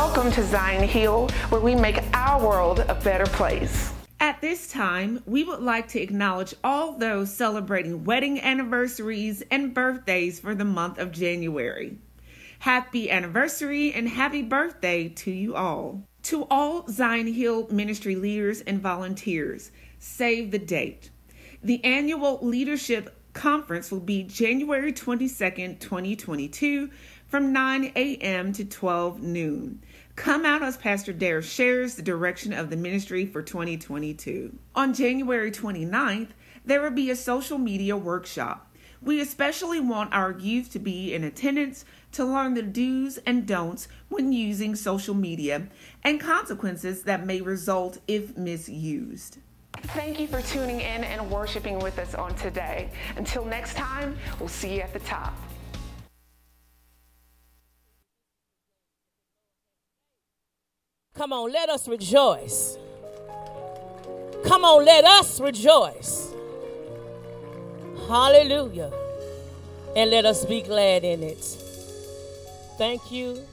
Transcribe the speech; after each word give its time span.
Welcome 0.00 0.30
to 0.30 0.44
Zion 0.44 0.86
Hill, 0.86 1.28
where 1.48 1.60
we 1.60 1.74
make 1.74 2.00
our 2.14 2.40
world 2.40 2.78
a 2.88 2.94
better 2.94 3.26
place. 3.26 3.92
At 4.20 4.40
this 4.40 4.70
time, 4.70 5.20
we 5.26 5.42
would 5.42 5.58
like 5.58 5.88
to 5.88 6.00
acknowledge 6.00 6.54
all 6.62 6.92
those 6.92 7.34
celebrating 7.34 8.04
wedding 8.04 8.40
anniversaries 8.40 9.42
and 9.50 9.74
birthdays 9.74 10.38
for 10.38 10.54
the 10.54 10.64
month 10.64 10.98
of 10.98 11.10
January. 11.10 11.98
Happy 12.60 13.10
anniversary 13.10 13.92
and 13.92 14.08
happy 14.08 14.40
birthday 14.40 15.08
to 15.08 15.32
you 15.32 15.56
all. 15.56 16.04
To 16.22 16.44
all 16.44 16.86
Zion 16.86 17.26
Hill 17.26 17.66
ministry 17.68 18.14
leaders 18.14 18.60
and 18.60 18.80
volunteers, 18.80 19.72
save 19.98 20.52
the 20.52 20.60
date. 20.60 21.10
The 21.60 21.84
annual 21.84 22.38
leadership 22.40 23.16
conference 23.32 23.90
will 23.90 24.00
be 24.00 24.22
January 24.22 24.92
22nd, 24.92 25.80
2022 25.80 26.88
from 27.28 27.52
9 27.52 27.92
a.m. 27.94 28.52
to 28.54 28.64
12 28.64 29.22
noon. 29.22 29.82
Come 30.18 30.44
out 30.44 30.64
as 30.64 30.76
Pastor 30.76 31.12
Dara 31.12 31.40
shares 31.40 31.94
the 31.94 32.02
direction 32.02 32.52
of 32.52 32.70
the 32.70 32.76
ministry 32.76 33.24
for 33.24 33.40
2022. 33.40 34.52
On 34.74 34.92
January 34.92 35.52
29th, 35.52 36.30
there 36.66 36.82
will 36.82 36.90
be 36.90 37.08
a 37.08 37.16
social 37.16 37.56
media 37.56 37.96
workshop. 37.96 38.68
We 39.00 39.20
especially 39.20 39.78
want 39.78 40.12
our 40.12 40.32
youth 40.32 40.72
to 40.72 40.80
be 40.80 41.14
in 41.14 41.22
attendance 41.22 41.84
to 42.12 42.24
learn 42.24 42.54
the 42.54 42.62
do's 42.62 43.18
and 43.18 43.46
don'ts 43.46 43.86
when 44.08 44.32
using 44.32 44.74
social 44.74 45.14
media 45.14 45.68
and 46.02 46.20
consequences 46.20 47.04
that 47.04 47.24
may 47.24 47.40
result 47.40 47.98
if 48.08 48.36
misused. 48.36 49.38
Thank 49.72 50.18
you 50.18 50.26
for 50.26 50.42
tuning 50.42 50.80
in 50.80 51.04
and 51.04 51.30
worshiping 51.30 51.78
with 51.78 51.96
us 52.00 52.16
on 52.16 52.34
today. 52.34 52.90
Until 53.16 53.44
next 53.44 53.76
time, 53.76 54.18
we'll 54.40 54.48
see 54.48 54.74
you 54.74 54.80
at 54.80 54.92
the 54.92 54.98
top. 54.98 55.32
Come 61.18 61.32
on, 61.32 61.50
let 61.50 61.68
us 61.68 61.88
rejoice. 61.88 62.78
Come 64.44 64.64
on, 64.64 64.84
let 64.84 65.04
us 65.04 65.40
rejoice. 65.40 66.32
Hallelujah. 68.06 68.92
And 69.96 70.12
let 70.12 70.24
us 70.26 70.44
be 70.44 70.62
glad 70.62 71.02
in 71.02 71.24
it. 71.24 71.42
Thank 72.78 73.10
you. 73.10 73.44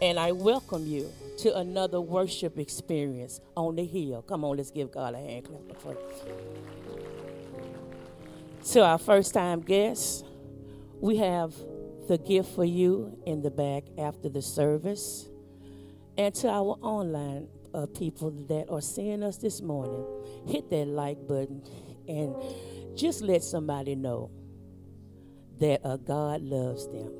And 0.00 0.18
I 0.18 0.32
welcome 0.32 0.86
you 0.86 1.12
to 1.40 1.54
another 1.54 2.00
worship 2.00 2.58
experience 2.58 3.42
on 3.54 3.76
the 3.76 3.84
hill. 3.84 4.22
Come 4.22 4.42
on, 4.42 4.56
let's 4.56 4.70
give 4.70 4.90
God 4.90 5.12
a 5.12 5.18
hand 5.18 5.44
clap 5.44 5.78
for 5.82 5.94
To 8.72 8.80
our 8.82 8.96
first 8.96 9.34
time 9.34 9.60
guests, 9.60 10.24
we 10.98 11.18
have 11.18 11.52
the 12.08 12.16
gift 12.16 12.54
for 12.54 12.64
you 12.64 13.18
in 13.26 13.42
the 13.42 13.50
back 13.50 13.84
after 13.98 14.30
the 14.30 14.40
service 14.40 15.28
and 16.16 16.34
to 16.34 16.48
our 16.48 16.78
online 16.80 17.48
uh, 17.74 17.86
people 17.86 18.30
that 18.48 18.70
are 18.70 18.80
seeing 18.80 19.22
us 19.22 19.36
this 19.38 19.60
morning, 19.60 20.04
hit 20.46 20.70
that 20.70 20.86
like 20.86 21.26
button 21.26 21.62
and 22.06 22.34
just 22.96 23.22
let 23.22 23.42
somebody 23.42 23.94
know 23.94 24.30
that 25.58 25.80
uh, 25.84 25.96
God 25.96 26.42
loves 26.42 26.86
them. 26.88 27.10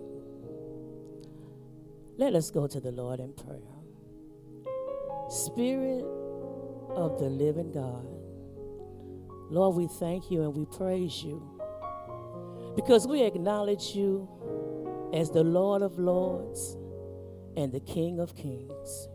Let 2.16 2.34
us 2.34 2.50
go 2.50 2.66
to 2.69 2.81
the 2.81 2.93
Lord 2.93 3.19
in 3.19 3.32
prayer. 3.32 3.59
Spirit 5.28 6.05
of 6.91 7.19
the 7.19 7.28
living 7.28 7.72
God, 7.72 8.06
Lord, 9.50 9.76
we 9.76 9.88
thank 9.99 10.31
you 10.31 10.43
and 10.43 10.55
we 10.55 10.65
praise 10.66 11.22
you 11.25 11.43
because 12.76 13.06
we 13.06 13.22
acknowledge 13.22 13.94
you 13.94 14.28
as 15.12 15.31
the 15.31 15.43
Lord 15.43 15.82
of 15.82 15.99
Lords 15.99 16.76
and 17.56 17.72
the 17.72 17.81
King 17.81 18.20
of 18.20 18.37
Kings. 18.37 19.09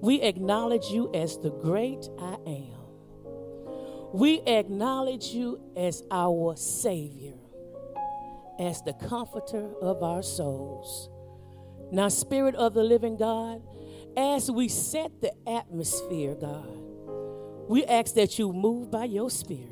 We 0.00 0.22
acknowledge 0.22 0.86
you 0.86 1.10
as 1.12 1.38
the 1.38 1.50
great 1.50 2.08
I 2.18 2.36
am. 2.46 2.80
We 4.12 4.40
acknowledge 4.40 5.26
you 5.26 5.60
as 5.76 6.02
our 6.10 6.56
Savior, 6.56 7.34
as 8.58 8.82
the 8.82 8.94
comforter 8.94 9.70
of 9.80 10.02
our 10.02 10.22
souls. 10.22 11.10
Now, 11.92 12.08
Spirit 12.08 12.54
of 12.54 12.74
the 12.74 12.82
living 12.82 13.16
God, 13.16 13.62
as 14.16 14.50
we 14.50 14.68
set 14.68 15.20
the 15.20 15.32
atmosphere, 15.48 16.34
God, 16.34 16.78
we 17.68 17.84
ask 17.84 18.14
that 18.14 18.38
you 18.38 18.52
move 18.52 18.90
by 18.90 19.04
your 19.04 19.30
Spirit 19.30 19.70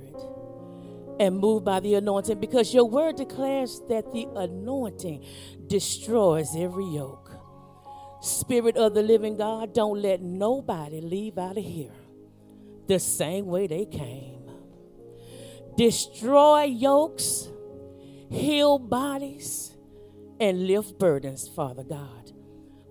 and 1.19 1.37
move 1.39 1.65
by 1.65 1.81
the 1.81 1.95
anointing 1.95 2.39
because 2.39 2.73
your 2.73 2.89
word 2.89 3.17
declares 3.17 3.81
that 3.89 4.13
the 4.13 4.29
anointing 4.37 5.25
destroys 5.67 6.55
every 6.57 6.87
yoke. 6.87 7.28
Spirit 8.21 8.77
of 8.77 8.95
the 8.95 9.03
living 9.03 9.37
God, 9.37 9.73
don't 9.73 10.03
let 10.03 10.21
nobody 10.21 11.01
leave 11.01 11.39
out 11.39 11.57
of 11.57 11.65
here 11.65 11.93
the 12.87 12.99
same 12.99 13.47
way 13.47 13.67
they 13.67 13.85
came. 13.85 14.51
Destroy 15.77 16.65
yokes, 16.65 17.49
heal 18.31 18.79
bodies, 18.79 19.77
and 20.41 20.67
lift 20.67 20.99
burdens, 20.99 21.47
Father 21.47 21.85
God. 21.85 22.33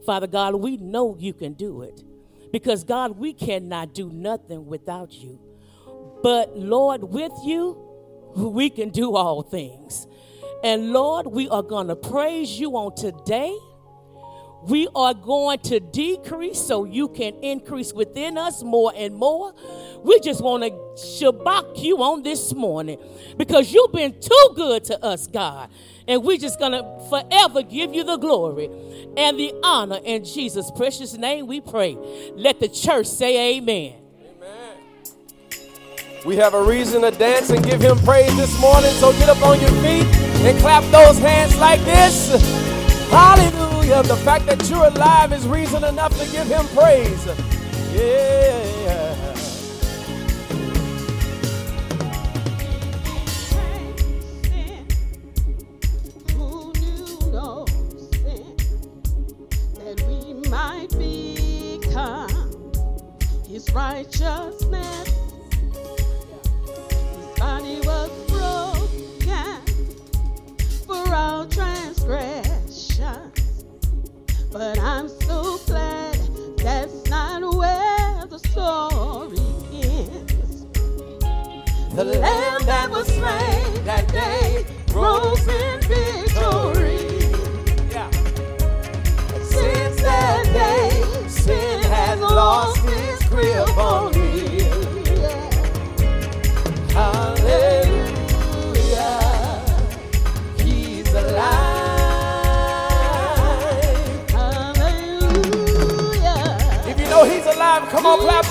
Father 0.05 0.27
God, 0.27 0.55
we 0.55 0.77
know 0.77 1.17
you 1.19 1.33
can 1.33 1.53
do 1.53 1.81
it 1.81 2.03
because, 2.51 2.85
God, 2.85 3.17
we 3.17 3.33
cannot 3.33 3.93
do 3.93 4.09
nothing 4.09 4.65
without 4.67 5.11
you. 5.11 5.39
But, 6.23 6.57
Lord, 6.57 7.03
with 7.03 7.33
you, 7.43 7.77
we 8.35 8.69
can 8.69 8.89
do 8.89 9.15
all 9.15 9.41
things. 9.41 10.07
And, 10.63 10.93
Lord, 10.93 11.27
we 11.27 11.49
are 11.49 11.61
going 11.61 11.87
to 11.87 11.95
praise 11.95 12.57
you 12.57 12.77
on 12.77 12.95
today 12.95 13.55
we 14.63 14.87
are 14.95 15.13
going 15.13 15.59
to 15.59 15.79
decrease 15.79 16.59
so 16.59 16.83
you 16.83 17.07
can 17.09 17.35
increase 17.43 17.93
within 17.93 18.37
us 18.37 18.63
more 18.63 18.91
and 18.95 19.15
more. 19.15 19.53
We 20.03 20.19
just 20.19 20.41
want 20.41 20.63
to 20.63 20.71
shabach 20.71 21.81
you 21.81 21.97
on 21.97 22.23
this 22.23 22.53
morning 22.53 22.99
because 23.37 23.71
you've 23.71 23.91
been 23.91 24.19
too 24.19 24.49
good 24.55 24.83
to 24.85 25.03
us, 25.03 25.27
God. 25.27 25.69
And 26.07 26.23
we're 26.23 26.37
just 26.37 26.57
going 26.59 26.71
to 26.71 26.83
forever 27.09 27.61
give 27.61 27.93
you 27.93 28.03
the 28.03 28.17
glory 28.17 28.69
and 29.17 29.37
the 29.37 29.53
honor. 29.63 29.99
In 30.03 30.23
Jesus' 30.23 30.71
precious 30.71 31.13
name 31.13 31.47
we 31.47 31.61
pray. 31.61 31.97
Let 32.35 32.59
the 32.59 32.69
church 32.69 33.07
say 33.07 33.57
amen. 33.57 33.95
Amen. 34.37 34.77
We 36.25 36.35
have 36.37 36.53
a 36.53 36.63
reason 36.63 37.01
to 37.03 37.11
dance 37.11 37.49
and 37.49 37.63
give 37.63 37.81
him 37.81 37.97
praise 37.99 38.35
this 38.37 38.59
morning. 38.59 38.91
So 38.91 39.11
get 39.13 39.29
up 39.29 39.41
on 39.43 39.59
your 39.59 39.69
feet 39.81 40.07
and 40.45 40.57
clap 40.59 40.83
those 40.91 41.19
hands 41.19 41.57
like 41.57 41.81
this. 41.81 42.31
Hallelujah. 43.09 43.76
Hallelujah. 43.87 44.15
The 44.15 44.21
fact 44.23 44.45
that 44.47 44.69
you're 44.69 44.85
alive 44.85 45.31
is 45.31 45.47
reason 45.47 45.85
enough 45.85 46.11
to 46.19 46.29
give 46.29 46.47
him 46.47 46.65
praise. 46.75 47.25
Yeah. 47.93 49.15
Who 56.33 56.73
knew 56.73 57.31
knows 57.31 58.11
that 59.75 60.03
we 60.09 60.33
might 60.49 60.89
become 60.97 62.73
his 63.47 63.71
righteousness. 63.73 65.13
His 66.65 67.39
body 67.39 67.79
was 67.85 68.09
broken 68.27 69.61
for 70.85 71.07
our 71.07 71.45
transgression. 71.45 72.46
But 74.51 74.79
I'm 74.79 75.09
so 75.09 75.59
glad 75.65 76.15
that's 76.57 77.09
not 77.09 77.41
where 77.55 78.25
the 78.27 78.39
story 78.39 79.37
ends. 79.73 80.65
The 81.95 82.03
lamb 82.05 82.65
that 82.65 82.89
was 82.89 83.07
slain 83.07 83.83
that 83.85 84.07
day 84.11 84.65
rose 84.93 85.47
in 85.47 85.81
victory. 85.81 87.29
Yeah. 87.91 88.09
Since 89.41 90.01
that 90.01 90.43
day, 90.53 91.27
sin 91.27 91.83
has 91.83 92.19
lost 92.19 92.81
its 92.85 93.27
grip 93.29 93.77
on 93.77 94.16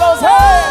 On, 0.08 0.65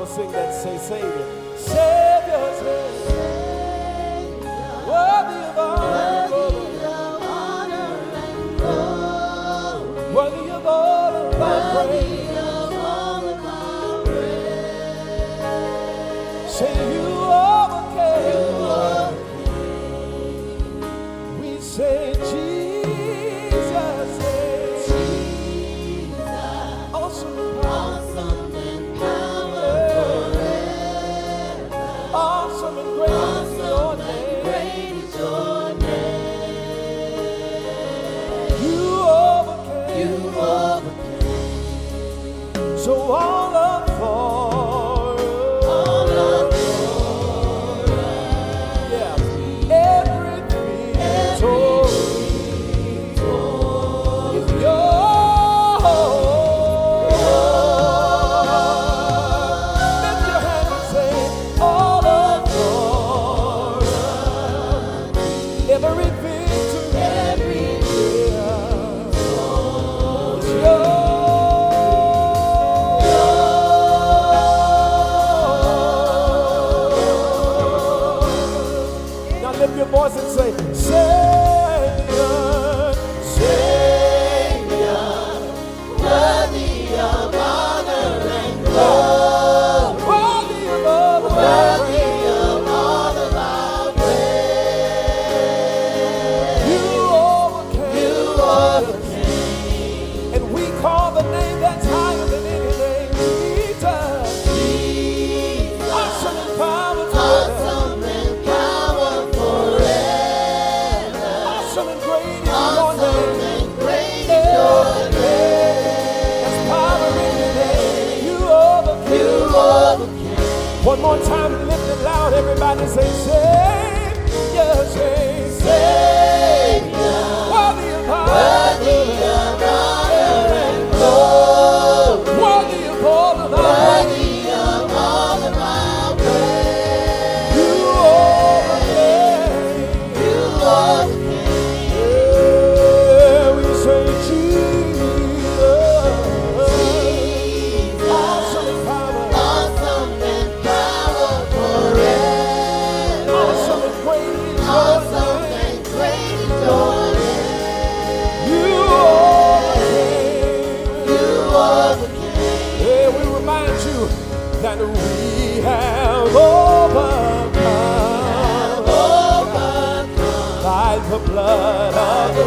Us 0.00 0.14
sing 0.14 0.32
that. 0.32 0.54
Say, 0.54 0.78
Savior. 0.78 1.26
Savior, 1.58 1.89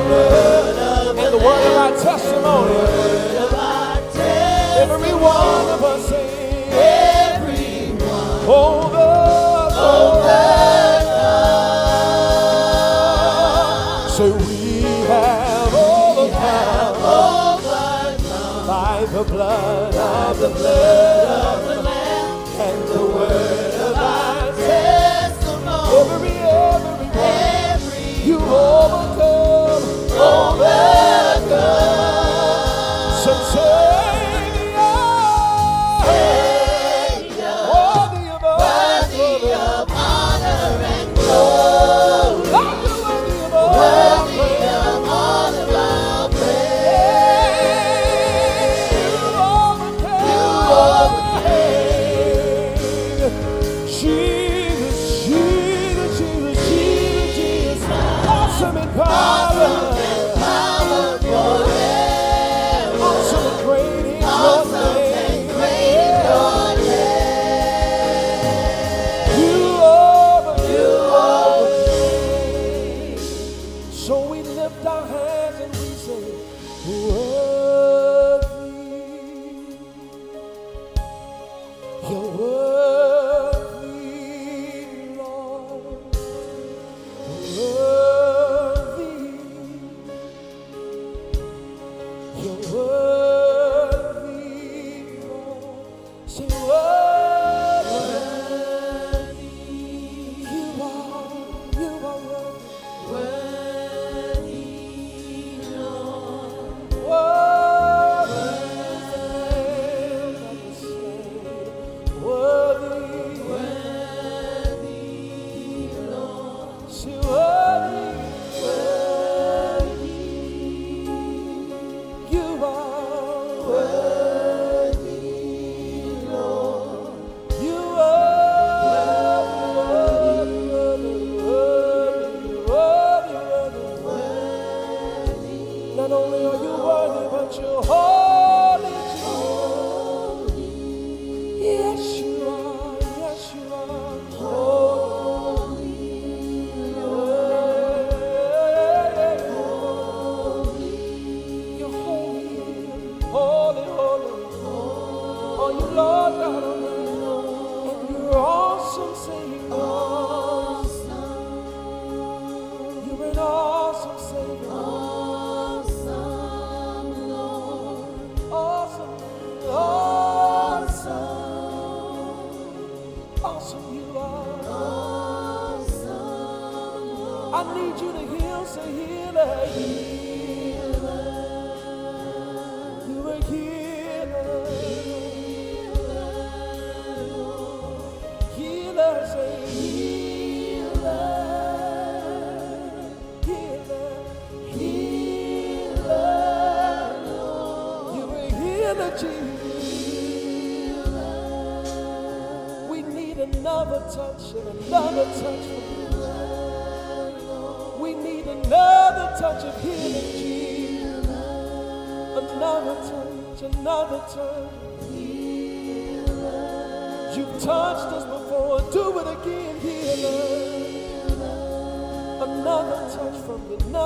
summer. 0.03 0.52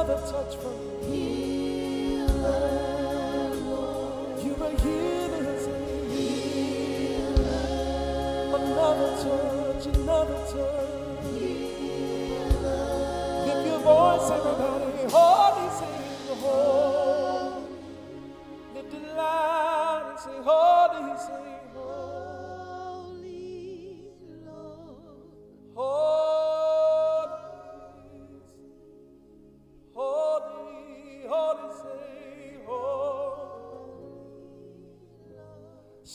the 0.04 0.16
touch 0.16 0.56
from 0.58 0.78
healer. 1.10 2.28
You're 4.44 4.70
healer. 4.82 5.58
Another 8.56 9.12
touch, 9.24 9.86
another 9.96 10.40
touch. 10.52 11.24
Healer. 11.40 12.82
lift 13.46 13.68
your 13.68 13.80
voice, 13.80 14.30
everybody. 14.32 14.67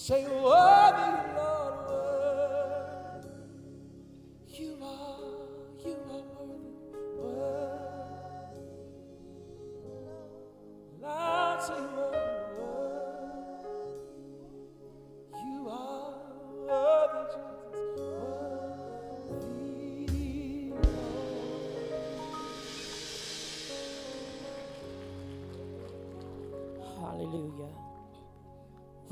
Say, 0.03 0.25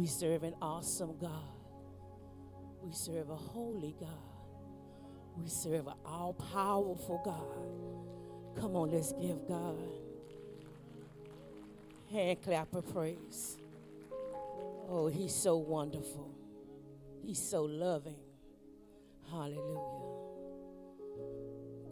We 0.01 0.07
serve 0.07 0.45
an 0.45 0.55
awesome 0.63 1.19
God. 1.21 1.31
We 2.83 2.91
serve 2.91 3.29
a 3.29 3.37
holy 3.37 3.95
God. 4.01 4.09
We 5.37 5.47
serve 5.47 5.89
an 5.89 5.95
all 6.07 6.33
powerful 6.33 7.21
God. 7.23 8.59
Come 8.59 8.77
on, 8.77 8.93
let's 8.93 9.13
give 9.13 9.47
God 9.47 9.77
hand 12.11 12.43
clap 12.43 12.75
of 12.75 12.91
praise. 12.95 13.59
Oh, 14.89 15.09
he's 15.09 15.35
so 15.35 15.59
wonderful. 15.59 16.35
He's 17.23 17.39
so 17.39 17.65
loving. 17.65 18.17
Hallelujah. 19.31 20.01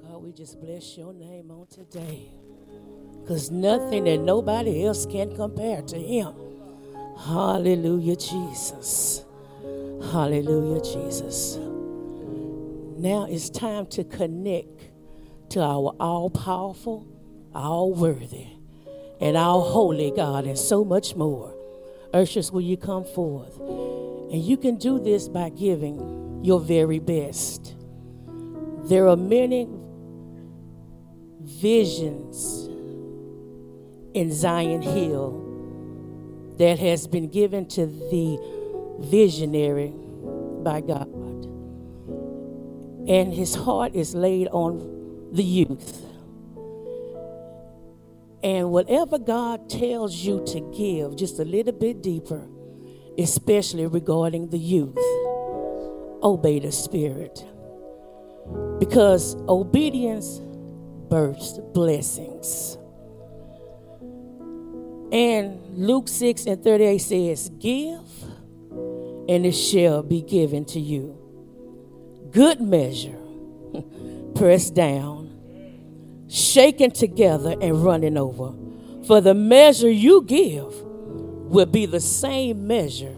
God, 0.02 0.22
we 0.22 0.32
just 0.32 0.58
bless 0.60 0.96
your 0.96 1.12
name 1.12 1.50
on 1.50 1.66
today. 1.66 2.30
Because 3.20 3.50
nothing 3.50 4.08
and 4.08 4.24
nobody 4.24 4.86
else 4.86 5.04
can 5.04 5.36
compare 5.36 5.82
to 5.82 5.98
him. 5.98 6.47
Hallelujah, 7.26 8.16
Jesus. 8.16 9.24
Hallelujah, 10.12 10.80
Jesus. 10.80 11.58
Now 12.96 13.26
it's 13.28 13.50
time 13.50 13.86
to 13.88 14.04
connect 14.04 14.90
to 15.50 15.60
our 15.60 15.94
all 15.98 16.30
powerful, 16.30 17.06
all 17.54 17.92
worthy, 17.92 18.46
and 19.20 19.36
all 19.36 19.62
holy 19.62 20.12
God, 20.12 20.46
and 20.46 20.56
so 20.56 20.84
much 20.84 21.16
more. 21.16 21.54
Ushers, 22.14 22.52
will 22.52 22.60
you 22.60 22.76
come 22.76 23.04
forth? 23.04 23.58
And 23.58 24.42
you 24.42 24.56
can 24.56 24.76
do 24.76 24.98
this 24.98 25.28
by 25.28 25.48
giving 25.50 26.40
your 26.44 26.60
very 26.60 26.98
best. 26.98 27.74
There 28.84 29.08
are 29.08 29.16
many 29.16 29.68
visions 31.42 32.68
in 34.14 34.32
Zion 34.32 34.82
Hill 34.82 35.47
that 36.58 36.78
has 36.78 37.06
been 37.06 37.28
given 37.28 37.66
to 37.66 37.86
the 37.86 38.38
visionary 39.00 39.92
by 40.62 40.80
God. 40.80 41.08
And 43.08 43.32
his 43.32 43.54
heart 43.54 43.94
is 43.94 44.14
laid 44.14 44.48
on 44.48 45.30
the 45.32 45.42
youth. 45.42 46.04
And 48.42 48.70
whatever 48.70 49.18
God 49.18 49.68
tells 49.68 50.14
you 50.14 50.44
to 50.46 50.60
give, 50.76 51.16
just 51.16 51.38
a 51.38 51.44
little 51.44 51.72
bit 51.72 52.02
deeper, 52.02 52.46
especially 53.18 53.86
regarding 53.86 54.50
the 54.50 54.58
youth, 54.58 54.98
obey 56.22 56.58
the 56.60 56.70
Spirit. 56.70 57.44
Because 58.78 59.34
obedience 59.48 60.40
births 61.08 61.58
blessings. 61.72 62.78
And 65.10 65.58
Luke 65.78 66.08
6 66.08 66.46
and 66.46 66.62
38 66.62 66.98
says, 66.98 67.50
Give, 67.58 68.04
and 69.28 69.46
it 69.46 69.52
shall 69.52 70.02
be 70.02 70.22
given 70.22 70.64
to 70.66 70.80
you. 70.80 71.16
Good 72.30 72.60
measure, 72.60 73.16
pressed 74.34 74.74
down, 74.74 75.34
shaken 76.28 76.90
together, 76.90 77.56
and 77.60 77.82
running 77.82 78.18
over. 78.18 78.52
For 79.06 79.22
the 79.22 79.34
measure 79.34 79.90
you 79.90 80.22
give 80.24 80.74
will 80.82 81.66
be 81.66 81.86
the 81.86 82.00
same 82.00 82.66
measure 82.66 83.16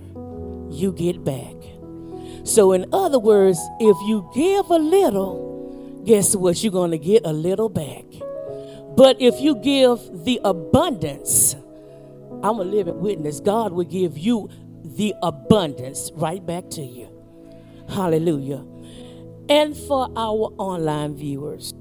you 0.71 0.93
get 0.93 1.25
back. 1.25 1.57
So, 2.45 2.73
in 2.73 2.87
other 2.93 3.19
words, 3.19 3.59
if 3.81 3.97
you 4.07 4.31
give 4.33 4.71
a 4.71 4.79
little, 4.79 6.03
guess 6.07 6.37
what? 6.37 6.63
You're 6.63 6.73
going 6.73 6.93
to 6.93 6.99
get 6.99 7.23
a 7.25 7.33
little 7.33 7.69
back. 7.69 8.05
But 8.97 9.21
if 9.21 9.41
you 9.41 9.57
give 9.57 9.99
the 10.25 10.41
abundance, 10.45 11.57
I'm 12.43 12.59
a 12.59 12.65
living 12.65 13.01
witness. 13.01 13.41
God 13.41 13.73
will 13.73 13.85
give 13.85 14.17
you 14.17 14.49
the 14.83 15.15
abundance 15.23 16.11
right 16.15 16.45
back 16.45 16.71
to 16.71 16.83
you. 16.83 17.09
Hallelujah. 17.89 18.65
And 19.49 19.77
for 19.77 20.09
our 20.17 20.53
online 20.59 21.17
viewers, 21.17 21.75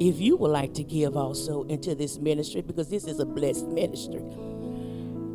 if 0.00 0.18
you 0.20 0.36
would 0.38 0.50
like 0.50 0.74
to 0.74 0.82
give 0.82 1.16
also 1.16 1.64
into 1.64 1.94
this 1.94 2.18
ministry, 2.18 2.62
because 2.62 2.88
this 2.88 3.04
is 3.04 3.20
a 3.20 3.26
blessed 3.26 3.68
ministry. 3.68 4.22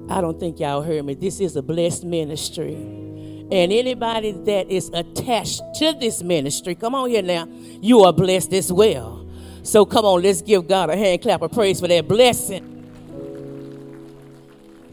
I 0.09 0.21
don't 0.21 0.39
think 0.39 0.59
y'all 0.59 0.81
heard 0.81 1.05
me. 1.05 1.13
This 1.13 1.39
is 1.39 1.55
a 1.55 1.61
blessed 1.61 2.03
ministry. 2.03 2.73
And 2.75 3.71
anybody 3.71 4.31
that 4.31 4.69
is 4.69 4.89
attached 4.93 5.61
to 5.75 5.93
this 5.99 6.23
ministry, 6.23 6.75
come 6.75 6.95
on 6.95 7.09
here 7.09 7.21
now, 7.21 7.47
you 7.81 8.01
are 8.01 8.11
blessed 8.11 8.53
as 8.53 8.73
well. 8.73 9.29
So 9.61 9.85
come 9.85 10.05
on, 10.05 10.23
let's 10.23 10.41
give 10.41 10.67
God 10.67 10.89
a 10.89 10.97
hand 10.97 11.21
clap 11.21 11.43
of 11.43 11.51
praise 11.51 11.79
for 11.79 11.87
that 11.87 12.07
blessing 12.07 12.74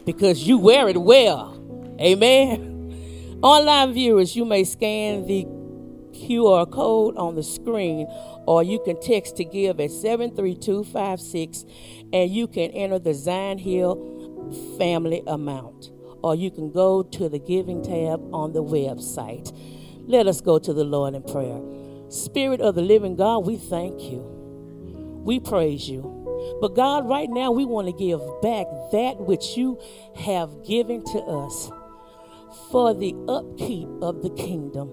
because 0.05 0.47
you 0.47 0.57
wear 0.57 0.87
it 0.89 1.01
well. 1.01 1.59
Amen. 1.99 3.39
Online 3.43 3.93
viewers, 3.93 4.35
you 4.35 4.45
may 4.45 4.63
scan 4.63 5.25
the 5.27 5.45
QR 6.13 6.69
code 6.69 7.17
on 7.17 7.35
the 7.35 7.43
screen 7.43 8.07
or 8.45 8.63
you 8.63 8.79
can 8.85 8.99
text 9.01 9.35
to 9.37 9.43
give 9.43 9.79
at 9.79 9.91
73256 9.91 11.65
and 12.13 12.31
you 12.31 12.47
can 12.47 12.71
enter 12.71 12.99
the 12.99 13.13
Zion 13.13 13.57
Hill 13.57 14.75
family 14.77 15.23
amount 15.27 15.91
or 16.23 16.35
you 16.35 16.51
can 16.51 16.71
go 16.71 17.03
to 17.03 17.27
the 17.27 17.39
giving 17.39 17.83
tab 17.83 18.21
on 18.33 18.53
the 18.53 18.63
website. 18.63 19.51
Let 20.07 20.27
us 20.27 20.39
go 20.41 20.59
to 20.59 20.73
the 20.73 20.83
Lord 20.83 21.15
in 21.15 21.23
prayer. 21.23 21.59
Spirit 22.09 22.61
of 22.61 22.75
the 22.75 22.81
living 22.81 23.15
God, 23.15 23.39
we 23.39 23.57
thank 23.57 24.01
you. 24.03 24.21
We 25.25 25.39
praise 25.39 25.89
you. 25.89 26.12
But 26.61 26.75
God, 26.75 27.07
right 27.07 27.29
now, 27.29 27.51
we 27.51 27.65
want 27.65 27.87
to 27.87 27.93
give 27.93 28.19
back 28.41 28.67
that 28.91 29.19
which 29.19 29.57
you 29.57 29.79
have 30.15 30.65
given 30.65 31.03
to 31.05 31.19
us 31.19 31.71
for 32.71 32.93
the 32.93 33.15
upkeep 33.27 33.89
of 34.01 34.21
the 34.21 34.29
kingdom. 34.31 34.91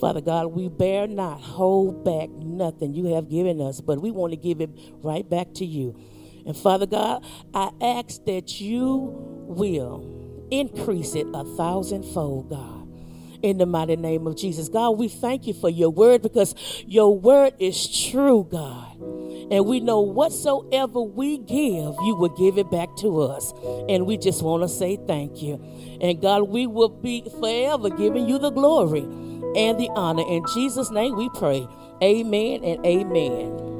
Father 0.00 0.20
God, 0.20 0.46
we 0.48 0.68
bear 0.68 1.08
not 1.08 1.40
hold 1.40 2.04
back 2.04 2.30
nothing 2.30 2.94
you 2.94 3.14
have 3.14 3.28
given 3.28 3.60
us, 3.60 3.80
but 3.80 4.00
we 4.00 4.10
want 4.10 4.32
to 4.32 4.36
give 4.36 4.60
it 4.60 4.70
right 5.02 5.28
back 5.28 5.54
to 5.54 5.66
you. 5.66 5.98
And 6.46 6.56
Father 6.56 6.86
God, 6.86 7.24
I 7.52 7.70
ask 7.80 8.24
that 8.26 8.60
you 8.60 9.10
will 9.48 10.46
increase 10.50 11.14
it 11.14 11.26
a 11.34 11.44
thousandfold, 11.56 12.50
God 12.50 12.78
in 13.42 13.58
the 13.58 13.66
mighty 13.66 13.96
name 13.96 14.26
of 14.26 14.36
Jesus. 14.36 14.68
God, 14.68 14.92
we 14.98 15.08
thank 15.08 15.46
you 15.46 15.54
for 15.54 15.70
your 15.70 15.90
word 15.90 16.22
because 16.22 16.54
your 16.86 17.16
word 17.16 17.54
is 17.60 18.08
true, 18.10 18.46
God. 18.50 19.17
And 19.50 19.66
we 19.66 19.80
know 19.80 20.00
whatsoever 20.00 21.00
we 21.00 21.38
give, 21.38 21.94
you 22.04 22.14
will 22.16 22.34
give 22.36 22.58
it 22.58 22.70
back 22.70 22.94
to 22.98 23.22
us. 23.22 23.52
And 23.88 24.06
we 24.06 24.18
just 24.18 24.42
want 24.42 24.62
to 24.62 24.68
say 24.68 24.98
thank 25.06 25.40
you. 25.42 25.54
And 26.00 26.20
God, 26.20 26.48
we 26.48 26.66
will 26.66 26.90
be 26.90 27.28
forever 27.40 27.90
giving 27.90 28.28
you 28.28 28.38
the 28.38 28.50
glory 28.50 29.02
and 29.56 29.78
the 29.78 29.88
honor. 29.94 30.24
In 30.28 30.44
Jesus' 30.54 30.90
name 30.90 31.16
we 31.16 31.30
pray. 31.30 31.66
Amen 32.02 32.62
and 32.62 32.84
amen. 32.84 33.77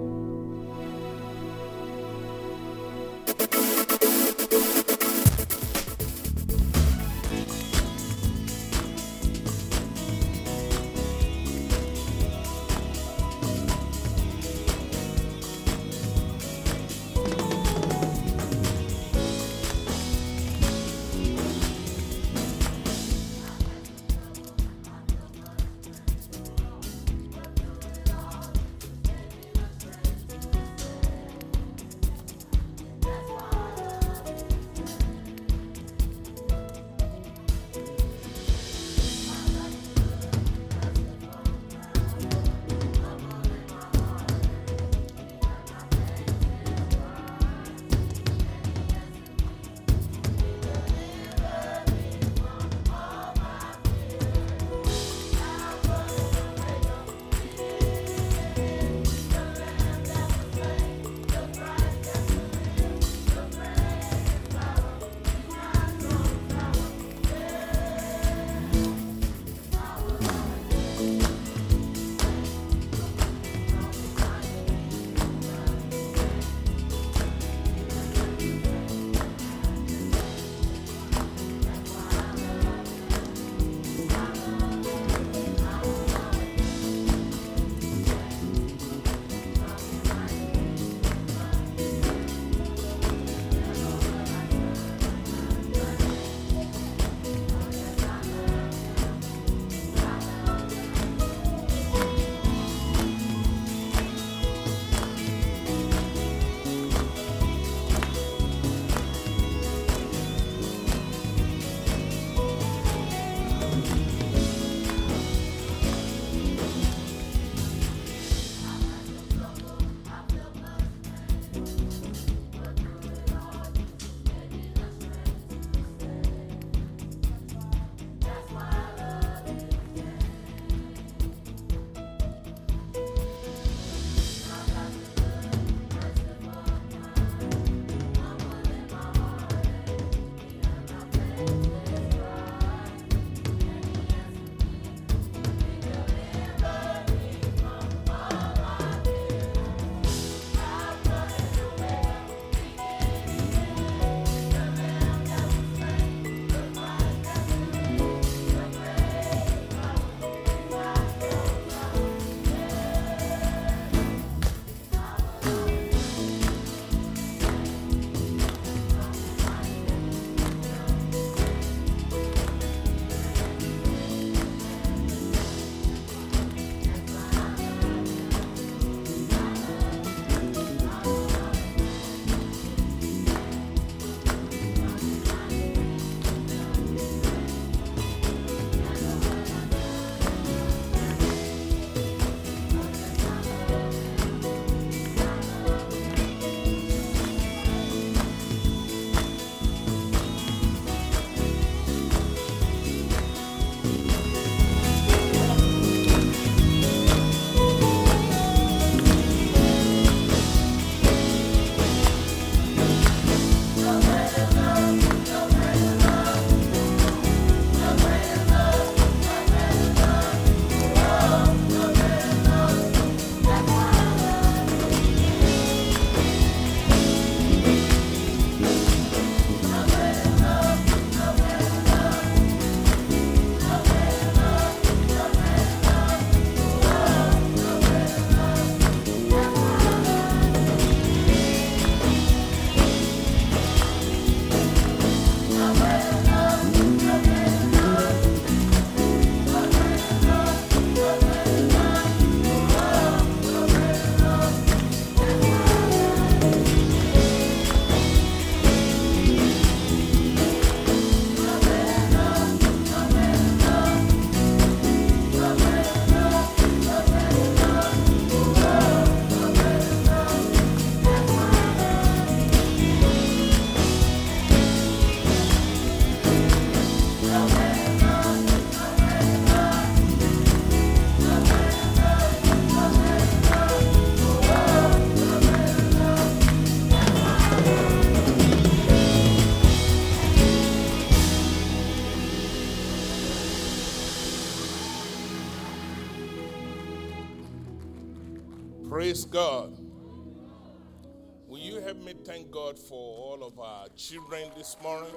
Of 303.49 303.59
our 303.61 303.87
children 303.97 304.51
this 304.59 304.77
morning? 304.83 305.11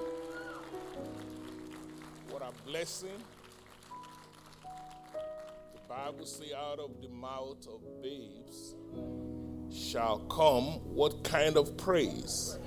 What 2.30 2.40
a 2.40 2.50
blessing. 2.66 3.10
The 5.74 5.80
Bible 5.86 6.24
says, 6.24 6.52
out 6.56 6.78
of 6.78 7.02
the 7.02 7.08
mouth 7.10 7.66
of 7.68 8.02
babes 8.02 8.74
shall 9.70 10.20
come 10.30 10.80
what 10.94 11.22
kind 11.24 11.58
of 11.58 11.76
praise? 11.76 12.58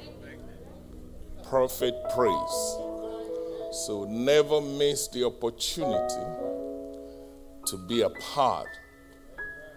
Perfect 1.44 2.14
praise. 2.14 2.78
So 3.86 4.06
never 4.08 4.62
miss 4.62 5.08
the 5.08 5.26
opportunity 5.26 6.26
to 7.66 7.78
be 7.88 8.02
a 8.02 8.10
part 8.12 8.70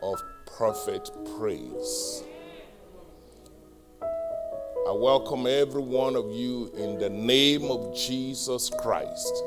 of 0.03 0.21
perfect 0.45 1.13
praise. 1.39 2.25
I 4.89 4.93
welcome 4.93 5.47
every 5.47 5.83
one 5.83 6.17
of 6.17 6.33
you 6.33 6.73
in 6.75 6.99
the 6.99 7.11
name 7.11 7.65
of 7.65 7.95
Jesus 7.95 8.71
Christ. 8.71 9.45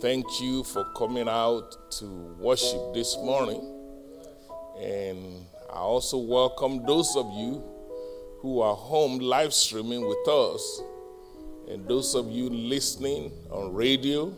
Thank 0.00 0.26
you 0.40 0.64
for 0.64 0.84
coming 0.96 1.28
out 1.28 1.76
to 1.98 2.06
worship 2.40 2.92
this 2.92 3.16
morning. 3.18 3.62
And 4.80 5.46
I 5.72 5.76
also 5.76 6.18
welcome 6.18 6.84
those 6.84 7.14
of 7.14 7.32
you 7.34 7.62
who 8.40 8.60
are 8.62 8.74
home 8.74 9.20
live 9.20 9.54
streaming 9.54 10.04
with 10.08 10.26
us, 10.26 10.82
and 11.68 11.86
those 11.86 12.16
of 12.16 12.28
you 12.28 12.50
listening 12.50 13.30
on 13.48 13.72
radio, 13.72 14.34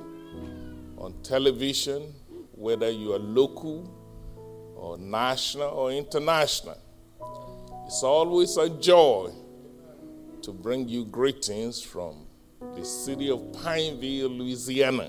on 0.99 1.14
television, 1.23 2.12
whether 2.53 2.90
you 2.90 3.14
are 3.14 3.19
local 3.19 3.90
or 4.77 4.99
national 4.99 5.71
or 5.71 5.93
international. 5.93 6.77
It's 7.87 8.03
always 8.03 8.59
a 8.59 8.69
joy 8.69 9.33
to 10.45 10.53
bring 10.53 10.87
you 10.87 11.07
greetings 11.07 11.81
from 11.81 12.27
the 12.77 12.85
city 12.85 13.31
of 13.31 13.41
Pineville, 13.63 14.29
Louisiana. 14.29 15.09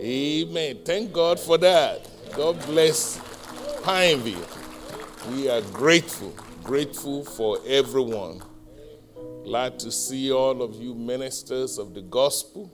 Amen. 0.00 0.78
Thank 0.82 1.12
God 1.12 1.38
for 1.38 1.58
that. 1.58 2.08
God 2.34 2.58
bless 2.64 3.20
Pineville. 3.84 4.48
We 5.30 5.50
are 5.50 5.60
grateful, 5.60 6.34
grateful 6.62 7.22
for 7.22 7.58
everyone. 7.66 8.42
Glad 9.44 9.78
to 9.80 9.92
see 9.92 10.32
all 10.32 10.62
of 10.62 10.74
you 10.76 10.94
ministers 10.94 11.76
of 11.76 11.92
the 11.92 12.00
gospel. 12.00 12.72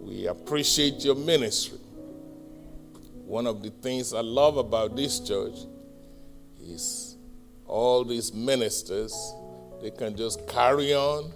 We 0.00 0.26
appreciate 0.26 1.06
your 1.06 1.14
ministry. 1.14 1.78
One 3.24 3.46
of 3.46 3.62
the 3.62 3.70
things 3.70 4.12
I 4.12 4.20
love 4.20 4.58
about 4.58 4.94
this 4.94 5.20
church 5.20 5.56
is 6.62 7.16
all 7.66 8.04
these 8.04 8.34
ministers, 8.34 9.34
they 9.80 9.90
can 9.90 10.16
just 10.16 10.48
carry 10.48 10.94
on. 10.94 11.32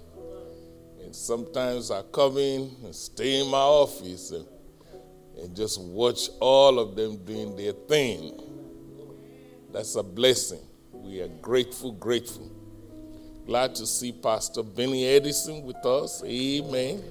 And 1.02 1.14
sometimes 1.14 1.90
I 1.90 2.02
come 2.12 2.38
in 2.38 2.76
and 2.84 2.94
stay 2.94 3.40
in 3.40 3.48
my 3.48 3.58
office 3.58 4.30
and, 4.30 4.46
and 5.40 5.56
just 5.56 5.80
watch 5.80 6.28
all 6.40 6.78
of 6.78 6.94
them 6.94 7.16
doing 7.24 7.56
their 7.56 7.72
thing. 7.72 8.40
That's 9.72 9.96
a 9.96 10.02
blessing. 10.02 10.60
We 10.92 11.20
are 11.20 11.28
grateful, 11.28 11.92
grateful. 11.92 12.50
Glad 13.46 13.74
to 13.76 13.86
see 13.86 14.12
Pastor 14.12 14.62
Benny 14.62 15.06
Edison 15.06 15.62
with 15.64 15.84
us. 15.84 16.22
Amen. 16.24 17.02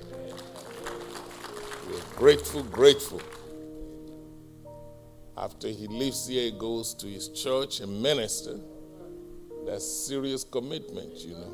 We're 1.90 2.16
grateful, 2.16 2.64
grateful. 2.64 3.22
After 5.36 5.70
he 5.70 5.88
leaves 5.88 6.28
here, 6.28 6.44
he 6.44 6.52
goes 6.52 6.94
to 6.96 7.08
his 7.08 7.30
church 7.30 7.80
and 7.80 8.02
minister. 8.02 8.60
That's 9.66 9.86
serious 9.86 10.44
commitment, 10.44 11.16
you 11.20 11.34
know. 11.36 11.54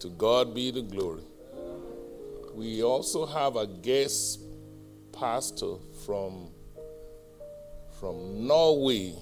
To 0.00 0.08
God 0.10 0.54
be 0.54 0.70
the 0.70 0.82
glory. 0.82 1.22
We 2.54 2.82
also 2.82 3.26
have 3.26 3.56
a 3.56 3.66
guest 3.66 4.40
pastor 5.12 5.74
from, 6.04 6.48
from 7.98 8.46
Norway. 8.46 9.14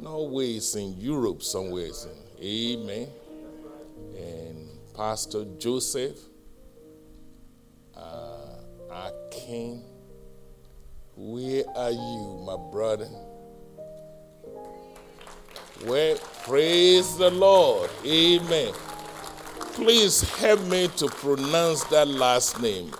Norway 0.00 0.56
is 0.56 0.74
in 0.74 0.94
Europe 0.98 1.42
somewhere. 1.42 1.90
In 2.40 2.80
Amen. 2.80 3.08
And 4.16 4.68
Pastor 4.94 5.44
Joseph 5.58 6.18
uh, 7.96 8.56
Akin 8.90 9.82
where 11.14 11.64
are 11.76 11.90
you, 11.90 12.42
my 12.46 12.56
brother? 12.70 13.06
Where? 15.84 16.16
Praise 16.44 17.16
the 17.16 17.30
Lord. 17.30 17.90
Amen. 18.04 18.72
Please 19.74 20.22
help 20.36 20.60
me 20.62 20.88
to 20.96 21.08
pronounce 21.08 21.82
that 21.84 22.06
last 22.06 22.60
name. 22.60 22.92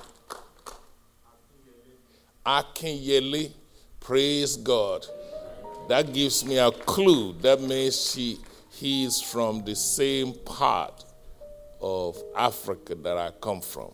Akinyele. 2.45 3.53
Praise 4.01 4.57
God. 4.57 5.07
That 5.89 6.13
gives 6.13 6.45
me 6.45 6.59
a 6.59 6.73
clue. 6.73 7.35
That 7.35 7.61
means 7.61 8.11
she, 8.11 8.39
he 8.71 9.05
is 9.05 9.21
from 9.21 9.65
the 9.65 9.77
same 9.77 10.33
part 10.45 11.05
of 11.81 12.21
Africa 12.37 12.95
that 12.97 13.17
I 13.17 13.31
come 13.41 13.61
from. 13.61 13.93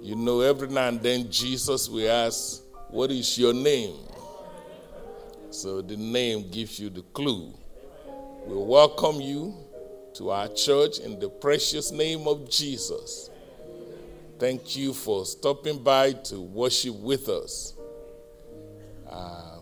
You 0.00 0.16
know, 0.16 0.40
every 0.40 0.68
now 0.68 0.88
and 0.88 1.00
then 1.00 1.30
Jesus 1.30 1.88
will 1.88 2.10
ask, 2.10 2.62
What 2.88 3.10
is 3.10 3.38
your 3.38 3.52
name? 3.52 3.96
So 5.52 5.82
the 5.82 5.98
name 5.98 6.50
gives 6.50 6.78
you 6.78 6.88
the 6.88 7.02
clue. 7.12 7.52
We 8.46 8.56
welcome 8.56 9.20
you 9.20 9.54
to 10.14 10.30
our 10.30 10.48
church 10.48 10.98
in 10.98 11.20
the 11.20 11.28
precious 11.28 11.92
name 11.92 12.26
of 12.26 12.48
Jesus. 12.48 13.28
Thank 14.38 14.76
you 14.76 14.94
for 14.94 15.26
stopping 15.26 15.82
by 15.82 16.12
to 16.12 16.40
worship 16.40 16.94
with 16.94 17.28
us. 17.28 17.74
Uh, 19.06 19.58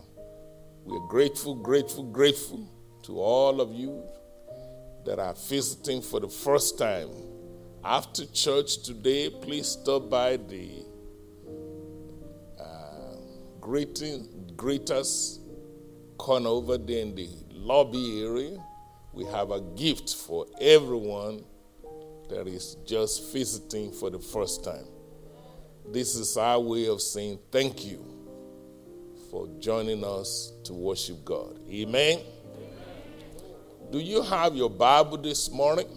we're 0.85 1.05
grateful, 1.09 1.55
grateful, 1.55 2.05
grateful 2.05 2.69
to 3.03 3.19
all 3.19 3.59
of 3.59 3.73
you 3.73 4.01
that 5.05 5.19
are 5.19 5.35
visiting 5.49 6.01
for 6.01 6.21
the 6.21 6.29
first 6.29 6.77
time. 6.77 7.09
After 7.83 8.25
church 8.27 8.83
today, 8.83 9.29
please 9.29 9.67
stop 9.67 10.09
by 10.09 10.37
the 10.37 10.85
uh, 12.57 13.17
greeting, 13.59 14.53
greeters 14.55 15.40
corner 16.21 16.49
over 16.49 16.77
there 16.77 16.99
in 16.99 17.15
the 17.15 17.27
lobby 17.49 18.23
area. 18.23 18.63
We 19.11 19.25
have 19.25 19.49
a 19.49 19.59
gift 19.59 20.15
for 20.15 20.45
everyone 20.61 21.43
that 22.29 22.47
is 22.47 22.77
just 22.85 23.33
visiting 23.33 23.91
for 23.91 24.11
the 24.11 24.19
first 24.19 24.63
time. 24.63 24.85
This 25.91 26.15
is 26.15 26.37
our 26.37 26.59
way 26.59 26.85
of 26.85 27.01
saying 27.01 27.39
thank 27.51 27.83
you 27.83 28.05
for 29.31 29.49
joining 29.59 30.03
us 30.03 30.53
to 30.65 30.73
worship 30.73 31.25
God. 31.25 31.59
Amen. 31.67 32.19
Do 33.91 33.97
you 33.97 34.21
have 34.21 34.55
your 34.55 34.69
Bible 34.69 35.17
this 35.17 35.49
morning? 35.49 35.89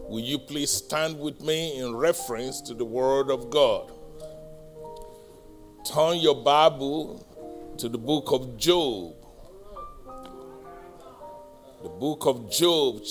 Will 0.00 0.20
you 0.20 0.38
please 0.38 0.70
stand 0.70 1.18
with 1.18 1.40
me 1.40 1.78
in 1.78 1.96
reference 1.96 2.60
to 2.62 2.74
the 2.74 2.84
Word 2.84 3.30
of 3.30 3.48
God? 3.48 3.90
Turn 5.86 6.18
your 6.18 6.36
Bible 6.44 7.24
to 7.78 7.88
the 7.88 7.96
book 7.96 8.32
of 8.32 8.58
Job. 8.58 9.14
The 11.80 11.88
book 11.88 12.26
of 12.26 12.50
Job, 12.50 13.02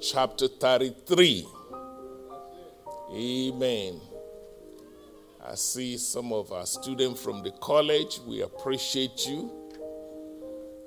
chapter 0.00 0.46
33. 0.46 1.44
Amen. 3.12 4.00
I 5.44 5.56
see 5.56 5.98
some 5.98 6.32
of 6.32 6.52
our 6.52 6.66
students 6.66 7.20
from 7.20 7.42
the 7.42 7.50
college. 7.50 8.20
We 8.24 8.42
appreciate 8.42 9.26
you. 9.26 9.50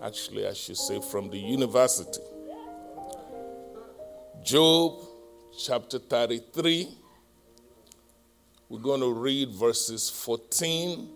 Actually, 0.01 0.47
I 0.47 0.53
should 0.53 0.77
say 0.77 1.01
from 1.01 1.29
the 1.29 1.37
university. 1.37 2.21
Job 4.45 5.01
chapter 5.59 5.99
33. 5.99 6.87
We're 8.69 8.79
going 8.79 9.01
to 9.01 9.11
read 9.11 9.49
verses 9.49 10.09
14 10.09 11.09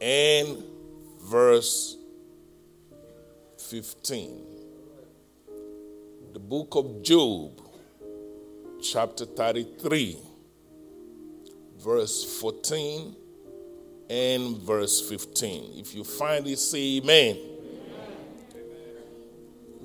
and 0.00 0.81
verse 1.22 1.96
15. 3.58 4.42
The 6.32 6.38
book 6.38 6.74
of 6.74 7.02
Job, 7.02 7.60
chapter 8.82 9.24
33, 9.24 10.18
verse 11.78 12.40
14 12.40 13.16
and 14.10 14.56
verse 14.58 15.08
15. 15.08 15.78
If 15.78 15.94
you 15.94 16.04
find 16.04 16.46
it, 16.46 16.58
say 16.58 16.98
amen. 16.98 17.36
amen. 17.36 18.58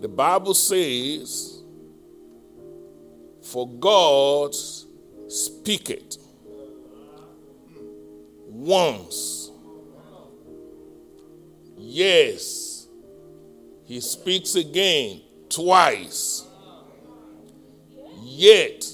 The 0.02 0.08
Bible 0.08 0.54
says, 0.54 1.62
For 3.41 3.67
God 3.67 4.56
speaketh 5.28 6.17
once 8.50 9.37
Yes, 11.77 12.87
he 13.85 14.01
speaks 14.01 14.55
again 14.55 15.21
twice. 15.49 16.45
Yet 18.23 18.85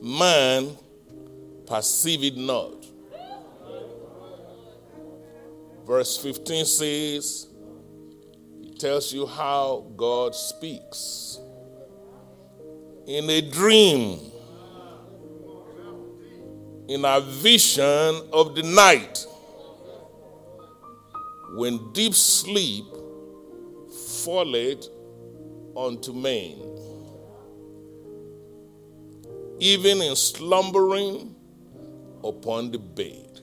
man 0.00 0.76
perceive 1.66 2.22
it 2.24 2.36
not. 2.36 2.86
Verse 5.86 6.16
15 6.18 6.64
says, 6.64 7.48
it 8.62 8.78
tells 8.78 9.12
you 9.12 9.26
how 9.26 9.86
God 9.96 10.34
speaks. 10.34 11.38
In 13.06 13.28
a 13.28 13.40
dream, 13.40 14.20
in 16.86 17.04
a 17.04 17.20
vision 17.20 18.22
of 18.32 18.54
the 18.54 18.62
night, 18.62 19.26
when 21.54 21.92
deep 21.92 22.14
sleep 22.14 22.86
falleth 24.24 24.88
unto 25.76 26.12
men, 26.12 26.56
even 29.58 30.00
in 30.00 30.16
slumbering 30.16 31.34
upon 32.24 32.70
the 32.70 32.78
bed. 32.78 33.40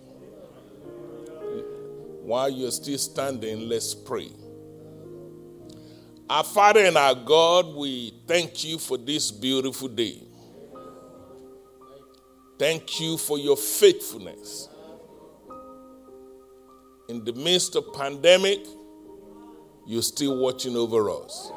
While 2.23 2.49
you're 2.49 2.71
still 2.71 2.97
standing, 2.97 3.67
let's 3.67 3.93
pray. 3.93 4.29
Our 6.29 6.43
Father 6.43 6.85
and 6.85 6.97
our 6.97 7.15
God, 7.15 7.73
we 7.75 8.13
thank 8.27 8.63
you 8.63 8.77
for 8.77 8.97
this 8.97 9.31
beautiful 9.31 9.87
day. 9.87 10.21
Thank 12.59 12.99
you 12.99 13.17
for 13.17 13.39
your 13.39 13.57
faithfulness. 13.57 14.69
In 17.09 17.25
the 17.25 17.33
midst 17.33 17.75
of 17.75 17.91
pandemic, 17.91 18.59
you're 19.83 20.03
still 20.03 20.37
watching 20.37 20.75
over 20.77 21.09
us. 21.09 21.51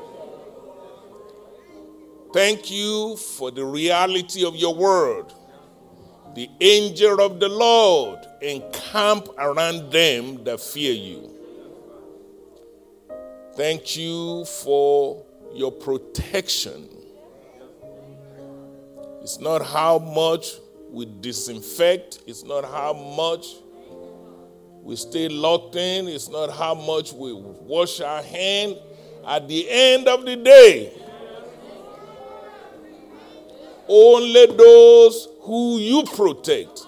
Thank 2.33 2.71
you 2.71 3.19
for 3.19 3.51
the 3.51 3.63
reality 3.63 4.47
of 4.47 4.57
your 4.57 4.75
word. 4.75 5.27
The 6.35 6.49
angel 6.63 7.21
of 7.21 7.39
the 7.39 7.51
Lord 7.51 8.21
encamp 8.41 9.29
around 9.37 9.93
them 9.93 10.43
that 10.45 10.59
fear 10.59 10.95
you. 10.95 11.31
Thank 13.55 13.95
you 13.95 14.47
for 14.47 15.23
your 15.53 15.71
protection. 15.71 16.89
It's 19.21 19.39
not 19.39 19.61
how 19.61 19.99
much 19.99 20.55
we 20.91 21.05
disinfect, 21.21 22.21
it's 22.27 22.43
not 22.43 22.65
how 22.65 22.95
much 22.95 23.62
we 24.83 24.97
stay 24.97 25.29
locked 25.29 25.77
in, 25.77 26.09
it's 26.09 26.29
not 26.29 26.51
how 26.51 26.75
much 26.75 27.13
we 27.13 27.33
wash 27.33 28.01
our 28.01 28.23
hand. 28.23 28.77
At 29.25 29.47
the 29.47 29.71
end 29.71 30.09
of 30.09 30.25
the 30.25 30.35
day, 30.35 30.93
only 33.87 34.47
those 34.47 35.29
who 35.43 35.79
you 35.79 36.03
protect 36.03 36.87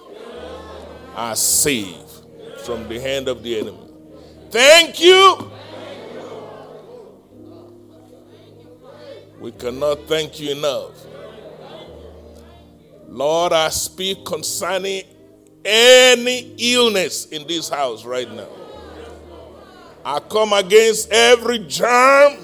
are 1.15 1.35
saved 1.35 2.11
from 2.65 2.87
the 2.89 2.99
hand 2.99 3.29
of 3.29 3.41
the 3.41 3.59
enemy. 3.59 3.89
Thank 4.49 4.99
you. 4.99 5.51
We 9.39 9.51
cannot 9.51 10.07
thank 10.07 10.39
you 10.39 10.51
enough. 10.51 11.05
Lord, 13.07 13.53
I 13.53 13.69
speak 13.69 14.25
concerning 14.25 15.03
any 15.65 16.53
illness 16.57 17.25
in 17.25 17.47
this 17.47 17.67
house 17.69 18.05
right 18.05 18.31
now. 18.31 18.47
I 20.05 20.19
come 20.19 20.53
against 20.53 21.11
every 21.11 21.59
germ, 21.59 22.37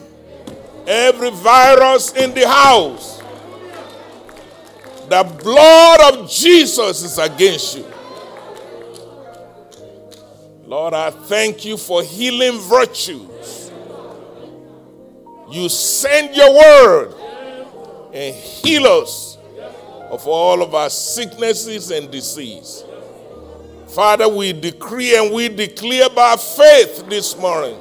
every 0.87 1.29
virus 1.29 2.11
in 2.13 2.33
the 2.33 2.47
house. 2.47 3.21
The 5.07 5.23
blood 5.43 6.13
of 6.13 6.29
Jesus 6.29 7.03
is 7.03 7.17
against 7.17 7.77
you. 7.77 7.85
Lord, 10.65 10.93
I 10.93 11.11
thank 11.11 11.65
you 11.65 11.77
for 11.77 12.01
healing 12.01 12.57
virtues. 12.61 13.71
You 15.51 15.67
send 15.67 16.33
your 16.33 16.55
word 16.55 17.13
and 18.13 18.33
heal 18.33 18.87
us 18.87 19.37
of 20.09 20.25
all 20.25 20.63
of 20.63 20.73
our 20.73 20.89
sicknesses 20.89 21.91
and 21.91 22.09
disease. 22.09 22.85
Father, 23.93 24.29
we 24.29 24.53
decree 24.53 25.17
and 25.17 25.33
we 25.33 25.49
declare 25.49 26.09
by 26.09 26.37
faith 26.37 27.09
this 27.09 27.37
morning, 27.37 27.77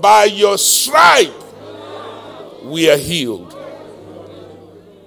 by 0.00 0.24
your 0.24 0.58
stripe, 0.58 1.32
we 2.64 2.90
are 2.90 2.96
healed. 2.96 3.56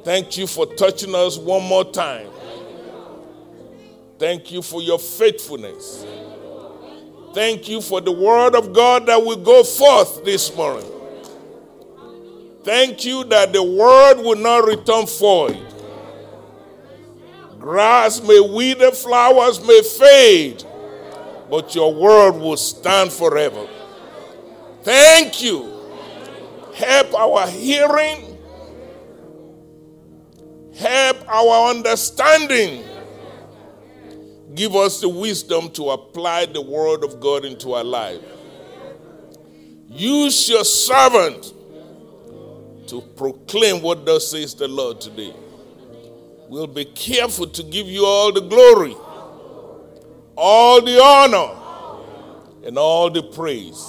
Thank 0.06 0.38
you 0.38 0.48
for 0.48 0.66
touching 0.66 1.14
us 1.14 1.38
one 1.38 1.64
more 1.64 1.84
time. 1.84 2.28
Thank 4.18 4.52
you 4.52 4.62
for 4.62 4.82
your 4.82 5.00
faithfulness. 5.00 6.06
Thank 7.34 7.68
you 7.68 7.82
for 7.82 8.00
the 8.00 8.12
word 8.12 8.56
of 8.56 8.72
God 8.72 9.08
that 9.08 9.22
will 9.22 9.44
go 9.44 9.64
forth 9.64 10.24
this 10.24 10.56
morning. 10.56 10.90
Thank 12.64 13.04
you 13.04 13.26
that 13.26 13.52
the 13.52 13.62
word 13.62 14.24
will 14.24 14.38
not 14.38 14.64
return 14.66 15.06
void. 15.06 15.73
Grass 17.64 18.22
may 18.22 18.41
wither, 18.41 18.91
flowers 18.91 19.66
may 19.66 19.82
fade, 19.82 20.66
but 21.49 21.74
your 21.74 21.93
word 21.93 22.32
will 22.32 22.57
stand 22.57 23.09
forever. 23.09 23.66
Thank 24.82 25.41
you. 25.41 25.72
Help 26.76 27.14
our 27.14 27.47
hearing, 27.47 28.38
help 30.76 31.26
our 31.30 31.70
understanding. 31.70 32.84
Give 34.53 34.76
us 34.76 34.99
the 34.99 35.07
wisdom 35.07 35.70
to 35.70 35.91
apply 35.91 36.47
the 36.47 36.61
word 36.61 37.05
of 37.05 37.22
God 37.22 37.45
into 37.45 37.76
our 37.76 37.84
life. 37.86 38.20
Use 39.88 40.49
your 40.49 40.66
servant 40.66 41.53
to 42.88 42.99
proclaim 43.16 43.82
what 43.82 44.05
thus 44.05 44.32
says 44.32 44.53
the 44.53 44.68
Lord 44.68 44.99
today. 44.99 45.34
We'll 46.54 46.68
be 46.68 46.86
careful 46.86 47.47
to 47.47 47.64
give 47.64 47.88
you 47.88 48.06
all 48.06 48.32
the 48.32 48.41
glory, 48.41 48.95
all 50.38 50.82
the 50.82 51.01
honor, 51.01 51.49
and 52.64 52.78
all 52.78 53.10
the 53.10 53.24
praise. 53.24 53.84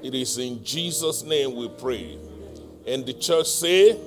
It 0.00 0.14
is 0.14 0.38
in 0.38 0.62
Jesus' 0.62 1.24
name 1.24 1.56
we 1.56 1.68
pray. 1.68 2.16
And 2.86 3.04
the 3.04 3.12
church 3.12 3.48
say, 3.48 3.98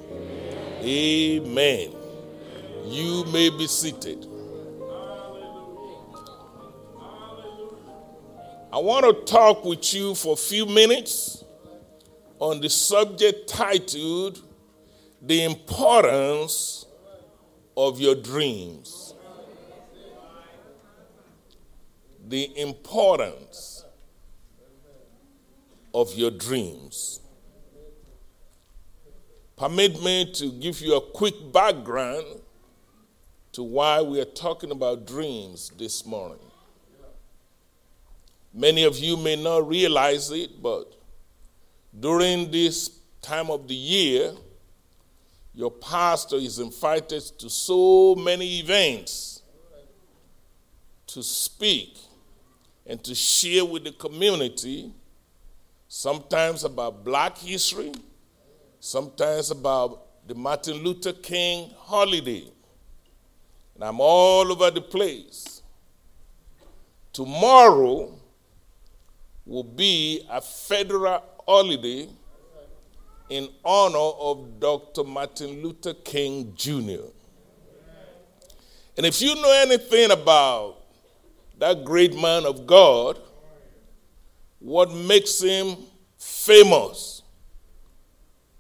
Amen. 0.80 1.94
You 2.86 3.26
may 3.26 3.50
be 3.50 3.68
seated. 3.68 4.28
I 8.72 8.78
want 8.78 9.06
to 9.06 9.26
talk 9.30 9.66
with 9.66 9.94
you 9.94 10.16
for 10.16 10.36
a 10.36 10.38
few 10.38 10.66
minutes 10.66 11.44
on 12.40 12.62
the 12.62 12.70
subject 12.70 13.50
titled 13.50 14.42
The 15.22 15.44
Importance 15.44 16.86
of 17.76 18.00
Your 18.00 18.16
Dreams. 18.16 19.14
The 22.28 22.58
importance 22.60 23.84
of 25.94 26.14
your 26.16 26.32
dreams. 26.32 27.20
Permit 29.56 30.02
me 30.02 30.32
to 30.34 30.52
give 30.52 30.82
you 30.82 30.96
a 30.96 31.02
quick 31.02 31.36
background 31.52 32.26
to 33.52 33.62
why 33.62 34.02
we 34.02 34.20
are 34.20 34.26
talking 34.26 34.72
about 34.72 35.06
dreams 35.06 35.72
this 35.78 36.06
morning. 36.06 36.40
Many 38.54 38.84
of 38.84 38.98
you 38.98 39.16
may 39.16 39.36
not 39.36 39.68
realize 39.68 40.32
it, 40.32 40.62
but 40.62 40.92
during 42.00 42.50
this 42.50 43.00
time 43.22 43.52
of 43.52 43.68
the 43.68 43.76
year, 43.76 44.34
your 45.54 45.72
pastor 45.72 46.38
is 46.38 46.60
invited 46.60 47.22
to 47.40 47.50
so 47.50 48.16
many 48.16 48.60
events 48.60 49.42
to 51.08 51.22
speak 51.22 51.98
and 52.88 53.04
to 53.04 53.14
share 53.14 53.64
with 53.64 53.84
the 53.84 53.92
community, 53.92 54.92
sometimes 55.88 56.64
about 56.64 57.04
black 57.04 57.38
history, 57.38 57.92
sometimes 58.80 59.52
about 59.52 60.28
the 60.28 60.36
Martin 60.36 60.78
Luther 60.78 61.14
King 61.14 61.72
holiday. 61.78 62.46
And 63.76 63.84
I'm 63.84 64.00
all 64.00 64.52
over 64.52 64.72
the 64.72 64.82
place. 64.82 65.62
Tomorrow, 67.12 68.20
will 69.46 69.64
be 69.64 70.26
a 70.30 70.42
federal 70.42 71.22
holiday 71.46 72.08
in 73.34 73.50
honor 73.66 73.98
of 73.98 74.60
Dr. 74.60 75.04
Martin 75.04 75.64
Luther 75.64 75.96
King 75.96 76.54
Jr. 76.56 77.08
And 78.96 79.08
if 79.08 79.24
you 79.24 79.34
know 79.34 79.52
anything 79.64 80.12
about 80.12 80.78
that 81.58 81.84
great 81.84 82.16
man 82.16 82.46
of 82.46 82.68
God, 82.68 83.20
what 84.60 84.94
makes 84.94 85.42
him 85.42 85.76
famous. 86.20 87.24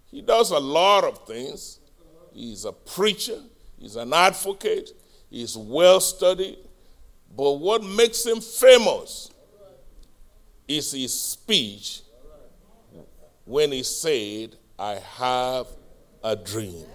He 0.09 0.23
does 0.23 0.49
a 0.49 0.59
lot 0.59 1.03
of 1.03 1.23
things. 1.27 1.79
He's 2.33 2.65
a 2.65 2.71
preacher, 2.71 3.41
he's 3.77 3.95
an 3.95 4.11
advocate, 4.11 4.89
he's 5.29 5.55
well 5.55 5.99
studied. 5.99 6.57
But 7.37 7.59
what 7.59 7.83
makes 7.83 8.25
him 8.25 8.41
famous 8.41 9.29
is 10.67 10.91
his 10.93 11.13
speech 11.13 12.01
when 13.45 13.71
he 13.71 13.83
said, 13.83 14.55
I 14.77 14.99
have 15.17 15.67
a 16.23 16.35
dream. 16.35 16.85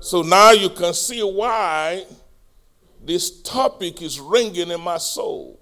So 0.00 0.22
now 0.22 0.52
you 0.52 0.70
can 0.70 0.94
see 0.94 1.22
why 1.22 2.04
this 3.04 3.42
topic 3.42 4.00
is 4.02 4.20
ringing 4.20 4.70
in 4.70 4.80
my 4.80 4.98
soul. 4.98 5.58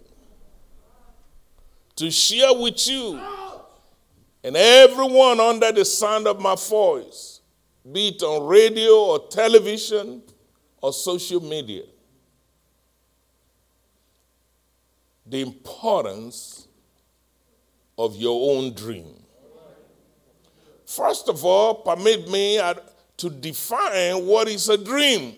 To 1.96 2.10
share 2.10 2.52
with 2.52 2.86
you 2.86 3.20
and 4.44 4.56
everyone 4.56 5.40
under 5.40 5.72
the 5.72 5.84
sound 5.84 6.26
of 6.26 6.38
my 6.40 6.54
voice, 6.54 7.40
be 7.90 8.08
it 8.08 8.22
on 8.22 8.46
radio 8.46 8.92
or 8.92 9.28
television 9.28 10.22
or 10.82 10.92
social 10.92 11.40
media, 11.40 11.84
the 15.24 15.40
importance 15.40 16.68
of 17.96 18.14
your 18.16 18.56
own 18.56 18.74
dream. 18.74 19.25
First 20.86 21.28
of 21.28 21.44
all, 21.44 21.74
permit 21.74 22.30
me 22.30 22.60
to 23.16 23.30
define 23.30 24.24
what 24.24 24.48
is 24.48 24.68
a 24.68 24.78
dream. 24.78 25.34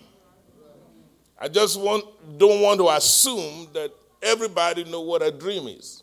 I 1.41 1.49
just 1.49 1.81
want, 1.81 2.05
don't 2.37 2.61
want 2.61 2.79
to 2.81 2.89
assume 2.91 3.69
that 3.73 3.91
everybody 4.23 4.85
know 4.85 5.01
what 5.01 5.23
a 5.23 5.31
dream 5.31 5.67
is. 5.69 6.03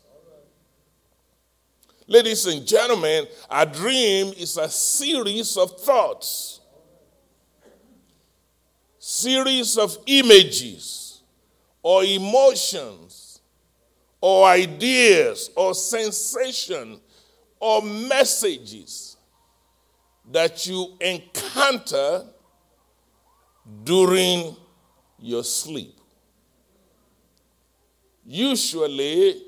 Ladies 2.08 2.46
and 2.46 2.66
gentlemen, 2.66 3.26
a 3.48 3.64
dream 3.64 4.32
is 4.36 4.56
a 4.56 4.68
series 4.68 5.56
of 5.56 5.80
thoughts, 5.80 6.60
series 8.98 9.78
of 9.78 9.96
images 10.06 11.22
or 11.82 12.02
emotions 12.04 13.40
or 14.20 14.46
ideas 14.48 15.50
or 15.56 15.74
sensations 15.74 16.98
or 17.60 17.82
messages 17.82 19.15
that 20.30 20.66
you 20.66 20.94
encounter 21.00 22.24
during 23.84 24.56
your 25.18 25.44
sleep. 25.44 25.98
Usually, 28.24 29.42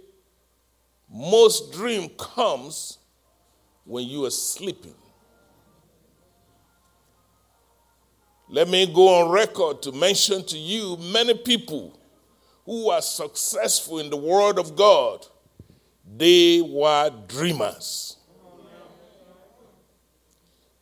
most 1.11 1.73
dream 1.73 2.09
comes 2.11 2.99
when 3.85 4.07
you 4.07 4.25
are 4.25 4.31
sleeping. 4.31 4.95
Let 8.51 8.69
me 8.69 8.87
go 8.87 9.23
on 9.23 9.31
record 9.31 9.83
to 9.83 9.93
mention 9.93 10.45
to 10.45 10.57
you 10.57 10.97
many 10.97 11.35
people 11.35 11.99
who 12.65 12.91
are 12.91 13.03
successful 13.03 13.99
in 13.99 14.11
the 14.11 14.17
Word 14.17 14.59
of 14.59 14.77
God. 14.77 15.27
They 16.17 16.63
were 16.63 17.11
dreamers. 17.27 18.18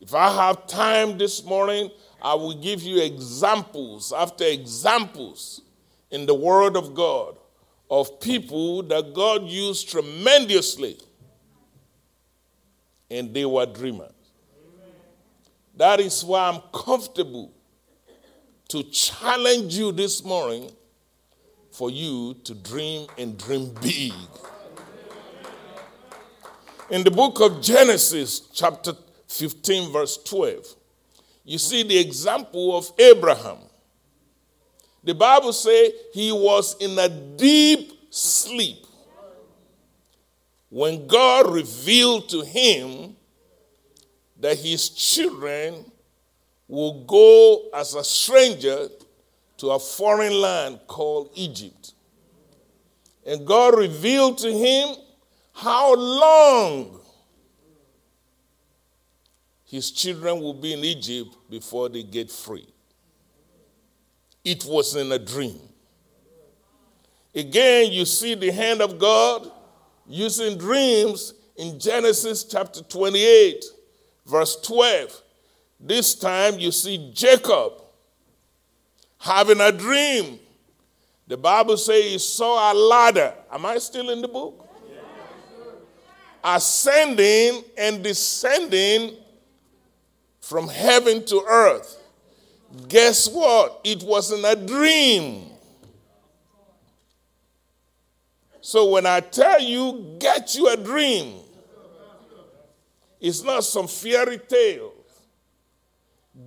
If 0.07 0.15
I 0.15 0.31
have 0.31 0.69
time 0.69 1.19
this 1.19 1.45
morning, 1.45 1.91
I 2.23 2.35
will 2.35 2.55
give 2.55 2.81
you 2.81 3.03
examples 3.03 4.13
after 4.17 4.45
examples 4.45 5.63
in 6.13 6.27
the 6.27 6.35
Word 6.35 6.77
of 6.77 6.95
God 6.95 7.37
of 7.91 8.21
people 8.21 8.85
that 8.85 9.15
God 9.15 9.49
used 9.49 9.91
tremendously, 9.91 10.97
and 13.11 13.35
they 13.35 13.45
were 13.45 13.67
dreamers. 13.67 14.13
That 15.75 15.99
is 15.99 16.25
why 16.25 16.51
I'm 16.51 16.61
comfortable 16.73 17.53
to 18.69 18.85
challenge 18.85 19.77
you 19.77 19.91
this 19.91 20.25
morning 20.25 20.71
for 21.73 21.91
you 21.91 22.35
to 22.45 22.55
dream 22.55 23.09
and 23.19 23.37
dream 23.37 23.75
big. 23.83 24.13
In 26.91 27.03
the 27.03 27.11
book 27.11 27.41
of 27.41 27.61
Genesis, 27.61 28.39
chapter 28.55 28.93
15, 29.39 29.93
verse 29.93 30.19
12, 30.25 30.75
you 31.45 31.59
see 31.59 31.83
the 31.83 31.99
example 31.99 32.77
of 32.77 32.91
Abraham. 32.99 33.59
The 35.05 35.15
Bible 35.15 35.53
says 35.53 35.93
he 36.13 36.33
was 36.33 36.77
in 36.81 36.99
a 36.99 37.09
deep 37.09 37.93
sleep 38.11 38.87
when 40.69 41.07
God 41.07 41.53
revealed 41.53 42.29
to 42.31 42.43
him 42.43 43.17
that 44.41 44.59
his 44.59 44.89
children 44.91 45.91
will 46.69 47.05
go 47.05 47.69
as 47.73 47.95
a 47.95 48.03
stranger 48.03 48.89
to 49.59 49.71
a 49.71 49.79
foreign 49.79 50.41
land 50.41 50.81
called 50.87 51.31
Egypt. 51.35 51.95
And 53.25 53.47
God 53.47 53.79
revealed 53.79 54.39
to 54.39 54.53
him 54.53 54.97
how 55.53 55.95
long 55.95 57.01
his 59.67 59.91
children 59.91 60.41
will 60.41 60.55
be 60.55 60.73
in 60.73 60.85
Egypt 60.85 61.37
before 61.51 61.89
they 61.89 62.05
get 62.05 62.31
free. 62.31 62.67
It 64.45 64.65
was 64.65 64.95
in 64.95 65.11
a 65.11 65.19
dream. 65.19 65.59
Again, 67.35 67.93
you 67.93 68.05
see 68.05 68.35
the 68.35 68.51
hand 68.51 68.81
of 68.81 68.99
God 68.99 69.51
using 70.07 70.57
dreams 70.57 71.35
in 71.57 71.79
Genesis 71.81 72.45
chapter 72.45 72.81
28, 72.83 73.65
verse 74.25 74.57
12. 74.63 75.23
This 75.81 76.15
time 76.15 76.59
you 76.61 76.71
see 76.71 77.11
Jacob 77.13 77.73
having 79.19 79.61
a 79.61 79.73
dream. 79.73 80.39
The 81.27 81.37
Bible 81.37 81.77
says 81.77 82.05
he 82.05 82.19
saw 82.19 82.73
a 82.73 82.75
ladder. 82.75 83.35
Am 83.51 83.67
I 83.67 83.79
still 83.79 84.11
in 84.11 84.23
the 84.23 84.29
book? 84.29 84.63
Ascending 86.45 87.65
and 87.77 88.05
descending 88.05 89.17
from 90.47 90.69
heaven 90.69 91.25
to 91.25 91.43
earth. 91.49 91.99
Guess 92.87 93.29
what? 93.31 93.81
It 93.83 94.05
wasn't 94.05 94.45
a 94.45 94.55
dream. 94.55 95.51
So 98.61 98.91
when 98.91 99.07
I 99.07 99.21
tell 99.21 99.61
you, 99.61 100.17
get 100.21 100.55
you 100.55 100.69
a 100.69 100.77
dream, 100.77 101.35
it's 103.21 103.43
not 103.43 103.65
some 103.65 103.89
fairy 103.89 104.39
tale. 104.39 104.93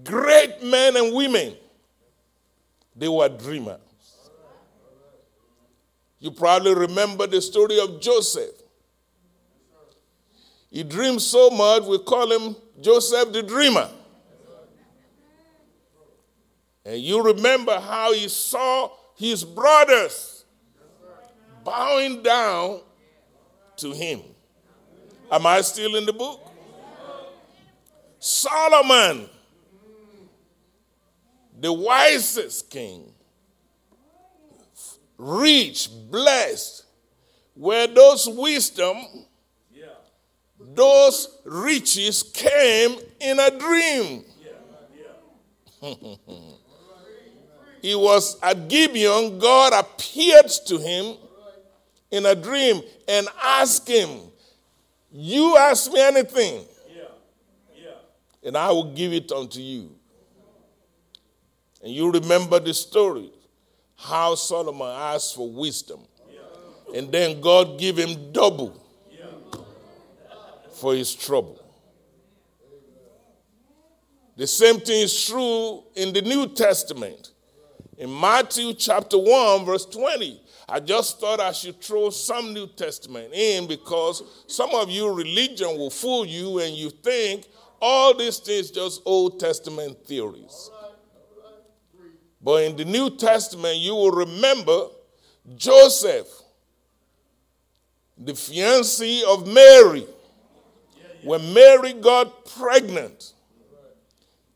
Great 0.05 0.63
men 0.63 0.95
and 0.95 1.13
women, 1.13 1.55
they 2.95 3.09
were 3.09 3.27
dreamers. 3.27 3.79
You 6.19 6.31
probably 6.31 6.73
remember 6.73 7.27
the 7.27 7.41
story 7.41 7.81
of 7.81 7.99
Joseph. 7.99 8.55
He 10.71 10.83
dreamed 10.83 11.21
so 11.21 11.49
much, 11.49 11.83
we 11.83 11.97
call 11.99 12.31
him 12.31 12.55
Joseph 12.81 13.33
the 13.33 13.43
Dreamer. 13.43 13.89
And 16.85 17.01
you 17.01 17.21
remember 17.21 17.79
how 17.79 18.13
he 18.13 18.27
saw 18.29 18.91
his 19.15 19.43
brothers 19.43 20.45
bowing 21.63 22.23
down 22.23 22.81
to 23.77 23.91
him. 23.91 24.21
Am 25.31 25.45
I 25.45 25.61
still 25.61 25.95
in 25.95 26.05
the 26.05 26.13
book? 26.13 26.45
Solomon, 28.17 29.29
the 31.59 31.71
wisest 31.71 32.69
king, 32.69 33.13
rich, 35.17 35.89
blessed, 36.09 36.85
where 37.53 37.87
those 37.87 38.27
wisdom 38.27 38.97
those 40.75 41.39
riches 41.45 42.23
came 42.23 42.97
in 43.19 43.39
a 43.39 43.49
dream. 43.57 44.23
he 47.81 47.95
was 47.95 48.37
at 48.41 48.67
Gibeon, 48.67 49.39
God 49.39 49.73
appeared 49.73 50.49
to 50.67 50.77
him 50.77 51.15
in 52.11 52.25
a 52.25 52.35
dream 52.35 52.81
and 53.07 53.27
asked 53.41 53.87
him, 53.87 54.09
You 55.11 55.57
ask 55.57 55.91
me 55.91 56.01
anything, 56.01 56.65
and 58.43 58.57
I 58.57 58.71
will 58.71 58.93
give 58.93 59.13
it 59.13 59.31
unto 59.31 59.59
you. 59.59 59.95
And 61.81 61.93
you 61.93 62.11
remember 62.11 62.59
the 62.59 62.73
story 62.73 63.31
how 63.95 64.35
Solomon 64.35 64.87
asked 64.87 65.35
for 65.35 65.49
wisdom, 65.49 66.01
and 66.93 67.11
then 67.11 67.39
God 67.39 67.79
gave 67.79 67.97
him 67.97 68.31
double 68.31 68.88
for 70.79 70.95
his 70.95 71.13
trouble. 71.13 71.59
The 74.37 74.47
same 74.47 74.79
thing 74.79 75.01
is 75.01 75.25
true 75.25 75.83
in 75.95 76.13
the 76.13 76.21
New 76.21 76.47
Testament. 76.47 77.31
In 77.97 78.17
Matthew 78.17 78.73
chapter 78.73 79.17
1, 79.17 79.65
verse 79.65 79.85
20, 79.85 80.41
I 80.69 80.79
just 80.79 81.19
thought 81.19 81.41
I 81.41 81.51
should 81.51 81.81
throw 81.81 82.09
some 82.09 82.53
New 82.53 82.67
Testament 82.67 83.33
in 83.33 83.67
because 83.67 84.23
some 84.47 84.73
of 84.73 84.89
you, 84.89 85.11
religion 85.13 85.77
will 85.77 85.89
fool 85.89 86.25
you 86.25 86.59
and 86.59 86.73
you 86.73 86.89
think 86.89 87.45
all 87.81 88.15
these 88.15 88.37
things 88.37 88.71
just 88.71 89.01
Old 89.03 89.39
Testament 89.39 90.05
theories. 90.05 90.69
But 92.41 92.63
in 92.63 92.77
the 92.77 92.85
New 92.85 93.17
Testament, 93.17 93.75
you 93.77 93.93
will 93.93 94.11
remember 94.11 94.87
Joseph, 95.57 96.27
the 98.17 98.31
fiancé 98.31 99.23
of 99.23 99.45
Mary, 99.45 100.07
when 101.23 101.53
Mary 101.53 101.93
got 101.93 102.45
pregnant. 102.57 103.33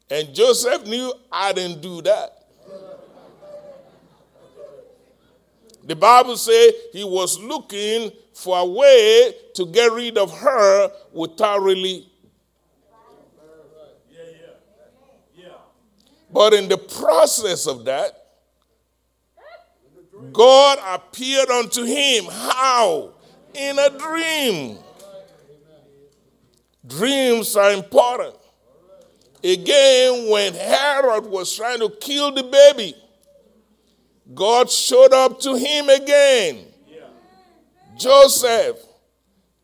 And 0.09 0.33
Joseph 0.33 0.85
knew 0.85 1.13
I 1.31 1.53
didn't 1.53 1.81
do 1.81 2.01
that. 2.03 2.43
The 5.85 5.95
Bible 5.95 6.37
says 6.37 6.73
he 6.93 7.03
was 7.03 7.39
looking 7.39 8.11
for 8.33 8.57
a 8.57 8.65
way 8.65 9.33
to 9.55 9.65
get 9.65 9.91
rid 9.91 10.17
of 10.17 10.37
her 10.39 10.91
without 11.11 11.61
really. 11.61 12.09
But 16.31 16.53
in 16.53 16.67
the 16.67 16.77
process 16.77 17.67
of 17.67 17.85
that, 17.85 18.23
God 20.31 20.79
appeared 20.83 21.49
unto 21.49 21.83
him. 21.83 22.25
How? 22.25 23.11
In 23.53 23.77
a 23.77 23.89
dream. 23.89 24.79
Dreams 26.85 27.55
are 27.55 27.71
important. 27.71 28.35
Again, 29.43 30.29
when 30.29 30.53
Herod 30.53 31.25
was 31.25 31.55
trying 31.55 31.79
to 31.79 31.89
kill 31.89 32.31
the 32.31 32.43
baby, 32.43 32.95
God 34.33 34.69
showed 34.69 35.13
up 35.13 35.39
to 35.41 35.55
him 35.55 35.89
again. 35.89 36.65
Joseph, 37.97 38.77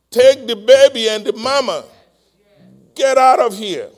take 0.09 0.45
the 0.47 0.55
baby 0.55 1.09
and 1.09 1.26
the 1.26 1.34
mama, 1.34 1.86
get 2.93 3.17
out 3.17 3.39
of 3.39 3.57
here. 3.57 3.89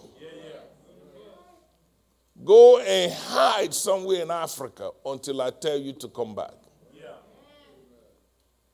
Go 2.43 2.79
and 2.79 3.11
hide 3.11 3.73
somewhere 3.73 4.23
in 4.23 4.31
Africa 4.31 4.91
until 5.05 5.41
I 5.41 5.51
tell 5.51 5.77
you 5.77 5.93
to 5.93 6.07
come 6.07 6.33
back. 6.33 6.53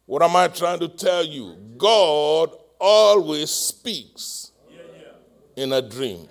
What 0.05 0.23
am 0.23 0.37
I 0.37 0.47
trying 0.47 0.79
to 0.79 0.87
tell 0.87 1.23
you? 1.23 1.57
God 1.77 2.51
always 2.80 3.49
speaks 3.49 4.51
in 5.55 5.73
a 5.73 5.82
dream. 5.82 6.28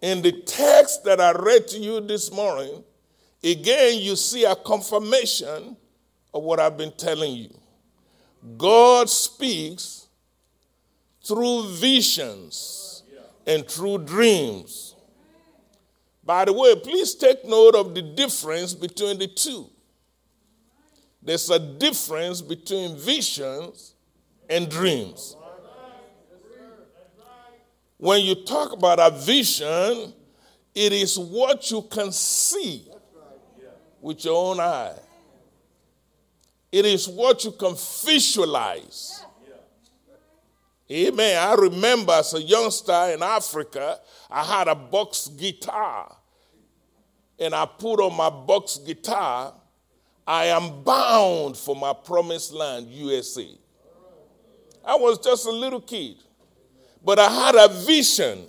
In 0.00 0.22
the 0.22 0.32
text 0.32 1.04
that 1.04 1.20
I 1.20 1.32
read 1.32 1.68
to 1.68 1.78
you 1.78 2.00
this 2.00 2.32
morning, 2.32 2.82
again 3.44 3.98
you 4.00 4.16
see 4.16 4.44
a 4.44 4.56
confirmation 4.56 5.76
of 6.32 6.42
what 6.42 6.58
I've 6.58 6.76
been 6.76 6.92
telling 6.92 7.34
you. 7.34 7.54
God 8.56 9.10
speaks 9.10 10.08
through 11.22 11.68
visions 11.68 13.02
and 13.46 13.68
through 13.68 13.98
dreams. 14.04 14.94
By 16.24 16.44
the 16.44 16.52
way, 16.52 16.74
please 16.76 17.14
take 17.14 17.44
note 17.44 17.74
of 17.74 17.94
the 17.94 18.02
difference 18.02 18.72
between 18.72 19.18
the 19.18 19.26
two. 19.26 19.68
There's 21.22 21.50
a 21.50 21.58
difference 21.58 22.40
between 22.40 22.96
visions 22.96 23.89
and 24.50 24.68
dreams. 24.68 25.36
When 27.96 28.22
you 28.22 28.34
talk 28.34 28.72
about 28.72 28.98
a 28.98 29.16
vision, 29.16 30.12
it 30.74 30.92
is 30.92 31.18
what 31.18 31.70
you 31.70 31.82
can 31.82 32.10
see 32.12 32.88
with 34.00 34.24
your 34.24 34.50
own 34.50 34.60
eye. 34.60 34.96
It 36.72 36.84
is 36.86 37.08
what 37.08 37.44
you 37.44 37.52
can 37.52 37.74
visualize. 38.04 39.24
Amen. 40.90 41.38
I 41.38 41.54
remember 41.54 42.12
as 42.14 42.34
a 42.34 42.42
youngster 42.42 43.12
in 43.14 43.22
Africa, 43.22 44.00
I 44.28 44.44
had 44.44 44.66
a 44.66 44.74
box 44.74 45.28
guitar. 45.28 46.16
And 47.38 47.54
I 47.54 47.64
put 47.66 48.00
on 48.00 48.16
my 48.16 48.28
box 48.28 48.78
guitar, 48.78 49.54
I 50.26 50.46
am 50.46 50.82
bound 50.82 51.56
for 51.56 51.76
my 51.76 51.92
promised 51.92 52.52
land, 52.52 52.88
USA. 52.88 53.59
I 54.84 54.96
was 54.96 55.18
just 55.18 55.46
a 55.46 55.50
little 55.50 55.80
kid. 55.80 56.16
But 57.04 57.18
I 57.18 57.28
had 57.28 57.54
a 57.54 57.68
vision 57.68 58.46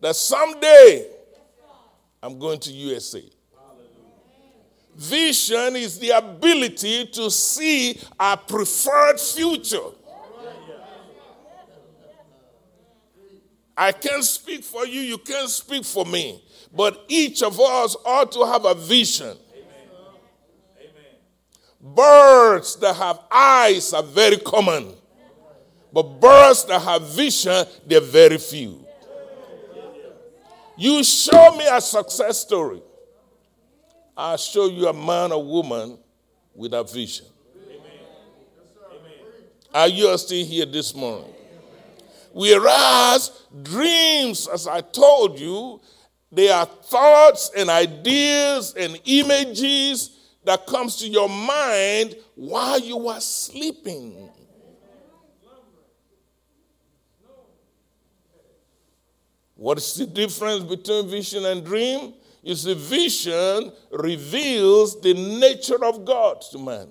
that 0.00 0.16
someday 0.16 1.06
I'm 2.22 2.38
going 2.38 2.58
to 2.60 2.72
USA. 2.72 3.22
Vision 4.96 5.76
is 5.76 5.98
the 5.98 6.10
ability 6.10 7.06
to 7.06 7.30
see 7.30 8.00
a 8.18 8.36
preferred 8.36 9.18
future. 9.18 9.90
I 13.76 13.90
can't 13.92 14.22
speak 14.22 14.62
for 14.62 14.86
you, 14.86 15.00
you 15.00 15.18
can't 15.18 15.50
speak 15.50 15.84
for 15.84 16.06
me. 16.06 16.42
But 16.72 17.04
each 17.08 17.42
of 17.42 17.58
us 17.60 17.96
ought 18.04 18.30
to 18.32 18.46
have 18.46 18.64
a 18.64 18.74
vision. 18.74 19.36
Birds 21.84 22.76
that 22.76 22.96
have 22.96 23.20
eyes 23.30 23.92
are 23.92 24.02
very 24.02 24.38
common. 24.38 24.94
But 25.92 26.18
birds 26.18 26.64
that 26.64 26.80
have 26.80 27.06
vision, 27.10 27.66
they're 27.86 28.00
very 28.00 28.38
few. 28.38 28.82
You 30.78 31.04
show 31.04 31.54
me 31.56 31.66
a 31.70 31.82
success 31.82 32.40
story. 32.40 32.80
I'll 34.16 34.38
show 34.38 34.66
you 34.66 34.88
a 34.88 34.94
man 34.94 35.30
or 35.30 35.44
woman 35.44 35.98
with 36.54 36.72
a 36.72 36.82
vision. 36.82 37.26
Are 39.74 39.88
you 39.88 40.16
still 40.16 40.44
here 40.44 40.66
this 40.66 40.94
morning? 40.94 41.32
Whereas 42.32 43.30
dreams, 43.62 44.48
as 44.48 44.66
I 44.66 44.80
told 44.80 45.38
you, 45.38 45.82
they 46.32 46.48
are 46.48 46.64
thoughts 46.64 47.50
and 47.54 47.68
ideas 47.68 48.74
and 48.74 48.98
images 49.04 50.10
that 50.44 50.66
comes 50.66 50.96
to 50.96 51.08
your 51.08 51.28
mind 51.28 52.16
while 52.34 52.78
you 52.78 53.08
are 53.08 53.20
sleeping. 53.20 54.30
What 59.56 59.78
is 59.78 59.94
the 59.94 60.06
difference 60.06 60.64
between 60.64 61.08
vision 61.08 61.46
and 61.46 61.64
dream? 61.64 62.14
You 62.42 62.54
see, 62.54 62.74
vision 62.74 63.72
reveals 63.90 65.00
the 65.00 65.14
nature 65.14 65.82
of 65.82 66.04
God 66.04 66.42
to 66.52 66.58
man. 66.58 66.88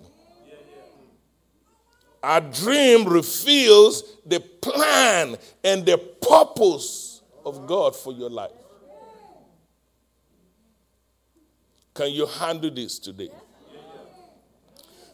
A 2.23 2.39
dream 2.39 3.05
reveals 3.05 4.17
the 4.25 4.39
plan 4.39 5.35
and 5.63 5.85
the 5.85 5.97
purpose 5.97 7.21
of 7.45 7.67
God 7.67 7.95
for 7.95 8.13
your 8.13 8.29
life. 8.29 8.51
Can 11.93 12.11
you 12.11 12.25
handle 12.25 12.71
this 12.71 12.97
today? 12.97 13.29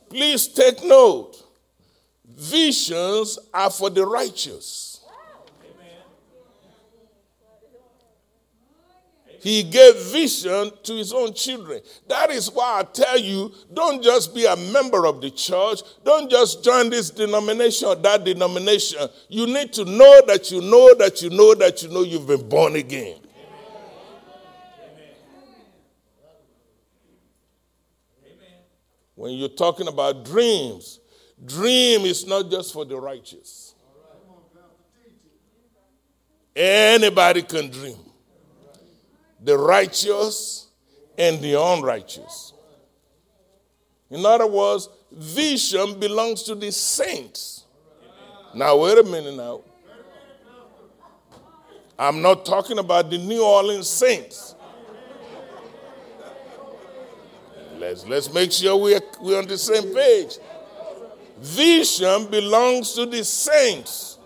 Please 0.09 0.47
take 0.47 0.83
note. 0.83 1.43
Visions 2.25 3.37
are 3.53 3.69
for 3.69 3.89
the 3.89 4.05
righteous. 4.05 4.89
He 9.41 9.63
gave 9.63 9.95
vision 10.11 10.71
to 10.83 10.95
his 10.95 11.13
own 11.13 11.33
children. 11.33 11.81
That 12.07 12.29
is 12.29 12.51
why 12.51 12.79
I 12.79 12.83
tell 12.83 13.17
you 13.17 13.53
don't 13.73 14.03
just 14.03 14.35
be 14.35 14.45
a 14.45 14.55
member 14.55 15.05
of 15.05 15.21
the 15.21 15.31
church, 15.31 15.81
don't 16.03 16.29
just 16.29 16.63
join 16.63 16.89
this 16.89 17.09
denomination 17.09 17.87
or 17.87 17.95
that 17.95 18.25
denomination. 18.25 19.07
You 19.29 19.47
need 19.47 19.71
to 19.73 19.85
know 19.85 20.21
that 20.27 20.51
you 20.51 20.61
know 20.61 20.93
that 20.95 21.21
you 21.21 21.29
know 21.29 21.55
that 21.55 21.81
you 21.81 21.89
know 21.89 22.01
you've 22.03 22.27
been 22.27 22.49
born 22.49 22.75
again. 22.75 23.19
When 29.19 29.33
you're 29.33 29.49
talking 29.49 29.89
about 29.89 30.23
dreams, 30.23 31.01
dream 31.43 32.05
is 32.05 32.25
not 32.25 32.49
just 32.49 32.71
for 32.71 32.85
the 32.85 32.95
righteous. 32.95 33.75
Anybody 36.55 37.41
can 37.41 37.69
dream. 37.69 37.97
The 39.43 39.57
righteous 39.57 40.67
and 41.17 41.41
the 41.41 41.61
unrighteous. 41.61 42.53
In 44.09 44.25
other 44.25 44.47
words, 44.47 44.87
vision 45.11 45.99
belongs 45.99 46.43
to 46.43 46.55
the 46.55 46.71
saints. 46.71 47.65
Now, 48.55 48.77
wait 48.77 48.99
a 48.99 49.03
minute 49.03 49.35
now. 49.35 49.59
I'm 51.97 52.21
not 52.21 52.45
talking 52.45 52.79
about 52.79 53.09
the 53.09 53.17
New 53.17 53.43
Orleans 53.43 53.89
saints. 53.89 54.55
Let's, 57.79 58.05
let's 58.05 58.33
make 58.33 58.51
sure 58.51 58.75
we're, 58.75 58.99
we're 59.21 59.37
on 59.37 59.47
the 59.47 59.57
same 59.57 59.93
page. 59.93 60.37
Vision 61.39 62.29
belongs 62.29 62.93
to 62.93 63.05
the 63.05 63.23
saints, 63.23 64.17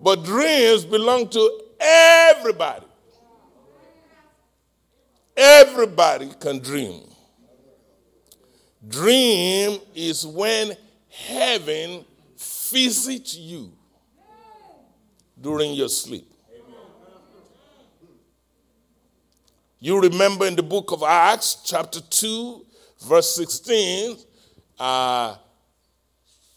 but 0.00 0.24
dreams 0.24 0.86
belong 0.86 1.28
to 1.28 1.60
everybody. 1.78 2.86
Everybody 5.36 6.30
can 6.40 6.60
dream. 6.60 7.02
Dream 8.88 9.78
is 9.94 10.26
when 10.26 10.74
heaven 11.10 12.06
visits 12.70 13.36
you 13.36 13.70
during 15.38 15.74
your 15.74 15.90
sleep. 15.90 16.31
You 19.84 20.00
remember 20.00 20.46
in 20.46 20.54
the 20.54 20.62
book 20.62 20.92
of 20.92 21.02
Acts, 21.02 21.56
chapter 21.64 22.00
2, 22.00 22.64
verse 23.04 23.34
16, 23.34 24.16
uh, 24.78 25.34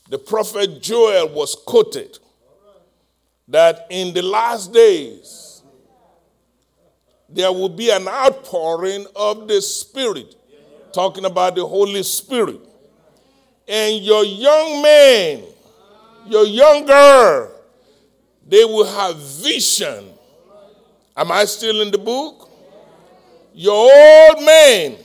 the 0.07 0.19
prophet 0.19 0.79
Joel 0.79 1.29
was 1.29 1.55
quoted 1.65 2.19
that 3.47 3.87
in 3.89 4.13
the 4.13 4.21
last 4.21 4.71
days 4.71 5.63
there 7.27 7.51
will 7.51 7.69
be 7.69 7.89
an 7.89 8.07
outpouring 8.07 9.07
of 9.15 9.47
the 9.47 9.59
Spirit, 9.59 10.35
talking 10.93 11.25
about 11.25 11.55
the 11.55 11.65
Holy 11.65 12.03
Spirit. 12.03 12.61
And 13.67 14.03
your 14.03 14.23
young 14.23 14.83
man, 14.83 15.43
your 16.27 16.45
young 16.45 16.85
girl, 16.85 17.59
they 18.47 18.63
will 18.65 18.85
have 18.85 19.17
vision. 19.17 20.09
Am 21.17 21.31
I 21.31 21.45
still 21.45 21.81
in 21.81 21.89
the 21.89 21.97
book? 21.97 22.51
Your 23.57 23.73
old 23.73 24.45
man 24.45 24.97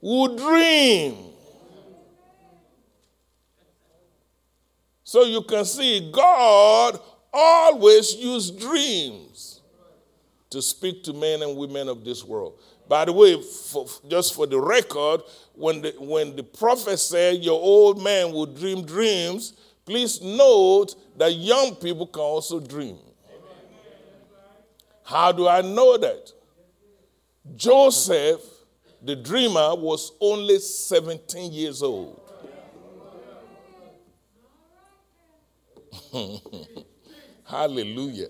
will 0.00 0.36
dream. 0.36 1.16
So 5.04 5.22
you 5.24 5.42
can 5.42 5.66
see 5.66 6.10
God 6.10 6.98
always 7.30 8.14
used 8.14 8.58
dreams 8.58 9.60
to 10.48 10.62
speak 10.62 11.04
to 11.04 11.12
men 11.12 11.42
and 11.42 11.58
women 11.58 11.90
of 11.90 12.06
this 12.06 12.24
world. 12.24 12.58
By 12.88 13.04
the 13.04 13.12
way, 13.12 13.42
for, 13.42 13.86
just 14.08 14.34
for 14.34 14.46
the 14.46 14.58
record, 14.58 15.20
when 15.52 15.82
the, 15.82 15.94
when 15.98 16.36
the 16.36 16.42
prophet 16.42 16.96
said 16.96 17.44
your 17.44 17.60
old 17.60 18.02
man 18.02 18.32
will 18.32 18.46
dream 18.46 18.82
dreams, 18.86 19.52
please 19.84 20.22
note 20.22 20.94
that 21.18 21.34
young 21.34 21.74
people 21.74 22.06
can 22.06 22.22
also 22.22 22.60
dream. 22.60 22.96
How 25.04 25.32
do 25.32 25.46
I 25.46 25.60
know 25.60 25.98
that? 25.98 26.32
Joseph, 27.54 28.40
the 29.02 29.14
dreamer, 29.14 29.74
was 29.74 30.12
only 30.20 30.58
17 30.58 31.52
years 31.52 31.82
old. 31.82 32.20
Hallelujah. 37.44 38.28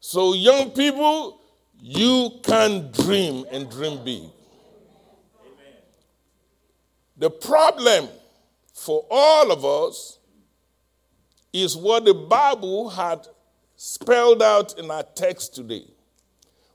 So, 0.00 0.34
young 0.34 0.70
people, 0.70 1.40
you 1.80 2.30
can 2.42 2.90
dream 2.92 3.44
and 3.50 3.70
dream 3.70 4.04
big. 4.04 4.22
The 7.16 7.30
problem 7.30 8.08
for 8.74 9.06
all 9.10 9.50
of 9.50 9.64
us 9.64 10.18
is 11.52 11.76
what 11.76 12.04
the 12.04 12.12
Bible 12.12 12.90
had 12.90 13.26
spelled 13.76 14.42
out 14.42 14.78
in 14.78 14.90
our 14.90 15.02
text 15.02 15.54
today. 15.54 15.86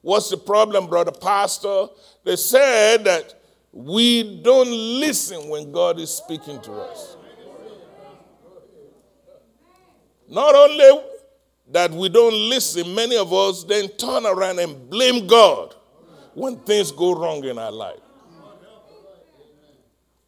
What's 0.02 0.30
the 0.30 0.38
problem, 0.38 0.88
brother 0.88 1.12
pastor? 1.12 1.88
They 2.24 2.36
said 2.36 3.04
that 3.06 3.42
we 3.72 4.42
don't 4.42 4.70
listen 5.00 5.48
when 5.48 5.72
God 5.72 6.00
is 6.00 6.10
speaking 6.10 6.60
to 6.62 6.72
us. 6.74 7.18
Not 10.28 10.56
only 10.56 11.04
that 11.72 11.92
we 11.92 12.10
don't 12.10 12.34
listen, 12.34 12.94
many 12.96 13.18
of 13.18 13.32
us 13.32 13.64
then 13.64 13.90
turn 13.90 14.26
around 14.26 14.60
and 14.60 14.90
blame 14.90 15.28
God 15.28 15.76
when 16.34 16.58
things 16.60 16.92
go 16.92 17.14
wrong 17.14 17.44
in 17.44 17.58
our 17.58 17.72
life. 17.72 18.00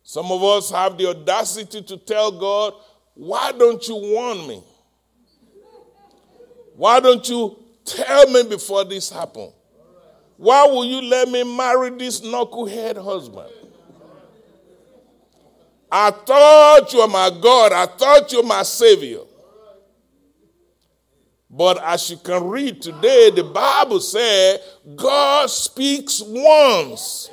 Some 0.04 0.32
of 0.32 0.44
us 0.44 0.70
have 0.70 0.98
the 0.98 1.08
audacity 1.08 1.82
to 1.82 1.98
tell 1.98 2.32
God, 2.32 2.74
Why 3.16 3.52
don't 3.52 3.86
you 3.88 3.96
warn 3.96 4.48
me? 4.48 4.64
Why 6.76 7.00
don't 7.00 7.28
you 7.28 7.58
tell 7.86 8.30
me 8.30 8.44
before 8.44 8.84
this 8.86 9.10
happens? 9.10 9.54
Why 10.38 10.66
will 10.66 10.86
you 10.86 11.02
let 11.02 11.30
me 11.30 11.44
marry 11.44 11.90
this 11.92 12.22
knucklehead 12.22 13.02
husband? 13.02 13.50
I 15.92 16.10
thought 16.10 16.92
you 16.92 17.00
were 17.00 17.08
my 17.08 17.30
God. 17.30 17.72
I 17.72 17.86
thought 17.86 18.32
you 18.32 18.42
were 18.42 18.48
my 18.48 18.64
Savior. 18.64 19.20
But 21.50 21.78
as 21.84 22.10
you 22.10 22.18
can 22.18 22.48
read 22.48 22.82
today, 22.82 23.30
the 23.30 23.44
Bible 23.44 24.00
said 24.00 24.60
God 24.96 25.52
speaks 25.52 26.20
once. 26.26 27.30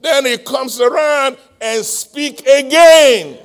Then 0.00 0.26
he 0.26 0.38
comes 0.38 0.80
around 0.80 1.36
and 1.60 1.84
speak 1.84 2.40
again. 2.40 3.38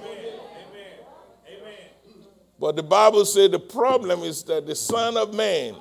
But 2.59 2.75
the 2.75 2.83
Bible 2.83 3.25
said 3.25 3.51
the 3.51 3.59
problem 3.59 4.21
is 4.21 4.41
that 4.45 4.65
the 4.65 4.73
Son 4.73 5.15
of 5.17 5.33
Man, 5.33 5.75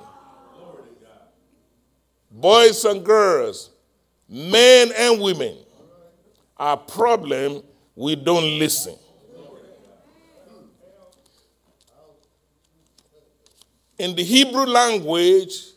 boys 2.43 2.83
and 2.83 3.05
girls, 3.05 3.69
men 4.27 4.91
and 4.97 5.21
women, 5.21 5.55
our 6.57 6.75
problem, 6.75 7.63
we 7.95 8.17
don't 8.17 8.59
listen. 8.59 8.97
In 13.97 14.13
the 14.13 14.23
Hebrew 14.23 14.65
language, 14.65 15.67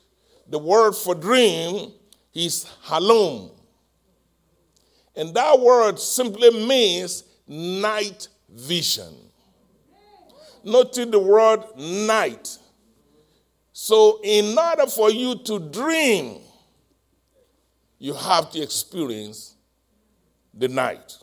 the 0.48 0.58
word 0.58 0.96
for 0.96 1.14
dream 1.14 1.92
is 2.34 2.66
halom. 2.84 3.52
And 5.14 5.32
that 5.34 5.60
word 5.60 6.00
simply 6.00 6.50
means 6.66 7.22
night 7.46 8.26
vision. 8.48 9.14
Notice 10.64 11.06
the 11.06 11.20
word 11.20 11.60
night. 11.76 12.58
So, 13.72 14.18
in 14.24 14.58
order 14.58 14.86
for 14.86 15.10
you 15.10 15.36
to 15.44 15.60
dream, 15.60 16.40
you 18.06 18.14
have 18.14 18.52
to 18.52 18.62
experience 18.62 19.56
the 20.54 20.68
night. 20.68 21.18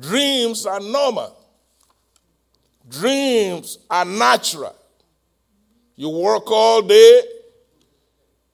Dreams 0.00 0.64
are 0.64 0.80
normal, 0.80 1.36
dreams 2.88 3.76
are 3.90 4.06
natural. 4.06 4.74
You 5.94 6.08
work 6.08 6.50
all 6.50 6.80
day, 6.80 7.22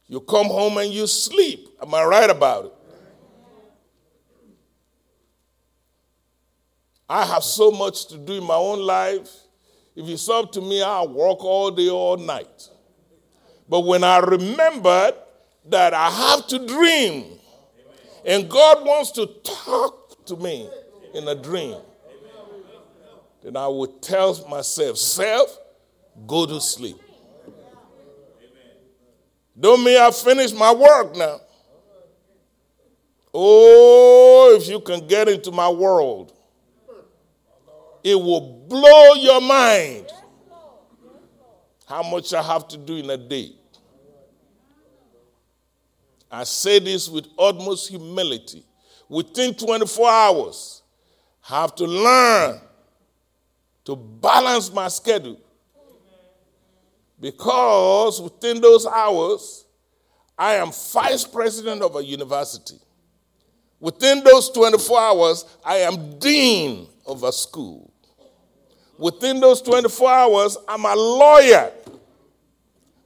you 0.08 0.20
come 0.22 0.46
home 0.46 0.78
and 0.78 0.92
you 0.92 1.06
sleep. 1.06 1.68
Am 1.80 1.94
I 1.94 2.02
right 2.02 2.30
about 2.30 2.64
it? 2.64 2.72
I 7.08 7.24
have 7.26 7.44
so 7.44 7.70
much 7.70 8.08
to 8.08 8.18
do 8.18 8.32
in 8.38 8.44
my 8.44 8.56
own 8.56 8.80
life. 8.80 9.30
If 9.94 10.08
it's 10.08 10.28
up 10.28 10.50
to 10.50 10.60
me, 10.60 10.82
I'll 10.82 11.06
work 11.06 11.44
all 11.44 11.70
day, 11.70 11.90
all 11.90 12.16
night. 12.16 12.68
But 13.68 13.82
when 13.82 14.02
I 14.02 14.18
remembered 14.18 15.14
that 15.70 15.94
I 15.94 16.10
have 16.10 16.46
to 16.48 16.66
dream, 16.66 17.38
and 18.24 18.48
God 18.48 18.84
wants 18.84 19.10
to 19.12 19.26
talk 19.26 20.24
to 20.26 20.36
me 20.36 20.68
in 21.14 21.26
a 21.28 21.34
dream, 21.34 21.76
then 23.42 23.56
I 23.56 23.68
would 23.68 24.02
tell 24.02 24.46
myself, 24.48 24.98
Self, 24.98 25.58
go 26.26 26.46
to 26.46 26.60
sleep. 26.60 26.96
Don't 29.58 29.82
mean 29.82 29.98
I 29.98 30.10
finished 30.10 30.56
my 30.56 30.72
work 30.72 31.16
now. 31.16 31.40
Oh, 33.34 34.56
if 34.58 34.68
you 34.68 34.80
can 34.80 35.06
get 35.06 35.28
into 35.28 35.50
my 35.50 35.68
world, 35.68 36.32
it 38.04 38.14
will 38.14 38.40
blow 38.68 39.14
your 39.14 39.40
mind 39.40 40.06
how 41.86 42.02
much 42.02 42.32
I 42.32 42.42
have 42.42 42.68
to 42.68 42.76
do 42.76 42.96
in 42.96 43.10
a 43.10 43.16
day. 43.16 43.52
I 46.30 46.44
say 46.44 46.78
this 46.78 47.08
with 47.08 47.26
utmost 47.38 47.88
humility. 47.88 48.64
Within 49.08 49.54
24 49.54 50.10
hours, 50.10 50.82
I 51.48 51.60
have 51.62 51.74
to 51.76 51.84
learn 51.84 52.60
to 53.86 53.96
balance 53.96 54.70
my 54.72 54.88
schedule 54.88 55.40
because 57.20 58.20
within 58.20 58.60
those 58.60 58.86
hours, 58.86 59.64
I 60.36 60.54
am 60.54 60.70
vice 60.70 61.24
president 61.24 61.82
of 61.82 61.96
a 61.96 62.04
university. 62.04 62.78
Within 63.80 64.22
those 64.22 64.50
24 64.50 65.00
hours, 65.00 65.44
I 65.64 65.76
am 65.78 66.18
dean 66.18 66.86
of 67.06 67.22
a 67.22 67.32
school. 67.32 67.90
Within 68.98 69.40
those 69.40 69.62
24 69.62 70.10
hours, 70.10 70.56
I'm 70.68 70.84
a 70.84 70.94
lawyer. 70.94 71.72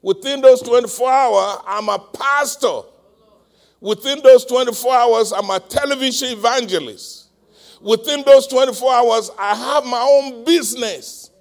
Within 0.01 0.41
those 0.41 0.63
24 0.63 1.11
hours, 1.13 1.59
I'm 1.67 1.89
a 1.89 1.99
pastor. 1.99 2.81
Within 3.83 4.21
those 4.23 4.45
24 4.45 4.95
hours, 4.95 5.33
I'm 5.33 5.51
a 5.51 5.59
television 5.59 6.39
evangelist. 6.39 7.31
Within 7.81 8.23
those 8.23 8.47
24 8.47 8.95
hours, 8.95 9.29
I 9.37 9.57
have 9.57 9.85
my 9.85 10.01
own 10.01 10.45
business. 10.45 11.33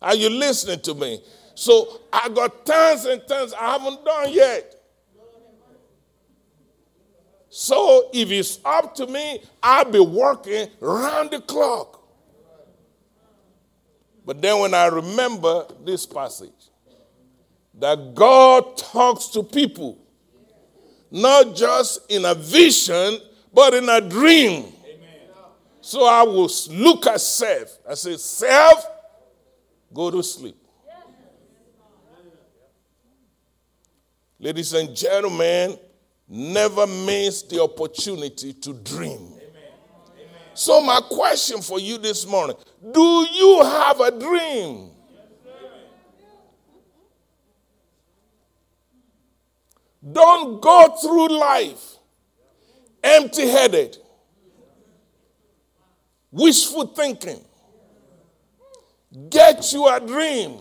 Are 0.00 0.14
you 0.14 0.30
listening 0.30 0.78
to 0.82 0.94
me? 0.94 1.20
So 1.56 2.02
I 2.12 2.28
got 2.28 2.64
tons 2.64 3.06
and 3.06 3.20
tons 3.26 3.52
I 3.52 3.72
haven't 3.72 4.04
done 4.04 4.32
yet. 4.32 4.76
So 7.48 8.10
if 8.14 8.30
it's 8.30 8.60
up 8.64 8.94
to 8.94 9.08
me, 9.08 9.42
I'll 9.60 9.90
be 9.90 9.98
working 9.98 10.68
round 10.78 11.32
the 11.32 11.40
clock. 11.40 12.00
But 14.24 14.40
then 14.40 14.60
when 14.60 14.72
I 14.72 14.86
remember 14.86 15.66
this 15.84 16.06
passage, 16.06 16.70
that 17.74 18.14
God 18.14 18.76
talks 18.76 19.26
to 19.28 19.42
people, 19.42 20.05
not 21.10 21.54
just 21.54 22.10
in 22.10 22.24
a 22.24 22.34
vision, 22.34 23.18
but 23.52 23.74
in 23.74 23.88
a 23.88 24.00
dream. 24.00 24.72
So 25.80 26.04
I 26.04 26.22
will 26.24 26.50
look 26.70 27.06
at 27.06 27.20
self. 27.20 27.78
I 27.88 27.94
say, 27.94 28.16
Self, 28.16 28.84
go 29.94 30.10
to 30.10 30.22
sleep. 30.22 30.56
Ladies 34.38 34.74
and 34.74 34.94
gentlemen, 34.94 35.78
never 36.28 36.86
miss 36.86 37.42
the 37.42 37.62
opportunity 37.62 38.52
to 38.52 38.74
dream. 38.74 39.32
So, 40.52 40.80
my 40.80 41.00
question 41.10 41.60
for 41.60 41.78
you 41.78 41.98
this 41.98 42.26
morning 42.26 42.56
do 42.92 43.26
you 43.32 43.60
have 43.62 44.00
a 44.00 44.10
dream? 44.18 44.90
Don't 50.12 50.60
go 50.60 50.96
through 51.00 51.38
life 51.38 51.96
empty 53.06 53.48
headed, 53.48 53.96
wishful 56.30 56.88
thinking. 56.88 57.42
Get 59.30 59.72
you 59.72 59.88
a 59.88 60.00
dream. 60.00 60.58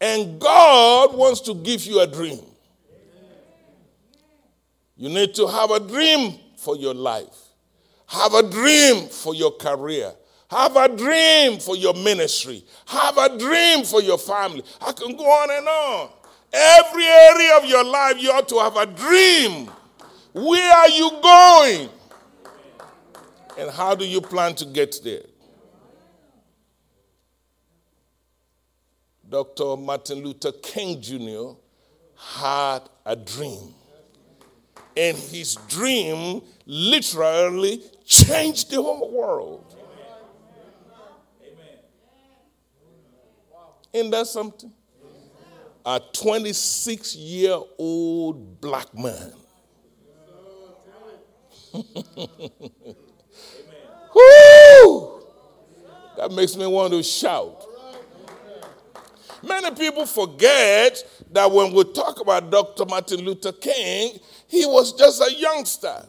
And 0.00 0.40
God 0.40 1.14
wants 1.14 1.40
to 1.42 1.54
give 1.54 1.84
you 1.84 2.00
a 2.00 2.06
dream. 2.06 2.40
You 4.96 5.08
need 5.08 5.34
to 5.34 5.46
have 5.46 5.70
a 5.70 5.80
dream 5.80 6.38
for 6.56 6.76
your 6.76 6.94
life, 6.94 7.36
have 8.06 8.34
a 8.34 8.42
dream 8.42 9.08
for 9.08 9.34
your 9.34 9.52
career, 9.52 10.12
have 10.50 10.76
a 10.76 10.88
dream 10.88 11.58
for 11.58 11.76
your 11.76 11.94
ministry, 11.94 12.64
have 12.86 13.16
a 13.16 13.38
dream 13.38 13.84
for 13.84 14.02
your 14.02 14.18
family. 14.18 14.62
I 14.80 14.92
can 14.92 15.16
go 15.16 15.24
on 15.24 15.50
and 15.50 15.68
on. 15.68 16.10
Every 16.52 17.04
area 17.04 17.58
of 17.58 17.64
your 17.64 17.84
life, 17.84 18.20
you 18.20 18.30
ought 18.30 18.48
to 18.48 18.58
have 18.58 18.76
a 18.76 18.86
dream. 18.86 19.70
Where 20.32 20.72
are 20.72 20.88
you 20.88 21.10
going? 21.22 21.88
And 23.58 23.70
how 23.70 23.94
do 23.94 24.06
you 24.06 24.20
plan 24.20 24.54
to 24.56 24.64
get 24.64 24.98
there? 25.04 25.22
Dr. 29.28 29.76
Martin 29.76 30.24
Luther 30.24 30.52
King 30.52 31.00
Jr. 31.00 31.50
had 32.16 32.80
a 33.06 33.14
dream. 33.14 33.74
And 34.96 35.16
his 35.16 35.54
dream 35.68 36.42
literally 36.66 37.80
changed 38.04 38.70
the 38.70 38.82
whole 38.82 39.08
world. 39.12 39.76
Ain't 43.94 44.10
that 44.10 44.26
something? 44.26 44.72
A 45.84 46.00
26 46.12 47.16
year 47.16 47.58
old 47.78 48.60
black 48.60 48.92
man. 48.94 49.32
Woo! 54.14 55.22
That 56.16 56.32
makes 56.32 56.56
me 56.56 56.66
want 56.66 56.92
to 56.92 57.02
shout. 57.02 57.64
Many 59.42 59.74
people 59.74 60.04
forget 60.04 61.02
that 61.32 61.50
when 61.50 61.72
we 61.72 61.84
talk 61.84 62.20
about 62.20 62.50
Dr. 62.50 62.84
Martin 62.84 63.20
Luther 63.20 63.52
King, 63.52 64.18
he 64.48 64.66
was 64.66 64.92
just 64.92 65.22
a 65.22 65.32
youngster. 65.32 66.04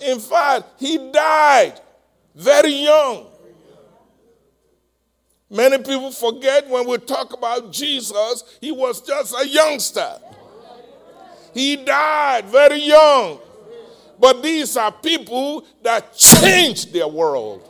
In 0.00 0.18
fact, 0.18 0.80
he 0.80 1.12
died 1.12 1.74
very 2.34 2.72
young. 2.72 3.26
Many 5.50 5.78
people 5.78 6.12
forget 6.12 6.68
when 6.68 6.86
we 6.86 6.98
talk 6.98 7.32
about 7.32 7.72
Jesus, 7.72 8.44
he 8.60 8.70
was 8.70 9.00
just 9.00 9.34
a 9.34 9.46
youngster. 9.46 10.18
He 11.52 11.76
died 11.76 12.46
very 12.46 12.78
young. 12.78 13.40
But 14.18 14.42
these 14.42 14.76
are 14.76 14.92
people 14.92 15.64
that 15.82 16.14
changed 16.14 16.92
their 16.92 17.08
world. 17.08 17.66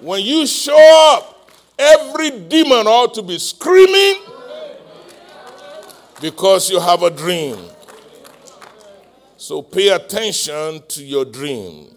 When 0.00 0.22
you 0.22 0.46
show 0.46 1.12
up, 1.14 1.50
every 1.78 2.30
demon 2.30 2.86
ought 2.86 3.12
to 3.14 3.22
be 3.22 3.38
screaming 3.38 4.22
because 6.20 6.70
you 6.70 6.80
have 6.80 7.02
a 7.02 7.10
dream. 7.10 7.58
So 9.36 9.60
pay 9.60 9.88
attention 9.88 10.82
to 10.88 11.04
your 11.04 11.24
dream. 11.24 11.95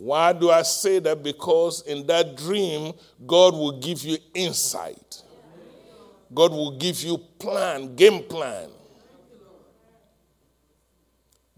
Why 0.00 0.32
do 0.32 0.50
I 0.50 0.62
say 0.62 0.98
that? 1.00 1.22
Because 1.22 1.82
in 1.82 2.06
that 2.06 2.34
dream, 2.34 2.94
God 3.26 3.52
will 3.52 3.80
give 3.80 4.02
you 4.02 4.16
insight. 4.32 5.22
God 6.32 6.52
will 6.52 6.78
give 6.78 7.02
you 7.02 7.18
plan, 7.38 7.94
game 7.96 8.22
plan. 8.22 8.70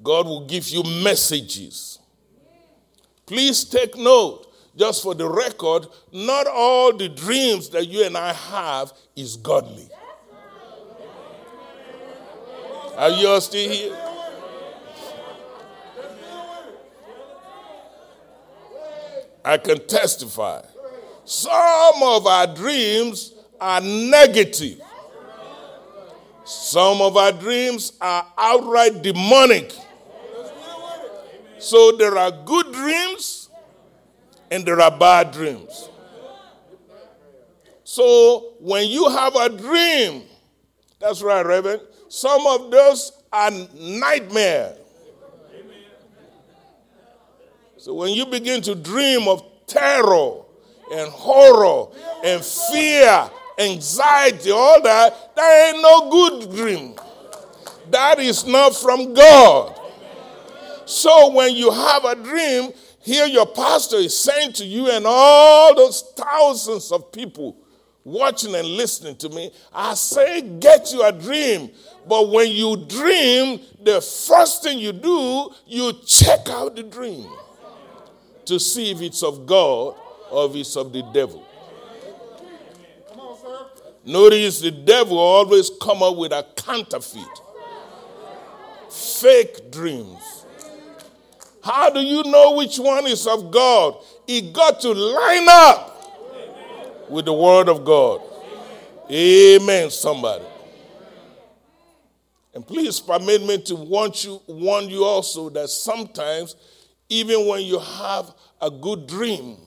God 0.03 0.27
will 0.27 0.45
give 0.45 0.69
you 0.71 0.83
messages. 1.05 2.01
Please 3.27 3.63
take 3.63 3.97
note 3.97 4.53
just 4.75 5.05
for 5.05 5.15
the 5.15 5.29
record, 5.29 5.87
not 6.11 6.49
all 6.49 6.93
the 6.97 7.09
dreams 7.09 7.69
that 7.69 7.87
you 7.87 8.05
and 8.05 8.19
I 8.19 8.33
have 8.33 8.93
is 9.15 9.37
godly. 9.37 9.89
Are 12.97 13.11
you 13.11 13.29
all 13.29 13.41
still 13.41 13.71
here? 13.71 14.12
I 19.45 19.59
can 19.59 19.87
testify. 19.87 20.63
Some 21.25 22.03
of 22.03 22.27
our 22.27 22.47
dreams 22.47 23.35
are 23.61 23.81
negative. 23.81 24.81
Some 26.45 27.01
of 27.01 27.17
our 27.17 27.33
dreams 27.33 27.93
are 28.01 28.27
outright 28.37 29.03
demonic. 29.03 29.73
So 31.59 31.93
there 31.93 32.19
are 32.19 32.31
good 32.45 32.73
dreams 32.73 33.49
and 34.51 34.67
there 34.67 34.81
are 34.81 34.91
bad 34.91 35.31
dreams. 35.31 35.89
So 37.85 38.55
when 38.59 38.89
you 38.89 39.09
have 39.09 39.37
a 39.37 39.49
dream, 39.49 40.23
that's 40.99 41.23
right, 41.23 41.45
Reverend, 41.45 41.83
some 42.09 42.47
of 42.47 42.71
those 42.71 43.13
are 43.33 43.51
nightmare. 43.75 44.77
So 47.83 47.95
when 47.95 48.13
you 48.13 48.27
begin 48.27 48.63
to 48.63 48.77
dream 48.77 49.27
of 49.27 49.43
terror 49.67 50.43
and 50.93 51.11
horror 51.11 51.89
and 52.23 52.41
fear, 52.41 53.29
anxiety, 53.59 54.53
all 54.53 54.81
that, 54.83 55.35
that 55.35 55.73
ain't 55.75 55.83
no 55.83 56.09
good 56.09 56.55
dream. 56.55 56.95
That 57.91 58.21
is 58.21 58.47
not 58.47 58.77
from 58.77 59.13
God. 59.15 59.81
So 60.87 61.33
when 61.33 61.57
you 61.57 61.73
have 61.73 62.05
a 62.05 62.15
dream, 62.15 62.71
here, 63.01 63.27
your 63.27 63.47
pastor 63.47 63.97
is 63.97 64.17
saying 64.17 64.53
to 64.53 64.65
you 64.65 64.89
and 64.89 65.05
all 65.05 65.75
those 65.75 66.03
thousands 66.17 66.93
of 66.93 67.11
people 67.11 67.57
watching 68.05 68.55
and 68.55 68.69
listening 68.69 69.17
to 69.17 69.29
me, 69.29 69.51
I 69.73 69.95
say, 69.95 70.41
get 70.61 70.93
you 70.93 71.03
a 71.03 71.11
dream. 71.11 71.73
But 72.09 72.31
when 72.31 72.53
you 72.53 72.77
dream, 72.87 73.59
the 73.83 74.01
first 74.01 74.63
thing 74.63 74.79
you 74.79 74.93
do, 74.93 75.51
you 75.67 75.95
check 76.07 76.49
out 76.49 76.77
the 76.77 76.85
dream 76.85 77.29
to 78.47 78.59
see 78.59 78.91
if 78.91 79.01
it's 79.01 79.23
of 79.23 79.47
God 79.47 79.97
or 80.31 80.47
if 80.47 80.57
it's 80.57 80.77
of 80.77 80.93
the 80.93 81.03
devil. 81.13 81.47
Notice 84.05 84.61
the 84.61 84.71
devil 84.71 85.19
always 85.19 85.71
come 85.81 86.03
up 86.03 86.17
with 86.17 86.33
a 86.33 86.45
counterfeit, 86.57 87.23
fake 88.91 89.71
dreams. 89.71 90.45
How 91.63 91.91
do 91.91 92.01
you 92.01 92.25
know 92.25 92.57
which 92.57 92.79
one 92.79 93.07
is 93.07 93.27
of 93.27 93.53
God? 93.53 93.95
It 94.27 94.53
got 94.53 94.81
to 94.81 94.93
line 94.93 95.47
up 95.49 97.09
with 97.09 97.27
the 97.27 97.33
Word 97.33 97.69
of 97.69 97.85
God. 97.85 98.23
Amen, 99.09 99.91
somebody. 99.91 100.45
And 102.55 102.67
please 102.67 102.99
permit 102.99 103.43
me 103.45 103.59
to 103.63 103.77
warn 103.77 104.11
you, 104.15 104.41
warn 104.47 104.89
you 104.91 105.05
also 105.05 105.49
that 105.51 105.69
sometimes, 105.69 106.57
even 107.13 107.47
when 107.47 107.61
you 107.61 107.79
have 107.79 108.33
a 108.63 108.71
good 108.71 109.07
dream, 109.07 109.59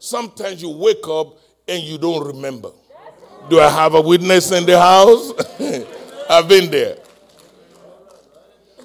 sometimes 0.00 0.60
you 0.60 0.70
wake 0.70 1.06
up 1.06 1.38
and 1.68 1.80
you 1.84 1.98
don't 1.98 2.26
remember. 2.26 2.70
Do 3.48 3.60
I 3.60 3.70
have 3.70 3.94
a 3.94 4.00
witness 4.00 4.50
in 4.50 4.66
the 4.66 4.76
house? 4.80 5.32
I've 6.28 6.48
been 6.48 6.68
there. 6.68 6.98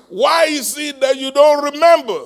Why 0.10 0.46
is 0.50 0.78
it 0.78 1.02
that 1.02 1.18
you 1.18 1.32
don't 1.32 1.64
remember? 1.64 2.26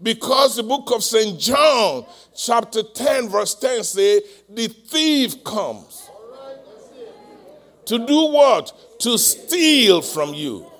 Because 0.00 0.54
the 0.54 0.62
book 0.62 0.92
of 0.94 1.02
St. 1.02 1.40
John, 1.40 2.06
chapter 2.36 2.84
10, 2.84 3.28
verse 3.28 3.56
10 3.56 3.82
say, 3.82 4.20
the 4.48 4.68
thief 4.68 5.42
comes 5.42 6.08
To 7.86 7.98
do 7.98 8.26
what? 8.30 8.72
To 9.00 9.18
steal 9.18 10.02
from 10.02 10.34
you. 10.34 10.70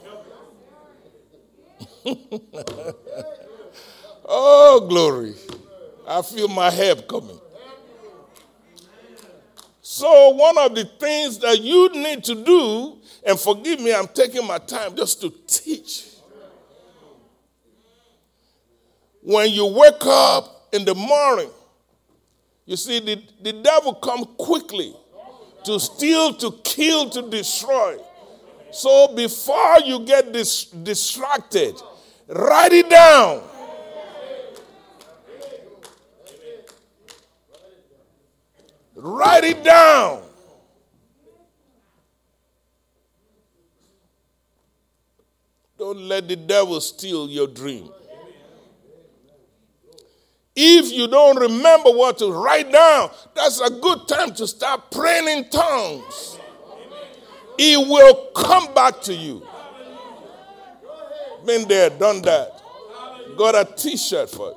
oh, 4.26 4.86
glory. 4.88 5.34
I 6.06 6.22
feel 6.22 6.48
my 6.48 6.70
help 6.70 7.08
coming. 7.08 7.38
So, 9.80 10.30
one 10.30 10.58
of 10.58 10.74
the 10.74 10.84
things 10.84 11.38
that 11.38 11.60
you 11.62 11.88
need 11.90 12.24
to 12.24 12.34
do, 12.34 12.98
and 13.24 13.38
forgive 13.38 13.80
me, 13.80 13.94
I'm 13.94 14.08
taking 14.08 14.46
my 14.46 14.58
time 14.58 14.96
just 14.96 15.20
to 15.20 15.32
teach. 15.46 16.06
When 19.22 19.50
you 19.50 19.66
wake 19.66 20.04
up 20.04 20.68
in 20.72 20.84
the 20.84 20.94
morning, 20.94 21.50
you 22.64 22.76
see, 22.76 22.98
the, 22.98 23.22
the 23.42 23.52
devil 23.52 23.94
comes 23.94 24.26
quickly 24.38 24.94
to 25.64 25.80
steal, 25.80 26.34
to 26.34 26.52
kill, 26.64 27.08
to 27.10 27.22
destroy. 27.22 27.96
So 28.72 29.14
before 29.14 29.78
you 29.84 30.00
get 30.00 30.32
dis- 30.32 30.66
distracted, 30.66 31.80
write 32.28 32.72
it 32.72 32.90
down. 32.90 33.42
Write 38.96 39.44
it 39.44 39.62
down. 39.62 40.22
Don't 45.78 46.00
let 46.08 46.26
the 46.26 46.36
devil 46.36 46.80
steal 46.80 47.28
your 47.28 47.46
dream. 47.46 47.90
If 50.58 50.90
you 50.90 51.06
don't 51.06 51.38
remember 51.38 51.90
what 51.90 52.16
to 52.18 52.32
write 52.32 52.72
down, 52.72 53.10
that's 53.34 53.60
a 53.60 53.68
good 53.68 54.08
time 54.08 54.34
to 54.36 54.46
start 54.46 54.90
praying 54.90 55.28
in 55.28 55.50
tongues. 55.50 56.38
It 57.58 57.76
will 57.86 58.30
come 58.34 58.72
back 58.72 59.02
to 59.02 59.14
you. 59.14 59.46
Been 61.44 61.68
there, 61.68 61.90
done 61.90 62.22
that. 62.22 62.62
Got 63.36 63.54
a 63.54 63.70
t 63.76 63.98
shirt 63.98 64.30
for 64.30 64.52
it. 64.52 64.56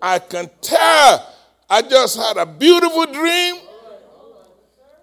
I 0.00 0.18
can 0.18 0.50
tell 0.62 1.31
I 1.72 1.80
just 1.80 2.18
had 2.18 2.36
a 2.36 2.44
beautiful 2.44 3.06
dream 3.06 3.54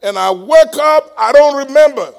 and 0.04 0.20
I 0.20 0.30
wake 0.30 0.78
up, 0.80 1.12
I 1.18 1.32
don't 1.32 1.66
remember. 1.66 2.14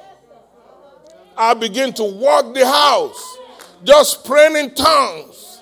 I 1.36 1.54
begin 1.54 1.92
to 1.92 2.02
walk 2.02 2.52
the 2.52 2.66
house, 2.66 3.38
just 3.84 4.24
praying 4.24 4.56
in 4.56 4.74
tongues, 4.74 5.60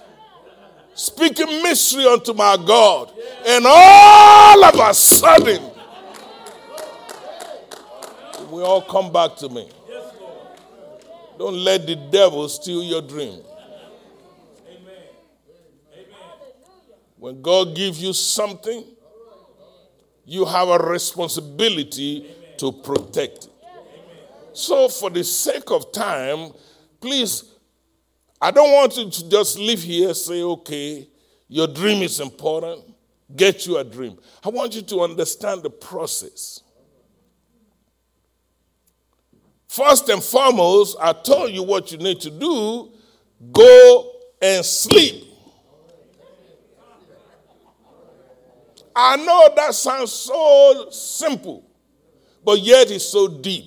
speaking 0.95 1.63
mystery 1.63 2.07
unto 2.07 2.33
my 2.33 2.57
God. 2.67 3.13
And 3.47 3.67
all 3.69 4.65
of 4.65 4.75
a 4.75 4.95
sudden, 4.95 5.71
we 8.51 8.63
all 8.63 8.81
come 8.81 9.13
back 9.13 9.37
to 9.37 9.51
me. 9.51 9.69
Don't 11.39 11.57
let 11.57 11.87
the 11.87 11.95
devil 11.95 12.49
steal 12.49 12.83
your 12.83 13.03
dream. 13.03 13.43
When 17.19 17.43
God 17.43 17.75
gives 17.75 18.03
you 18.03 18.13
something, 18.13 18.85
you 20.25 20.45
have 20.45 20.69
a 20.69 20.79
responsibility 20.79 22.31
to 22.59 22.71
protect 22.73 23.45
it. 23.45 23.51
So, 24.53 24.89
for 24.89 25.11
the 25.11 25.25
sake 25.25 25.71
of 25.71 25.93
time, 25.93 26.53
please, 27.01 27.45
I 28.41 28.51
don't 28.51 28.73
want 28.73 28.97
you 28.97 29.11
to 29.11 29.29
just 29.29 29.59
live 29.59 29.83
here 29.83 30.13
say, 30.15 30.43
okay, 30.43 31.09
your 31.49 31.67
dream 31.67 32.03
is 32.03 32.21
important, 32.21 32.83
get 33.35 33.67
you 33.67 33.79
a 33.79 33.85
dream. 33.85 34.19
I 34.45 34.49
want 34.51 34.75
you 34.75 34.83
to 34.83 35.01
understand 35.01 35.63
the 35.63 35.71
process. 35.71 36.61
First 39.69 40.09
and 40.09 40.23
foremost, 40.23 40.97
I 41.01 41.13
told 41.13 41.51
you 41.53 41.63
what 41.63 41.93
you 41.93 41.99
need 41.99 42.21
to 42.21 42.31
do 42.31 42.93
go 43.53 44.13
and 44.41 44.65
sleep. 44.65 45.28
I 49.01 49.15
know 49.15 49.49
that 49.55 49.77
sounds 49.77 50.11
so 50.11 50.89
simple, 50.91 51.65
but 52.45 52.59
yet 52.59 52.91
it's 52.91 53.05
so 53.05 53.29
deep. 53.29 53.67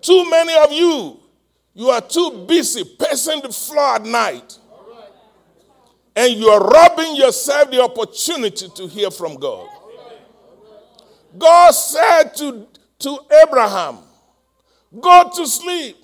Too 0.00 0.30
many 0.30 0.54
of 0.54 0.70
you, 0.72 1.18
you 1.74 1.90
are 1.90 2.00
too 2.00 2.44
busy 2.46 2.84
pacing 2.84 3.42
the 3.42 3.48
floor 3.48 3.96
at 3.96 4.04
night. 4.04 4.56
And 6.14 6.32
you 6.32 6.46
are 6.46 6.60
robbing 6.60 7.16
yourself 7.16 7.72
the 7.72 7.82
opportunity 7.82 8.68
to 8.76 8.86
hear 8.86 9.10
from 9.10 9.34
God. 9.34 9.68
God 11.36 11.72
said 11.72 12.36
to, 12.36 12.68
to 13.00 13.18
Abraham, 13.42 13.98
Go 15.00 15.32
to 15.34 15.46
sleep. 15.48 15.96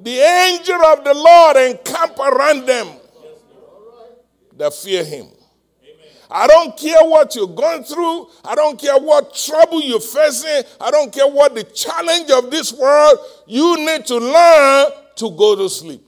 The 0.00 0.18
angel 0.18 0.80
of 0.80 1.02
the 1.02 1.12
Lord 1.12 1.56
encamp 1.56 2.20
around 2.20 2.66
them 2.66 2.86
that 4.56 4.74
fear 4.74 5.04
him. 5.04 5.28
I 6.30 6.46
don't 6.46 6.76
care 6.76 7.02
what 7.02 7.34
you're 7.36 7.46
going 7.46 7.84
through. 7.84 8.28
I 8.44 8.54
don't 8.54 8.78
care 8.80 8.98
what 8.98 9.34
trouble 9.34 9.80
you're 9.80 10.00
facing. 10.00 10.64
I 10.80 10.90
don't 10.90 11.12
care 11.12 11.28
what 11.28 11.54
the 11.54 11.62
challenge 11.62 12.30
of 12.30 12.50
this 12.50 12.72
world. 12.72 13.18
You 13.46 13.76
need 13.76 14.06
to 14.06 14.18
learn 14.18 14.90
to 15.16 15.30
go 15.30 15.54
to 15.56 15.68
sleep. 15.68 16.02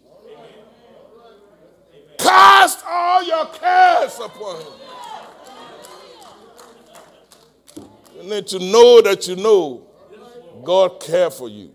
Cast 2.18 2.84
all 2.84 3.22
your 3.22 3.46
cares 3.46 4.18
upon 4.18 4.61
him. 4.61 4.72
You 8.16 8.28
need 8.28 8.46
to 8.49 8.59
know 8.59 9.01
that 9.03 9.28
you 9.28 9.36
know 9.36 9.86
God 10.64 11.01
care 11.01 11.30
for 11.30 11.49
you. 11.49 11.70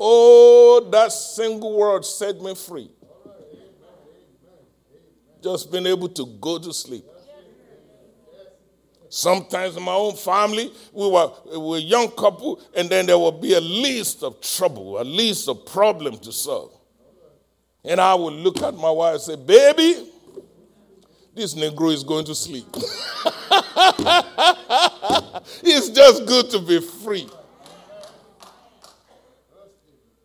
Oh, 0.00 0.88
that 0.90 1.12
single 1.12 1.76
word 1.76 2.04
set 2.04 2.40
me 2.40 2.54
free 2.54 2.90
just 5.42 5.70
been 5.70 5.86
able 5.86 6.08
to 6.08 6.26
go 6.40 6.58
to 6.58 6.72
sleep. 6.72 7.04
Sometimes 9.08 9.76
in 9.76 9.82
my 9.82 9.94
own 9.94 10.14
family, 10.16 10.72
we 10.92 11.08
were, 11.08 11.30
we 11.52 11.58
were 11.58 11.76
a 11.76 11.80
young 11.80 12.10
couple, 12.10 12.60
and 12.74 12.88
then 12.88 13.06
there 13.06 13.18
would 13.18 13.40
be 13.40 13.54
a 13.54 13.60
list 13.60 14.22
of 14.22 14.40
trouble, 14.40 15.00
a 15.00 15.04
list 15.04 15.48
of 15.48 15.64
problems 15.64 16.18
to 16.20 16.32
solve. 16.32 16.72
And 17.84 18.00
I 18.00 18.14
would 18.14 18.34
look 18.34 18.62
at 18.62 18.74
my 18.74 18.90
wife 18.90 19.14
and 19.14 19.22
say, 19.22 19.36
Baby, 19.36 20.10
this 21.34 21.54
Negro 21.54 21.92
is 21.92 22.02
going 22.02 22.24
to 22.24 22.34
sleep. 22.34 22.66
it's 25.62 25.90
just 25.90 26.26
good 26.26 26.50
to 26.50 26.58
be 26.58 26.80
free. 26.80 27.28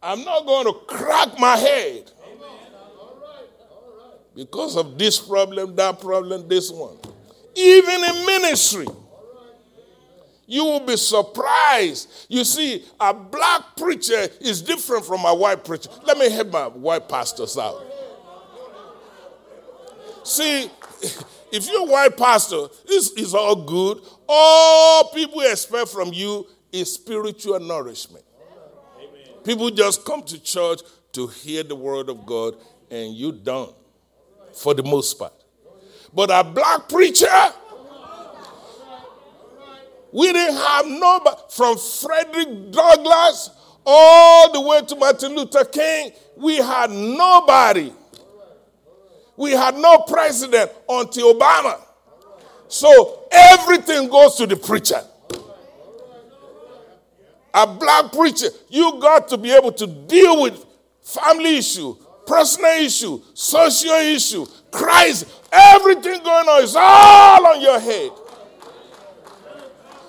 I'm 0.01 0.23
not 0.23 0.45
going 0.47 0.65
to 0.65 0.73
crack 0.87 1.37
my 1.37 1.55
head 1.57 2.11
because 4.35 4.77
of 4.77 4.97
this 4.97 5.19
problem, 5.19 5.75
that 5.75 5.99
problem, 5.99 6.47
this 6.47 6.71
one. 6.71 6.97
Even 7.55 8.03
in 8.03 8.25
ministry, 8.25 8.87
you 10.47 10.63
will 10.63 10.79
be 10.85 10.97
surprised. 10.97 12.27
You 12.29 12.43
see, 12.43 12.85
a 12.99 13.13
black 13.13 13.75
preacher 13.75 14.27
is 14.39 14.61
different 14.61 15.05
from 15.05 15.25
a 15.25 15.33
white 15.33 15.65
preacher. 15.65 15.89
Let 16.03 16.17
me 16.17 16.29
help 16.29 16.51
my 16.51 16.67
white 16.67 17.09
pastors 17.09 17.57
out. 17.57 17.83
See, 20.23 20.63
if 21.51 21.69
you're 21.69 21.81
a 21.81 21.91
white 21.91 22.15
pastor, 22.15 22.67
this 22.87 23.11
is 23.11 23.33
all 23.33 23.55
good. 23.55 24.01
All 24.27 25.11
people 25.13 25.41
expect 25.41 25.89
from 25.89 26.13
you 26.13 26.47
is 26.71 26.93
spiritual 26.93 27.59
nourishment. 27.59 28.23
People 29.43 29.71
just 29.71 30.05
come 30.05 30.23
to 30.23 30.39
church 30.41 30.81
to 31.13 31.27
hear 31.27 31.63
the 31.63 31.75
word 31.75 32.09
of 32.09 32.25
God, 32.25 32.55
and 32.89 33.13
you 33.13 33.31
don't 33.31 33.75
for 34.53 34.73
the 34.73 34.83
most 34.83 35.17
part. 35.17 35.33
But 36.13 36.29
a 36.31 36.43
black 36.43 36.89
preacher, 36.89 37.27
we 40.11 40.31
didn't 40.33 40.57
have 40.57 40.85
nobody 40.87 41.37
from 41.49 41.77
Frederick 41.77 42.71
Douglass 42.71 43.49
all 43.85 44.51
the 44.51 44.61
way 44.61 44.81
to 44.81 44.95
Martin 44.95 45.35
Luther 45.35 45.65
King. 45.65 46.11
We 46.35 46.57
had 46.57 46.91
nobody. 46.91 47.93
We 49.37 49.51
had 49.51 49.75
no 49.77 49.99
president 49.99 50.71
until 50.87 51.33
Obama. 51.33 51.79
So 52.67 53.27
everything 53.31 54.09
goes 54.09 54.35
to 54.35 54.47
the 54.47 54.55
preacher. 54.55 55.01
A 57.53 57.67
black 57.67 58.13
preacher, 58.13 58.47
you 58.69 58.99
got 59.01 59.27
to 59.29 59.37
be 59.37 59.51
able 59.51 59.73
to 59.73 59.87
deal 59.87 60.41
with 60.41 60.65
family 61.01 61.57
issue, 61.57 61.97
personal 62.31 62.71
issue, 62.85 63.21
social 63.33 63.91
issue, 63.91 64.45
Christ, 64.71 65.27
everything 65.51 66.23
going 66.23 66.47
on 66.47 66.63
is 66.63 66.75
all 66.77 67.45
on 67.45 67.59
your 67.61 67.77
head. 67.79 68.09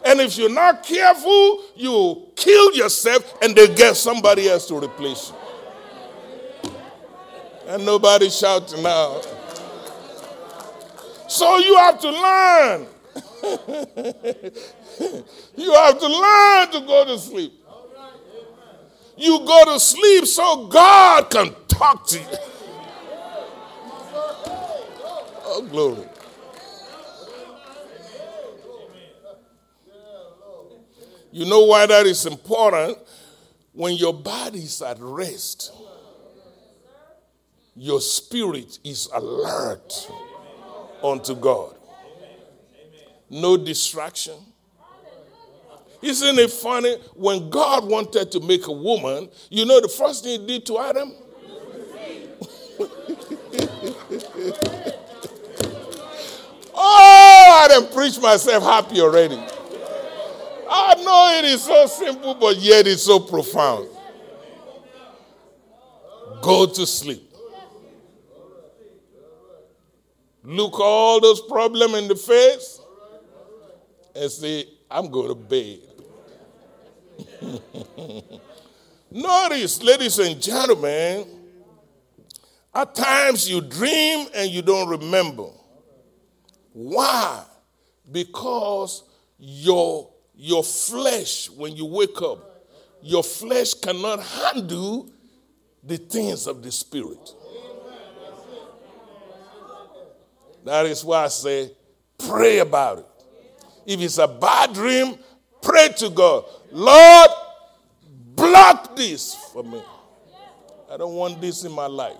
And 0.04 0.20
if 0.20 0.38
you're 0.38 0.48
not 0.48 0.84
careful, 0.84 1.64
you 1.74 2.28
kill 2.36 2.74
yourself 2.74 3.42
and 3.42 3.56
they 3.56 3.74
get 3.74 3.96
somebody 3.96 4.48
else 4.48 4.66
to 4.68 4.76
replace 4.76 5.32
you. 5.32 6.70
And 7.66 7.84
nobody 7.84 8.30
shouting 8.30 8.82
now. 8.84 9.20
So 11.28 11.58
you 11.58 11.76
have 11.78 12.00
to 12.00 12.10
learn. 12.10 12.86
you 15.56 15.72
have 15.72 15.98
to 15.98 16.06
learn 16.06 16.70
to 16.70 16.80
go 16.86 17.04
to 17.06 17.18
sleep. 17.18 17.61
You 19.22 19.38
go 19.46 19.64
to 19.66 19.78
sleep 19.78 20.26
so 20.26 20.66
God 20.66 21.30
can 21.30 21.54
talk 21.68 22.08
to 22.08 22.18
you. 22.18 22.26
Oh, 25.44 25.64
glory. 25.70 26.08
You 31.30 31.44
know 31.46 31.66
why 31.66 31.86
that 31.86 32.04
is 32.06 32.26
important? 32.26 32.98
When 33.72 33.94
your 33.94 34.12
body 34.12 34.58
is 34.58 34.82
at 34.82 34.96
rest, 34.98 35.72
your 37.76 38.00
spirit 38.00 38.80
is 38.82 39.08
alert 39.14 40.10
unto 41.00 41.36
God. 41.36 41.76
No 43.30 43.56
distraction. 43.56 44.34
Isn't 46.02 46.38
it 46.38 46.50
funny? 46.50 46.96
When 47.14 47.48
God 47.48 47.88
wanted 47.88 48.32
to 48.32 48.40
make 48.40 48.66
a 48.66 48.72
woman, 48.72 49.30
you 49.50 49.64
know 49.64 49.80
the 49.80 49.88
first 49.88 50.24
thing 50.24 50.40
he 50.40 50.46
did 50.46 50.66
to 50.66 50.78
Adam? 50.78 51.12
oh, 56.74 57.60
I 57.62 57.68
done 57.68 57.92
preached 57.92 58.20
myself 58.20 58.64
happy 58.64 59.00
already. 59.00 59.40
I 60.74 60.94
know 61.04 61.38
it 61.38 61.44
is 61.44 61.62
so 61.62 61.86
simple, 61.86 62.34
but 62.34 62.56
yet 62.56 62.88
it's 62.88 63.04
so 63.04 63.20
profound. 63.20 63.88
Go 66.40 66.66
to 66.66 66.86
sleep. 66.86 67.30
Look 70.42 70.80
all 70.80 71.20
those 71.20 71.40
problems 71.42 71.94
in 71.94 72.08
the 72.08 72.16
face 72.16 72.80
and 74.16 74.30
say, 74.30 74.66
I'm 74.90 75.08
going 75.08 75.28
to 75.28 75.34
bed. 75.34 75.91
Notice, 79.10 79.82
ladies 79.82 80.18
and 80.18 80.40
gentlemen, 80.40 81.26
at 82.74 82.94
times 82.94 83.48
you 83.48 83.60
dream 83.60 84.26
and 84.34 84.50
you 84.50 84.62
don't 84.62 84.88
remember. 84.88 85.48
Why? 86.72 87.44
Because 88.10 89.04
your, 89.38 90.10
your 90.34 90.62
flesh, 90.64 91.50
when 91.50 91.76
you 91.76 91.86
wake 91.86 92.20
up, 92.22 92.66
your 93.02 93.22
flesh 93.22 93.74
cannot 93.74 94.20
handle 94.22 95.10
the 95.82 95.96
things 95.96 96.46
of 96.46 96.62
the 96.62 96.70
spirit. 96.70 97.34
That 100.64 100.86
is 100.86 101.04
why 101.04 101.24
I 101.24 101.28
say, 101.28 101.72
pray 102.18 102.58
about 102.58 102.98
it. 102.98 103.06
If 103.84 104.00
it's 104.00 104.18
a 104.18 104.28
bad 104.28 104.72
dream, 104.72 105.18
pray 105.60 105.88
to 105.98 106.08
God. 106.08 106.44
Lord, 106.70 107.30
block 108.52 108.94
this 108.96 109.34
for 109.34 109.64
me. 109.64 109.82
I 110.90 110.98
don't 110.98 111.14
want 111.14 111.40
this 111.40 111.64
in 111.64 111.72
my 111.72 111.86
life. 111.86 112.18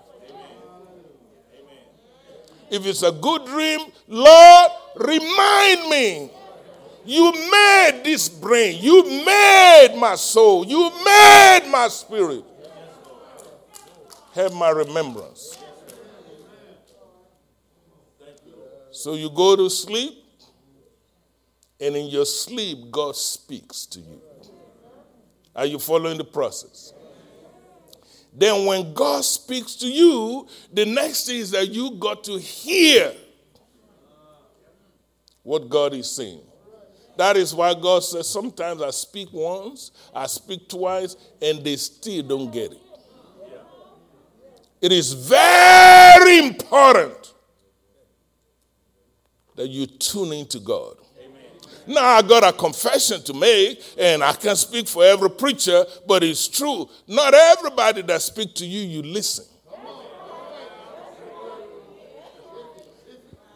If 2.71 2.87
it's 2.87 3.03
a 3.03 3.13
good 3.13 3.45
dream, 3.45 3.81
Lord, 4.09 4.71
remind 4.97 5.91
me. 5.91 6.31
You 7.05 7.33
made 7.33 8.01
this 8.05 8.29
brain. 8.29 8.79
You 8.81 9.03
made 9.03 9.95
my 9.99 10.15
soul. 10.15 10.65
You 10.65 10.91
made 11.05 11.69
my 11.71 11.89
spirit. 11.89 12.45
Have 14.35 14.55
my 14.55 14.71
remembrance. 14.71 15.59
So 18.91 19.15
you 19.15 19.29
go 19.29 19.57
to 19.57 19.69
sleep, 19.69 20.25
and 21.81 21.97
in 21.97 22.07
your 22.07 22.25
sleep, 22.25 22.91
God 22.91 23.17
speaks 23.17 23.85
to 23.87 24.01
you. 24.01 24.21
Are 25.55 25.67
you 25.67 25.79
following 25.79 26.19
the 26.19 26.25
process? 26.25 26.93
Then, 28.35 28.65
when 28.65 28.95
God 28.95 29.25
speaks 29.25 29.75
to 29.77 29.87
you, 29.87 30.49
the 30.73 30.87
next 30.87 31.27
thing 31.27 31.39
is 31.39 31.51
that 31.51 31.69
you 31.69 31.93
got 31.93 32.25
to 32.25 32.39
hear 32.39 33.13
what 35.43 35.69
God 35.69 35.93
is 35.93 36.11
saying. 36.11 36.41
That 37.19 37.37
is 37.37 37.55
why 37.55 37.75
God 37.75 38.03
says 38.03 38.29
sometimes 38.29 38.81
I 38.81 38.91
speak 38.91 39.29
once, 39.33 39.91
I 40.15 40.27
speak 40.27 40.69
twice, 40.69 41.15
and 41.43 41.63
they 41.63 41.77
still 41.77 42.23
don't 42.23 42.51
get 42.51 42.73
it. 42.73 42.79
It 44.81 44.93
is 44.93 45.13
very 45.13 46.39
important 46.39 47.35
that 49.57 49.69
you 49.69 49.87
tune 49.87 50.33
into 50.33 50.59
God. 50.59 50.97
Now, 51.87 52.05
I 52.05 52.23
got 52.23 52.45
a 52.45 52.53
confession 52.53 53.23
to 53.23 53.35
make, 53.35 53.83
and 53.99 54.23
I 54.23 54.33
can 54.35 54.57
speak 54.57 54.87
for 54.87 55.05
every 55.05 55.31
preacher, 55.31 55.85
but 56.07 56.23
it's 56.23 56.49
true. 56.49 56.89
Not 57.07 57.35
everybody 57.35 58.03
that 58.03 58.23
speak 58.23 58.55
to 58.57 58.67
you, 58.67 58.81
you 58.81 59.03
listen. 59.03 59.47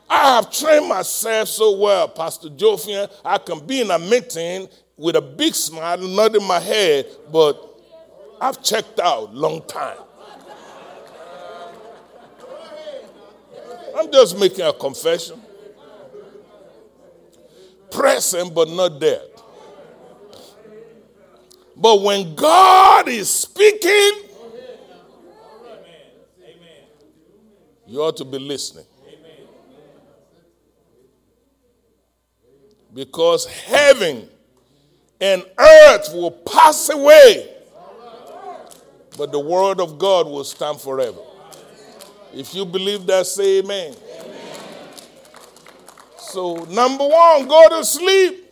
I 0.08 0.36
have 0.36 0.50
trained 0.50 0.88
myself 0.88 1.48
so 1.48 1.76
well, 1.76 2.08
Pastor 2.08 2.48
Joffian, 2.48 3.08
I 3.24 3.38
can 3.38 3.64
be 3.66 3.80
in 3.80 3.90
a 3.90 3.98
meeting 3.98 4.68
with 4.96 5.16
a 5.16 5.20
big 5.20 5.54
smile, 5.54 5.98
not 5.98 6.34
in 6.34 6.44
my 6.44 6.60
head, 6.60 7.06
but 7.30 7.60
I've 8.40 8.62
checked 8.62 9.00
out 9.00 9.34
long 9.34 9.62
time. 9.66 9.98
I'm 13.96 14.12
just 14.12 14.38
making 14.38 14.64
a 14.64 14.72
confession 14.72 15.40
present 17.96 18.54
but 18.54 18.68
not 18.68 19.00
dead. 19.00 19.22
But 21.74 22.02
when 22.02 22.34
God 22.34 23.08
is 23.08 23.30
speaking, 23.30 24.12
you 27.86 28.02
ought 28.02 28.16
to 28.18 28.24
be 28.24 28.38
listening. 28.38 28.84
Because 32.92 33.46
heaven 33.46 34.28
and 35.20 35.44
earth 35.58 36.08
will 36.14 36.30
pass 36.30 36.88
away, 36.88 37.54
but 39.18 39.32
the 39.32 39.38
word 39.38 39.80
of 39.80 39.98
God 39.98 40.26
will 40.26 40.44
stand 40.44 40.80
forever. 40.80 41.20
If 42.32 42.54
you 42.54 42.64
believe 42.64 43.06
that, 43.06 43.26
say 43.26 43.58
amen. 43.58 43.94
So, 46.28 46.54
number 46.64 47.06
one, 47.06 47.46
go 47.46 47.68
to 47.68 47.84
sleep. 47.84 48.44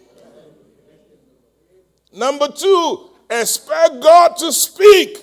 Number 2.12 2.48
two, 2.48 3.10
expect 3.28 4.00
God 4.00 4.36
to 4.38 4.52
speak. 4.52 5.18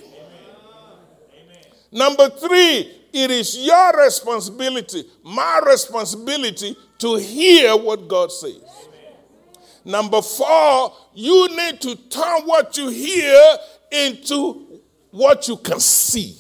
Number 1.92 2.30
three, 2.30 2.92
it 3.14 3.32
is 3.32 3.58
your 3.58 4.04
responsibility, 4.04 5.06
my 5.24 5.62
responsibility, 5.66 6.76
to 7.00 7.16
hear 7.16 7.76
what 7.78 8.08
God 8.08 8.32
says. 8.32 8.62
Number 9.86 10.22
four, 10.22 10.94
you 11.14 11.48
need 11.56 11.82
to 11.82 11.96
turn 11.96 12.42
what 12.44 12.78
you 12.78 12.90
hear 12.90 13.58
into 13.92 14.82
what 15.12 15.48
you 15.48 15.58
can 15.58 15.80
see. 15.80 16.36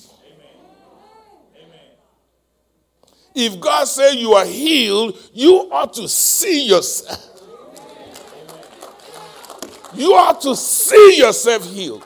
If 3.34 3.60
God 3.60 3.86
says 3.86 4.16
you 4.16 4.34
are 4.34 4.46
healed, 4.46 5.18
you 5.34 5.70
ought 5.72 5.94
to 5.94 6.08
see 6.08 6.68
yourself. 6.68 7.28
You 9.94 10.14
ought 10.14 10.42
to 10.42 10.56
see 10.56 11.18
yourself 11.18 11.66
healed. 11.66 12.04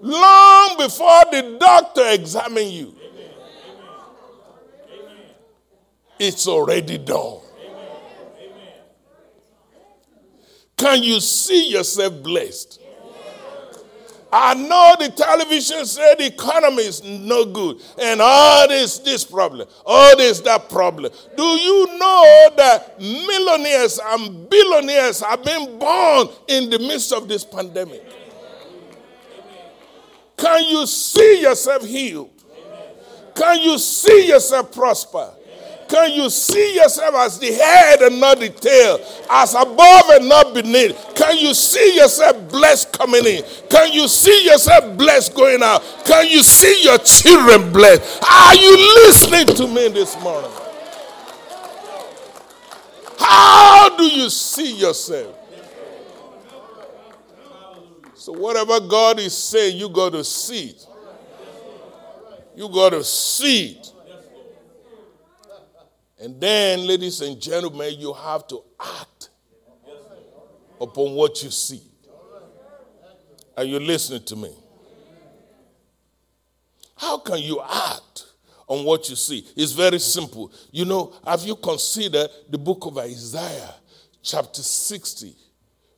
Long 0.00 0.76
before 0.76 1.22
the 1.30 1.56
doctor 1.58 2.02
examine 2.08 2.68
you. 2.68 2.94
It's 6.18 6.46
already 6.46 6.98
done. 6.98 7.40
Can 10.76 11.02
you 11.02 11.20
see 11.20 11.70
yourself 11.70 12.22
blessed? 12.22 12.80
I 14.38 14.52
know 14.52 14.96
the 14.98 15.08
television 15.08 15.86
said 15.86 16.16
the 16.18 16.26
economy 16.26 16.82
is 16.82 17.02
no 17.02 17.46
good 17.46 17.80
and 17.98 18.20
all 18.20 18.68
this 18.68 18.98
this 18.98 19.24
problem, 19.24 19.66
all 19.86 20.14
this 20.14 20.40
that 20.40 20.68
problem. 20.68 21.10
Do 21.38 21.42
you 21.42 21.98
know 21.98 22.50
that 22.58 23.00
millionaires 23.00 23.98
and 24.04 24.50
billionaires 24.50 25.20
have 25.22 25.42
been 25.42 25.78
born 25.78 26.28
in 26.48 26.68
the 26.68 26.78
midst 26.78 27.14
of 27.14 27.28
this 27.28 27.46
pandemic? 27.46 28.04
Can 30.36 30.64
you 30.64 30.86
see 30.86 31.40
yourself 31.40 31.86
healed? 31.86 32.30
Can 33.34 33.60
you 33.60 33.78
see 33.78 34.28
yourself 34.28 34.70
prosper? 34.70 35.30
Can 35.88 36.12
you 36.12 36.28
see 36.30 36.74
yourself 36.74 37.14
as 37.14 37.38
the 37.38 37.52
head 37.52 38.02
and 38.02 38.20
not 38.20 38.40
the 38.40 38.48
tail, 38.48 38.98
as 39.30 39.54
above 39.54 40.04
and 40.10 40.28
not 40.28 40.52
beneath? 40.52 41.14
Can 41.14 41.38
you 41.38 41.54
see 41.54 41.96
yourself 41.96 42.48
blessed 42.50 42.92
coming 42.92 43.24
in? 43.24 43.44
Can 43.70 43.92
you 43.92 44.08
see 44.08 44.46
yourself 44.46 44.96
blessed 44.96 45.34
going 45.34 45.62
out? 45.62 45.82
Can 46.04 46.26
you 46.28 46.42
see 46.42 46.82
your 46.82 46.98
children 46.98 47.72
blessed? 47.72 48.22
Are 48.28 48.54
you 48.54 48.76
listening 49.06 49.46
to 49.56 49.66
me 49.68 49.88
this 49.88 50.20
morning? 50.22 50.50
How 53.18 53.96
do 53.96 54.04
you 54.04 54.28
see 54.28 54.76
yourself? 54.76 55.36
So, 58.14 58.32
whatever 58.32 58.80
God 58.80 59.20
is 59.20 59.36
saying, 59.36 59.76
you 59.76 59.88
got 59.88 60.10
to 60.12 60.24
see 60.24 60.70
it. 60.70 60.86
You 62.56 62.68
got 62.68 62.90
to 62.90 63.04
see 63.04 63.72
it. 63.72 63.92
And 66.18 66.40
then, 66.40 66.86
ladies 66.86 67.20
and 67.20 67.40
gentlemen, 67.40 67.94
you 67.98 68.12
have 68.12 68.46
to 68.48 68.62
act 68.80 69.28
upon 70.80 71.12
what 71.12 71.42
you 71.42 71.50
see. 71.50 71.82
Are 73.56 73.64
you 73.64 73.78
listening 73.78 74.24
to 74.24 74.36
me? 74.36 74.54
How 76.96 77.18
can 77.18 77.38
you 77.38 77.60
act 77.62 78.24
on 78.66 78.84
what 78.84 79.08
you 79.10 79.16
see? 79.16 79.46
It's 79.56 79.72
very 79.72 79.98
simple. 79.98 80.50
You 80.70 80.86
know, 80.86 81.12
have 81.26 81.42
you 81.42 81.56
considered 81.56 82.28
the 82.48 82.58
book 82.58 82.86
of 82.86 82.96
Isaiah, 82.98 83.74
chapter 84.22 84.62
60, 84.62 85.34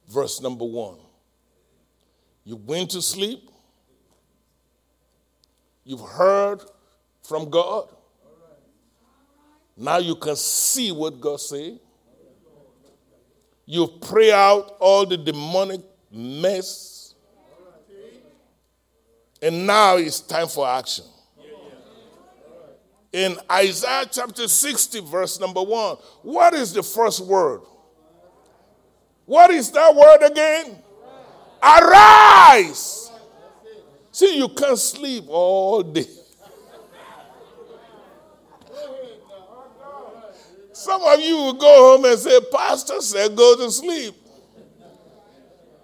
verse 0.08 0.40
number 0.40 0.64
1? 0.64 0.96
You 2.44 2.56
went 2.56 2.90
to 2.90 3.02
sleep, 3.02 3.48
you've 5.84 6.00
heard 6.00 6.62
from 7.22 7.50
God. 7.50 7.88
Now 9.78 9.98
you 9.98 10.16
can 10.16 10.34
see 10.34 10.90
what 10.90 11.20
God 11.20 11.40
said. 11.40 11.78
You 13.64 13.86
pray 13.86 14.32
out 14.32 14.76
all 14.80 15.06
the 15.06 15.16
demonic 15.16 15.82
mess. 16.10 17.14
And 19.40 19.66
now 19.66 19.96
it's 19.96 20.18
time 20.18 20.48
for 20.48 20.66
action. 20.66 21.04
In 23.12 23.36
Isaiah 23.50 24.04
chapter 24.10 24.48
60, 24.48 25.00
verse 25.02 25.38
number 25.38 25.62
1, 25.62 25.96
what 26.22 26.54
is 26.54 26.72
the 26.72 26.82
first 26.82 27.24
word? 27.24 27.60
What 29.26 29.50
is 29.50 29.70
that 29.70 29.94
word 29.94 30.30
again? 30.30 30.82
Arise. 31.62 33.10
See, 34.10 34.38
you 34.38 34.48
can't 34.48 34.78
sleep 34.78 35.24
all 35.28 35.82
day. 35.82 36.06
Some 40.78 41.02
of 41.02 41.18
you 41.18 41.34
will 41.36 41.54
go 41.54 41.96
home 41.96 42.04
and 42.04 42.16
say, 42.16 42.38
Pastor 42.52 43.00
said 43.00 43.34
go 43.34 43.56
to 43.56 43.68
sleep. 43.68 44.14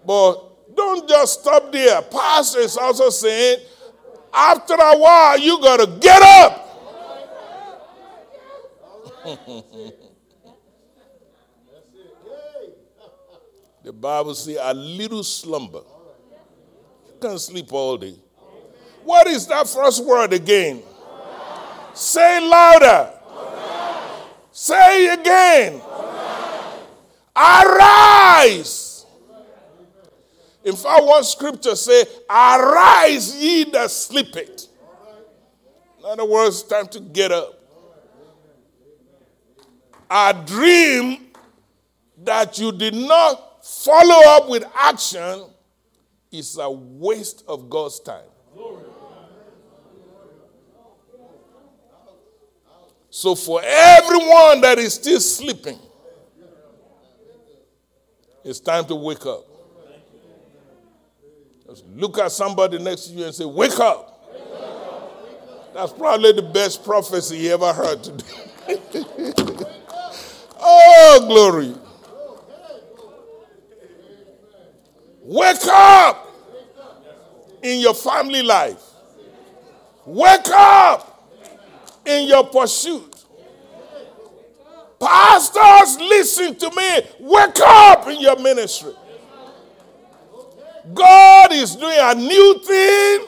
But 0.06 0.76
don't 0.76 1.08
just 1.08 1.40
stop 1.40 1.72
there. 1.72 2.00
Pastor 2.00 2.60
is 2.60 2.76
also 2.76 3.10
saying, 3.10 3.58
after 4.32 4.74
a 4.74 4.96
while, 4.96 5.36
you 5.40 5.60
got 5.60 5.80
to 5.80 5.88
get 5.98 6.22
up. 6.22 6.60
the 13.82 13.92
Bible 13.92 14.36
says 14.36 14.58
a 14.62 14.74
little 14.74 15.24
slumber. 15.24 15.82
You 17.08 17.14
can't 17.20 17.40
sleep 17.40 17.72
all 17.72 17.96
day. 17.96 18.14
What 19.02 19.26
is 19.26 19.48
that 19.48 19.66
first 19.66 20.04
word 20.04 20.32
again? 20.32 20.84
Say 21.94 22.48
louder. 22.48 23.10
Say 24.56 25.12
again. 25.12 25.82
Arise. 27.34 29.04
In 30.64 30.76
fact, 30.76 31.04
one 31.04 31.24
scripture 31.24 31.74
say, 31.74 32.04
Arise 32.30 33.34
ye 33.34 33.64
that 33.72 33.90
sleepeth. 33.90 34.68
In 35.98 36.04
other 36.04 36.24
words, 36.24 36.62
time 36.62 36.86
to 36.86 37.00
get 37.00 37.32
up. 37.32 37.58
A 40.08 40.40
dream 40.46 41.32
that 42.22 42.56
you 42.56 42.70
did 42.70 42.94
not 42.94 43.66
follow 43.66 44.24
up 44.36 44.48
with 44.48 44.64
action 44.78 45.46
is 46.30 46.58
a 46.58 46.70
waste 46.70 47.42
of 47.48 47.68
God's 47.68 47.98
time. 47.98 48.22
So, 53.16 53.36
for 53.36 53.60
everyone 53.62 54.60
that 54.62 54.76
is 54.80 54.94
still 54.94 55.20
sleeping, 55.20 55.78
it's 58.42 58.58
time 58.58 58.84
to 58.86 58.96
wake 58.96 59.24
up. 59.24 59.44
Just 61.64 61.86
look 61.94 62.18
at 62.18 62.32
somebody 62.32 62.78
next 62.80 63.02
to 63.06 63.12
you 63.12 63.26
and 63.26 63.32
say, 63.32 63.44
Wake 63.44 63.78
up. 63.78 64.20
That's 65.74 65.92
probably 65.92 66.32
the 66.32 66.42
best 66.42 66.82
prophecy 66.84 67.36
you 67.36 67.54
ever 67.54 67.72
heard 67.72 68.02
today. 68.02 68.24
oh, 70.58 71.24
glory. 71.28 71.72
Wake 75.22 75.66
up 75.68 76.34
in 77.62 77.78
your 77.78 77.94
family 77.94 78.42
life. 78.42 78.82
Wake 80.04 80.48
up 80.48 81.13
in 82.06 82.28
your 82.28 82.44
pursuit. 82.44 83.24
Pastors, 85.00 85.98
listen 85.98 86.54
to 86.56 86.70
me. 86.70 87.00
Wake 87.20 87.60
up 87.60 88.08
in 88.08 88.20
your 88.20 88.38
ministry. 88.38 88.94
God 90.92 91.52
is 91.52 91.76
doing 91.76 91.98
a 91.98 92.14
new 92.14 92.60
thing. 92.64 93.26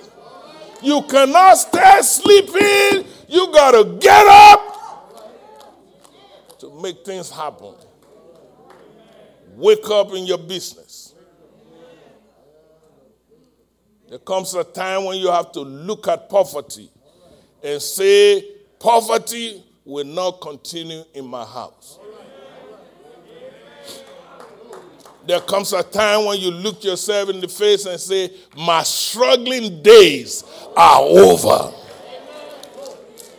You 0.82 1.02
cannot 1.02 1.54
stay 1.54 2.02
sleeping. 2.02 3.06
You 3.28 3.52
got 3.52 3.72
to 3.72 3.98
get 3.98 4.26
up 4.26 4.72
to 6.58 6.80
make 6.80 7.04
things 7.04 7.30
happen. 7.30 7.74
Wake 9.54 9.88
up 9.90 10.12
in 10.12 10.26
your 10.26 10.38
business. 10.38 11.14
There 14.08 14.18
comes 14.18 14.54
a 14.54 14.62
time 14.62 15.04
when 15.04 15.18
you 15.18 15.30
have 15.30 15.50
to 15.52 15.60
look 15.60 16.06
at 16.06 16.28
poverty 16.28 16.90
and 17.62 17.82
say, 17.82 18.44
Poverty 18.86 19.64
will 19.84 20.04
not 20.04 20.40
continue 20.40 21.02
in 21.12 21.26
my 21.26 21.44
house. 21.44 21.98
There 25.26 25.40
comes 25.40 25.72
a 25.72 25.82
time 25.82 26.24
when 26.26 26.38
you 26.38 26.52
look 26.52 26.84
yourself 26.84 27.30
in 27.30 27.40
the 27.40 27.48
face 27.48 27.84
and 27.86 27.98
say, 27.98 28.30
My 28.56 28.84
struggling 28.84 29.82
days 29.82 30.44
are 30.76 31.00
over. 31.00 31.74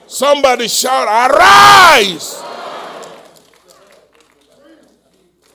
Somebody 0.06 0.68
shout, 0.68 1.08
Arise! 1.32 2.44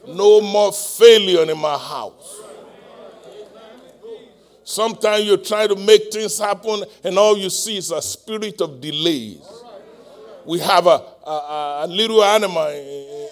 No 0.08 0.40
more 0.40 0.72
failure 0.72 1.50
in 1.50 1.58
my 1.58 1.76
house. 1.76 2.40
Sometimes 4.64 5.26
you 5.26 5.36
try 5.36 5.66
to 5.66 5.76
make 5.76 6.10
things 6.10 6.38
happen, 6.38 6.82
and 7.04 7.18
all 7.18 7.36
you 7.36 7.50
see 7.50 7.76
is 7.76 7.90
a 7.90 8.00
spirit 8.00 8.58
of 8.62 8.80
delays 8.80 9.61
we 10.44 10.58
have 10.58 10.86
a, 10.86 11.02
a, 11.26 11.82
a 11.82 11.86
little 11.86 12.22
animal 12.22 12.68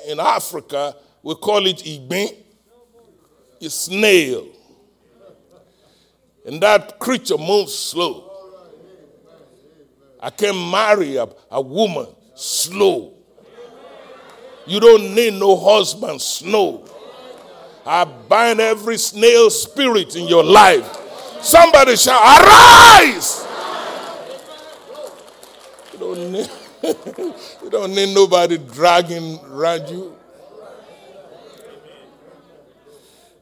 in, 0.08 0.20
Africa. 0.20 0.96
We 1.22 1.34
call 1.34 1.66
it 1.66 1.78
igbe. 1.78 2.34
It's 3.60 3.74
snail. 3.74 4.48
And 6.46 6.60
that 6.62 6.98
creature 6.98 7.36
moves 7.38 7.74
slow. 7.74 8.26
I 10.20 10.30
can 10.30 10.70
marry 10.70 11.16
a, 11.16 11.28
a 11.50 11.60
woman 11.60 12.06
slow. 12.34 13.14
You 14.66 14.80
don't 14.80 15.14
need 15.14 15.34
no 15.34 15.56
husband 15.56 16.20
slow. 16.20 16.86
I 17.84 18.04
bind 18.04 18.60
every 18.60 18.98
snail 18.98 19.50
spirit 19.50 20.16
in 20.16 20.28
your 20.28 20.44
life. 20.44 20.86
Somebody 21.42 21.96
shall 21.96 22.20
arise. 22.20 23.46
You 25.92 25.98
don't 25.98 26.32
need 26.32 26.50
you 27.62 27.70
don't 27.70 27.94
need 27.94 28.14
nobody 28.14 28.56
dragging 28.56 29.38
around 29.44 29.88
you. 29.88 30.16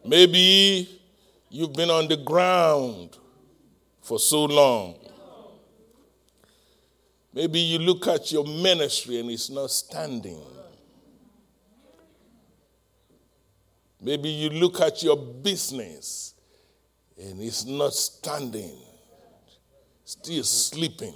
Maybe 0.05 1.01
you've 1.49 1.73
been 1.73 1.91
on 1.91 2.09
the 2.09 2.17
ground 2.17 3.17
for 4.03 4.19
so 4.19 4.45
long. 4.45 4.97
Maybe 7.33 7.61
you 7.61 7.79
look 7.79 8.09
at 8.09 8.33
your 8.33 8.45
ministry 8.45 9.21
and 9.21 9.31
it's 9.31 9.51
not 9.51 9.71
standing. 9.71 10.43
Maybe 14.01 14.31
you 14.31 14.51
look 14.51 14.81
at 14.81 15.03
your 15.03 15.17
business 15.17 16.35
and 17.17 17.41
it's 17.41 17.65
not 17.67 17.93
standing, 17.93 18.79
still 20.05 20.43
sleeping 20.43 21.15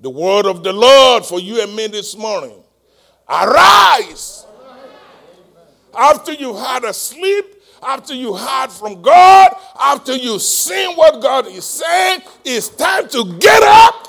the 0.00 0.10
word 0.10 0.46
of 0.46 0.62
the 0.62 0.72
Lord 0.72 1.24
for 1.24 1.40
you 1.40 1.60
and 1.62 1.74
me 1.74 1.88
this 1.88 2.16
morning. 2.16 2.62
Arise. 3.28 4.46
After 5.94 6.32
you 6.32 6.54
had 6.54 6.84
a 6.84 6.92
sleep, 6.92 7.44
after 7.82 8.14
you 8.14 8.34
heard 8.34 8.70
from 8.70 9.02
God, 9.02 9.50
after 9.80 10.14
you've 10.14 10.42
seen 10.42 10.96
what 10.96 11.20
God 11.20 11.46
is 11.46 11.64
saying, 11.64 12.22
it's 12.44 12.68
time 12.68 13.08
to 13.10 13.36
get 13.38 13.62
up 13.62 14.08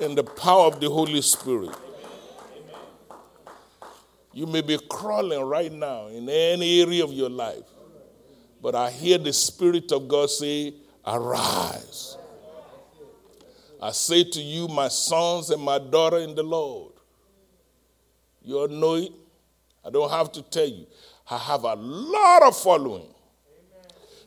in 0.00 0.14
the 0.14 0.24
power 0.24 0.66
of 0.66 0.80
the 0.80 0.88
Holy 0.88 1.22
Spirit. 1.22 1.74
You 4.32 4.46
may 4.46 4.60
be 4.60 4.78
crawling 4.88 5.42
right 5.42 5.72
now 5.72 6.06
in 6.06 6.28
any 6.28 6.82
area 6.82 7.04
of 7.04 7.12
your 7.12 7.28
life, 7.28 7.64
but 8.62 8.74
I 8.74 8.90
hear 8.90 9.18
the 9.18 9.32
Spirit 9.32 9.90
of 9.92 10.08
God 10.08 10.30
say, 10.30 10.74
Arise. 11.06 12.16
I 13.80 13.92
say 13.92 14.24
to 14.24 14.40
you, 14.40 14.68
my 14.68 14.88
sons 14.88 15.50
and 15.50 15.62
my 15.62 15.78
daughter 15.78 16.18
in 16.18 16.34
the 16.34 16.42
Lord, 16.42 16.92
you 18.42 18.58
all 18.58 18.68
know 18.68 18.94
it. 18.96 19.12
I 19.84 19.90
don't 19.90 20.10
have 20.10 20.30
to 20.32 20.42
tell 20.42 20.66
you. 20.66 20.86
I 21.30 21.38
have 21.38 21.64
a 21.64 21.74
lot 21.74 22.42
of 22.42 22.56
following. 22.56 23.08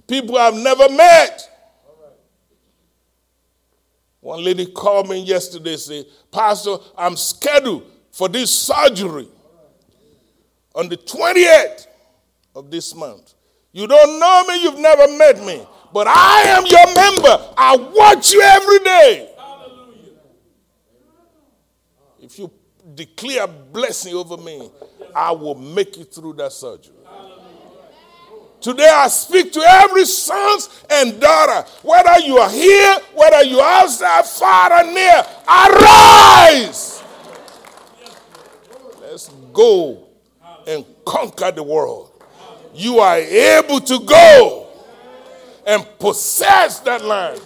People 0.08 0.38
I've 0.38 0.56
never 0.56 0.90
met. 0.90 1.50
One 4.22 4.44
lady 4.44 4.66
called 4.66 5.10
me 5.10 5.22
yesterday 5.22 5.76
said, 5.78 6.06
Pastor, 6.32 6.78
I'm 6.98 7.16
scheduled 7.16 7.84
for 8.12 8.30
this 8.30 8.52
surgery 8.58 9.28
on 10.74 10.90
the 10.90 10.98
28th 10.98 11.88
of 12.56 12.72
this 12.72 12.96
month. 12.96 13.34
You 13.72 13.86
don't 13.86 14.20
know 14.20 14.46
me, 14.48 14.64
you've 14.64 14.80
never 14.80 15.08
met 15.18 15.44
me, 15.44 15.66
but 15.92 16.08
I 16.08 16.44
am 16.48 16.66
your 16.66 16.86
member. 16.94 17.54
I 17.58 17.76
watch 17.76 18.32
you 18.32 18.42
every 18.42 18.80
day. 18.80 19.30
If 22.22 22.40
you 22.40 22.50
declare 22.96 23.48
blessing 23.48 24.14
over 24.14 24.38
me, 24.38 24.70
I 25.16 25.32
will 25.32 25.56
make 25.56 25.98
it 25.98 26.14
through 26.14 26.34
that 26.34 26.52
surgery. 26.52 26.94
Today 28.62 28.90
I 28.90 29.10
speak 29.10 29.52
to 29.54 29.60
every 29.60 30.06
sons 30.06 30.70
and 30.90 31.20
daughter, 31.20 31.70
whether 31.82 32.20
you 32.20 32.38
are 32.38 32.50
here, 32.50 32.98
whether 33.14 33.44
you 33.44 33.60
are 33.60 33.84
outside, 33.84 34.26
far 34.26 34.72
and 34.72 34.94
near, 34.94 35.22
arise. 35.46 37.04
Let's 39.02 39.30
go 39.52 40.08
and 40.66 40.86
conquer 41.06 41.52
the 41.52 41.62
world. 41.62 42.12
You 42.74 43.00
are 43.00 43.18
able 43.18 43.82
to 43.82 44.00
go 44.00 44.68
and 45.68 45.86
possess 46.00 46.80
that 46.80 47.04
land. 47.04 47.42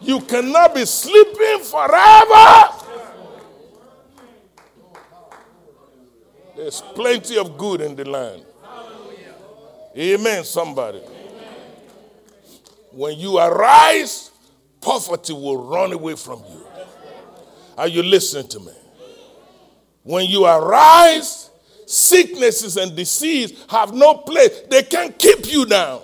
You 0.00 0.20
cannot 0.20 0.74
be 0.74 0.86
sleeping 0.86 1.60
forever. 1.60 2.83
There's 6.64 6.80
plenty 6.80 7.36
of 7.36 7.58
good 7.58 7.82
in 7.82 7.94
the 7.94 8.08
land. 8.08 8.42
Amen, 9.98 10.44
somebody. 10.44 11.00
When 12.90 13.18
you 13.18 13.36
arise, 13.36 14.30
poverty 14.80 15.34
will 15.34 15.62
run 15.68 15.92
away 15.92 16.14
from 16.16 16.42
you. 16.48 16.66
Are 17.76 17.86
you 17.86 18.02
listening 18.02 18.48
to 18.48 18.60
me? 18.60 18.72
When 20.04 20.24
you 20.24 20.46
arise, 20.46 21.50
sicknesses 21.84 22.78
and 22.78 22.96
disease 22.96 23.62
have 23.68 23.92
no 23.92 24.14
place. 24.14 24.62
They 24.70 24.84
can't 24.84 25.18
keep 25.18 25.52
you 25.52 25.66
down. 25.66 26.00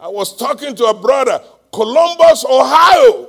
I 0.00 0.06
was 0.06 0.36
talking 0.36 0.76
to 0.76 0.84
a 0.84 0.94
brother, 0.94 1.42
Columbus, 1.72 2.44
Ohio, 2.48 3.27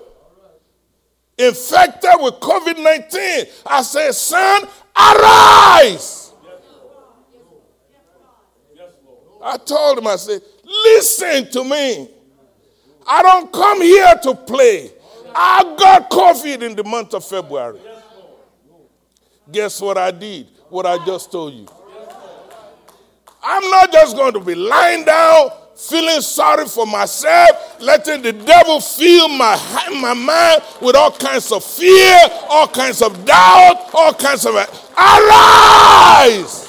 infected 1.40 2.12
with 2.20 2.36
COVID 2.36 2.84
19. 2.84 3.46
I 3.66 3.82
said, 3.82 4.12
son, 4.12 4.64
arise. 4.96 6.34
I 9.42 9.58
told 9.58 10.00
him, 10.00 10.08
I 10.08 10.18
said, 10.18 10.42
listen 10.66 11.50
to 11.52 11.64
me. 11.64 12.10
I 13.08 13.24
don't 13.24 13.52
come 13.52 13.82
here 13.82 14.14
to 14.24 14.36
play. 14.36 14.92
I 15.34 15.76
got 15.80 16.10
COVID 16.12 16.62
in 16.62 16.76
the 16.76 16.84
month 16.84 17.14
of 17.14 17.24
February. 17.24 17.80
Guess 19.52 19.80
what 19.82 19.98
I 19.98 20.12
did? 20.12 20.48
What 20.70 20.86
I 20.86 21.04
just 21.06 21.32
told 21.32 21.54
you. 21.54 21.68
I'm 23.42 23.72
not 23.72 23.92
just 23.92 24.16
going 24.16 24.34
to 24.34 24.40
be 24.42 24.54
lying 24.54 25.06
down, 25.06 25.50
feeling 25.80 26.22
sorry 26.22 26.66
for 26.66 26.86
myself, 26.86 27.80
letting 27.80 28.22
the 28.22 28.34
devil 28.34 28.82
fill 28.82 29.30
my, 29.30 29.56
my 30.02 30.14
mind 30.14 30.62
with 30.82 30.94
all 30.96 31.12
kinds 31.12 31.52
of 31.54 31.64
fear, 31.64 32.18
all 32.50 32.68
kinds 32.68 33.02
of 33.02 33.26
doubt, 33.26 33.90
all 33.94 34.14
kinds 34.14 34.46
of. 34.46 34.56
Arise! 34.56 36.66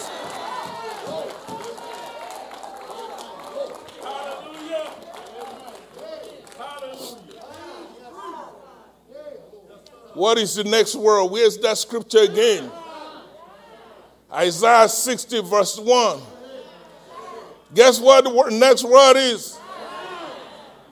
What 10.15 10.39
is 10.39 10.55
the 10.55 10.65
next 10.65 10.95
word? 10.97 11.31
Where's 11.31 11.59
that 11.59 11.79
scripture 11.79 12.21
again? 12.21 12.71
Isaiah 14.33 14.89
60, 14.89 15.43
verse 15.43 15.79
1. 15.79 16.21
Guess 17.75 18.01
what 18.01 18.25
the 18.25 18.31
word, 18.31 18.53
next 18.53 18.85
word 18.85 19.17
is? 19.17 19.59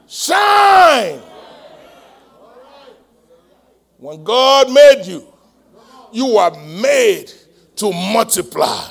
Shine. 0.07 1.21
When 3.99 4.23
God 4.23 4.71
made 4.73 5.03
you, 5.05 5.27
you 6.13 6.37
are 6.39 6.53
made 6.81 7.33
to 7.77 7.93
multiply. 7.93 8.91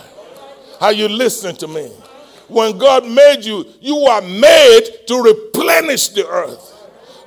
Are 0.81 0.91
you 0.91 1.07
listening 1.07 1.55
to 1.57 1.67
me? 1.67 1.87
When 2.47 2.77
God 2.77 3.07
made 3.07 3.43
you, 3.43 3.65
you 3.81 3.97
are 4.05 4.21
made 4.21 4.83
to 5.07 5.21
replenish 5.21 6.09
the 6.09 6.27
earth. 6.27 6.73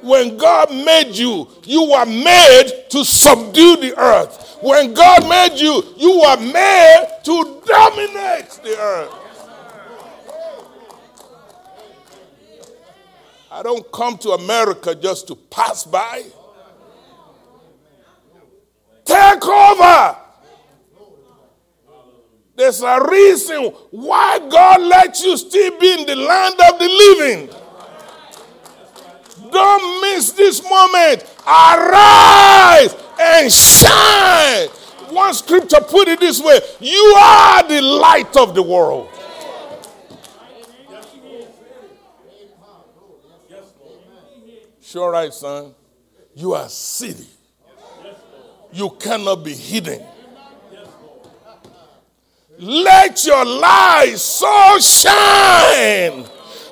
When 0.03 0.39
God 0.39 0.70
made 0.70 1.12
you, 1.12 1.49
you 1.65 1.91
were 1.91 2.07
made 2.07 2.87
to 2.91 3.05
subdue 3.05 3.77
the 3.77 3.95
earth. 3.99 4.59
When 4.62 4.95
God 4.95 5.28
made 5.28 5.61
you, 5.61 5.82
you 5.97 6.20
were 6.20 6.37
made 6.37 7.09
to 7.24 7.62
dominate 7.66 8.51
the 8.62 8.77
earth. 8.78 9.19
I 13.51 13.62
don't 13.62 13.90
come 13.90 14.16
to 14.18 14.31
America 14.31 14.94
just 14.94 15.27
to 15.28 15.35
pass 15.35 15.85
by. 15.85 16.24
Take 19.05 19.44
over. 19.44 20.16
There's 22.55 22.82
a 22.82 23.05
reason 23.10 23.64
why 23.90 24.39
God 24.51 24.82
let 24.82 25.18
you 25.20 25.36
still 25.36 25.78
be 25.81 26.01
in 26.01 26.06
the 26.06 26.14
land 26.16 26.55
of 26.70 26.78
the 26.78 26.89
living. 26.89 27.51
Don't 29.51 30.01
miss 30.02 30.32
this 30.32 30.62
moment. 30.62 31.24
Arise 31.47 32.94
and 33.18 33.51
shine. 33.51 34.68
One 35.12 35.35
scripture 35.35 35.81
put 35.81 36.06
it 36.06 36.20
this 36.20 36.40
way 36.40 36.60
You 36.78 37.14
are 37.18 37.66
the 37.66 37.81
light 37.81 38.36
of 38.36 38.55
the 38.55 38.62
world. 38.62 39.10
Sure, 44.91 45.12
right, 45.12 45.33
son. 45.33 45.73
You 46.35 46.55
are 46.55 46.69
city. 46.69 47.29
You 48.73 48.91
cannot 48.99 49.45
be 49.45 49.55
hidden. 49.55 50.03
Let 52.59 53.25
your 53.25 53.45
light 53.45 54.15
so 54.17 54.79
shine 54.81 56.27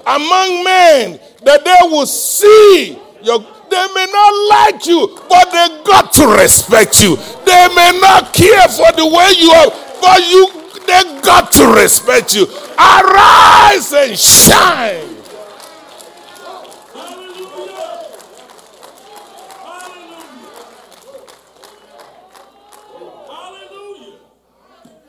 among 0.05 0.65
men 0.65 1.21
that 1.45 1.65
they 1.65 1.89
will 1.89 2.07
see 2.07 2.99
your 3.23 3.39
they 3.71 3.87
may 3.95 4.07
not 4.11 4.49
like 4.51 4.85
you, 4.87 5.17
but 5.29 5.53
they 5.53 5.85
got 5.85 6.13
to 6.15 6.27
respect 6.41 7.01
you. 7.01 7.15
They 7.47 7.69
may 7.77 8.01
not 8.01 8.35
care 8.35 8.67
for 8.67 8.91
the 8.97 9.07
way 9.07 9.31
you 9.39 9.51
are, 9.53 9.71
but 10.01 10.29
you 10.29 10.51
they 10.89 11.21
got 11.23 11.53
to 11.53 11.69
respect 11.81 12.35
you. 12.35 12.47
Arise 12.77 13.93
and 13.93 14.19
shine. 14.19 15.18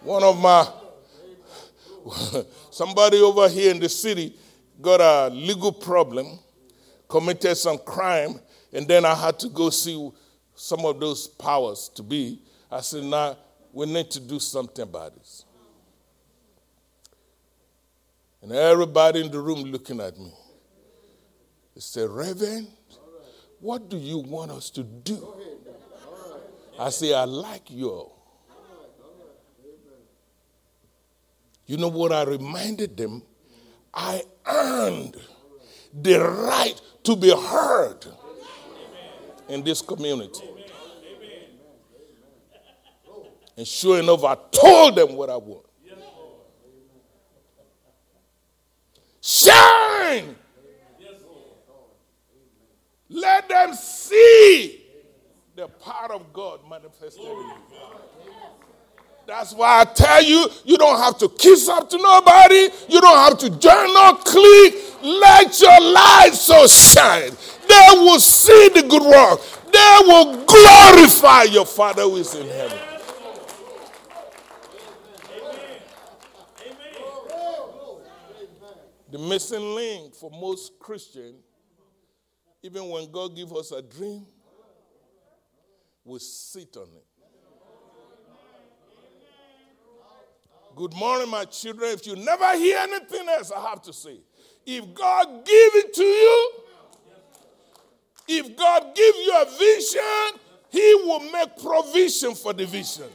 One 0.10 0.24
of 0.24 0.40
my 0.42 0.68
somebody 2.72 3.22
over 3.22 3.48
here 3.48 3.70
in 3.70 3.80
the 3.80 3.88
city 3.88 4.36
got 4.82 5.00
a 5.02 5.32
legal 5.32 5.72
problem, 5.72 6.40
committed 7.08 7.56
some 7.56 7.78
crime, 7.78 8.40
and 8.74 8.88
then 8.88 9.06
I 9.06 9.14
had 9.14 9.38
to 9.38 9.50
go 9.50 9.70
see 9.70 10.10
some 10.56 10.84
of 10.84 11.00
those 11.00 11.28
powers 11.28 11.92
to 11.94 12.02
be. 12.02 12.42
I 12.72 12.82
said, 12.82 13.04
now 13.04 13.38
we 13.72 13.86
need 13.86 14.10
to 14.10 14.20
do 14.20 14.40
something 14.40 14.82
about 14.82 15.14
this. 15.14 15.46
And 18.42 18.52
everybody 18.52 19.22
in 19.22 19.30
the 19.30 19.40
room 19.40 19.62
looking 19.62 20.02
at 20.02 20.18
me. 20.18 20.34
They 21.76 21.82
said, 21.82 22.10
Reverend, 22.10 22.68
what 23.60 23.90
do 23.90 23.98
you 23.98 24.18
want 24.18 24.50
us 24.50 24.72
to 24.72 24.82
do? 24.82 25.36
I 26.80 26.90
say, 26.90 27.14
I 27.14 27.26
like 27.26 27.70
you. 27.70 28.10
You 31.70 31.78
know 31.78 31.88
what 31.88 32.12
I 32.12 32.24
reminded 32.24 32.98
them? 32.98 33.22
I 33.94 34.24
earned 34.48 35.18
the 35.94 36.18
right 36.18 36.74
to 37.04 37.16
be 37.16 37.30
heard 37.30 38.08
in 39.48 39.64
this 39.64 39.80
community. 39.80 40.50
And 43.56 43.68
sure 43.68 44.00
enough, 44.00 44.24
I 44.24 44.36
told 44.52 44.96
them 44.96 45.16
what 45.16 45.30
I 45.30 45.38
want. 45.38 45.68
Shine! 49.22 50.36
Let 53.10 53.48
them 53.48 53.76
see 53.76 54.86
the 55.56 55.68
power 55.68 56.14
of 56.14 56.34
God 56.34 56.62
manifested 56.68 57.22
in 57.22 57.30
you. 57.30 57.54
That's 59.30 59.54
why 59.54 59.82
I 59.82 59.86
tell 59.86 60.24
you, 60.24 60.50
you 60.66 60.76
don't 60.76 60.98
have 60.98 61.20
to 61.20 61.30
kiss 61.30 61.70
up 61.70 61.88
to 61.92 61.98
nobody. 61.98 62.68
You 62.90 63.00
don't 63.00 63.16
have 63.16 63.38
to 63.38 63.52
join 63.52 63.94
no 63.94 64.16
clique. 64.16 64.74
Let 65.04 65.62
your 65.62 65.80
light 65.80 66.32
so 66.34 66.66
shine. 66.66 67.30
They 67.68 67.88
will 68.00 68.20
see 68.20 68.70
the 68.70 68.82
good 68.82 69.04
work. 69.04 69.40
They 69.72 69.98
will 70.08 70.44
glorify 70.46 71.44
your 71.44 71.68
Father 71.68 72.02
who 72.02 72.16
is 72.16 72.34
in 72.34 72.48
heaven. 72.48 72.80
Amen. 75.30 75.60
Amen. 76.66 76.98
The 79.12 79.20
missing 79.20 79.76
link 79.76 80.16
for 80.16 80.32
most 80.32 80.80
Christians, 80.80 81.36
even 82.64 82.90
when 82.90 83.12
God 83.12 83.36
gives 83.36 83.52
us 83.52 83.72
a 83.74 83.84
dream, 83.84 84.26
we 86.04 86.18
sit 86.18 86.76
on 86.78 86.88
it. 86.96 87.06
Good 90.76 90.94
morning, 90.94 91.30
my 91.30 91.46
children. 91.46 91.92
If 91.92 92.06
you 92.08 92.16
never 92.16 92.56
hear 92.58 92.78
anything 92.80 93.28
else, 93.28 93.52
I 93.52 93.70
have 93.70 93.82
to 93.84 93.94
say, 93.94 94.18
if 94.66 94.94
God 94.94 95.46
give 95.46 95.76
it 95.76 95.94
to 95.94 96.04
you, 96.04 96.52
if 98.28 98.56
God 98.56 98.96
give 98.96 99.16
you 99.16 99.34
a 99.42 99.46
vision, 99.58 100.42
He 100.70 100.96
will 101.04 101.32
make 101.32 101.58
provision 101.62 102.36
for 102.36 102.54
the 102.54 102.66
vision. 102.66 103.10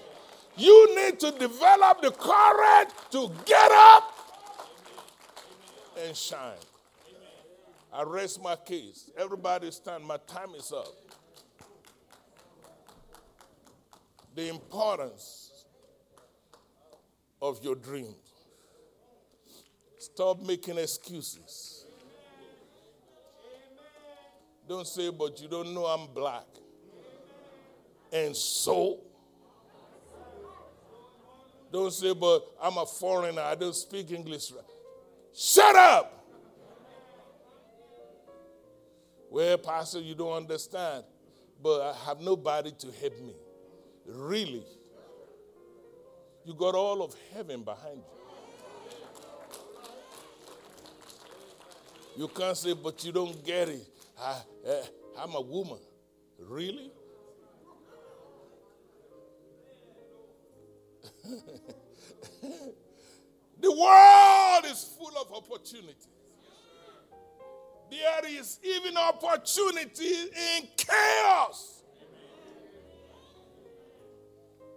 You 0.57 0.95
need 0.97 1.21
to 1.21 1.31
develop 1.33 2.03
the 2.03 2.11
courage 2.11 2.89
to 3.13 3.33
get 3.45 3.71
up 3.73 4.13
and 6.05 6.17
shine. 6.17 6.59
I 7.93 8.03
rest 8.03 8.43
my 8.43 8.57
case. 8.57 9.11
Everybody 9.17 9.71
stand. 9.71 10.05
My 10.05 10.17
time 10.27 10.55
is 10.57 10.73
up. 10.73 10.93
The 14.35 14.49
importance 14.49 15.44
of 17.45 17.63
your 17.63 17.75
dreams. 17.75 18.17
Stop 19.99 20.41
making 20.41 20.79
excuses. 20.79 21.85
Don't 24.67 24.87
say, 24.87 25.11
but 25.11 25.41
you 25.43 25.49
don't 25.49 25.75
know 25.75 25.85
I'm 25.85 26.07
black. 26.15 26.47
And 28.11 28.35
so? 28.35 29.01
Don't 31.71 31.93
say, 31.93 32.15
but 32.15 32.47
I'm 32.63 32.79
a 32.79 32.87
foreigner. 32.87 33.43
I 33.43 33.55
don't 33.55 33.75
speak 33.75 34.11
English. 34.11 34.51
Shut 35.35 35.77
up. 35.77 36.27
Well, 39.31 39.59
Pastor, 39.59 40.01
you 40.01 40.15
don't 40.15 40.33
understand, 40.33 41.05
but 41.63 41.83
I 41.83 42.07
have 42.07 42.21
nobody 42.21 42.71
to 42.71 42.87
help 43.03 43.21
me. 43.21 43.35
Really? 44.07 44.65
You 46.45 46.55
got 46.55 46.75
all 46.75 47.03
of 47.03 47.15
heaven 47.33 47.63
behind 47.63 47.99
you. 47.99 48.05
You 52.17 52.29
can't 52.29 52.57
say, 52.57 52.75
but 52.75 53.05
you 53.05 53.13
don't 53.13 53.45
get 53.45 53.69
it. 53.69 53.87
I, 54.21 54.41
eh, 54.67 54.83
am 55.19 55.35
a 55.35 55.41
woman. 55.41 55.79
Really? 56.39 56.91
the 63.61 63.73
world 63.73 64.65
is 64.67 64.95
full 64.97 65.17
of 65.21 65.33
opportunities. 65.33 66.09
There 67.91 68.27
is 68.39 68.61
even 68.63 68.97
opportunity 68.97 70.29
in 70.57 70.69
chaos. 70.77 71.74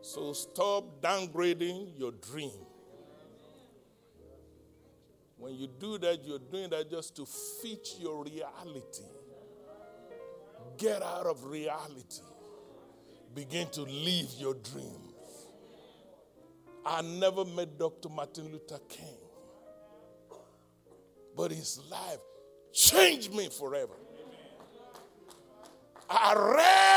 So 0.07 0.31
stop 0.31 1.01
downgrading 1.01 1.99
your 1.99 2.13
dream. 2.13 2.65
When 5.35 5.53
you 5.53 5.67
do 5.67 5.97
that, 5.97 6.23
you're 6.23 6.39
doing 6.39 6.69
that 6.69 6.89
just 6.89 7.17
to 7.17 7.25
fit 7.25 7.85
your 7.99 8.23
reality. 8.23 9.03
Get 10.77 11.01
out 11.03 11.25
of 11.25 11.43
reality. 11.43 12.21
Begin 13.35 13.67
to 13.71 13.81
live 13.81 14.29
your 14.37 14.53
dreams. 14.53 15.13
I 16.85 17.01
never 17.01 17.43
met 17.43 17.77
Dr. 17.77 18.07
Martin 18.07 18.49
Luther 18.49 18.79
King, 18.87 19.17
but 21.35 21.51
his 21.51 21.81
life 21.91 22.19
changed 22.71 23.33
me 23.33 23.49
forever. 23.49 23.97
I 26.09 26.33
read 26.33 26.96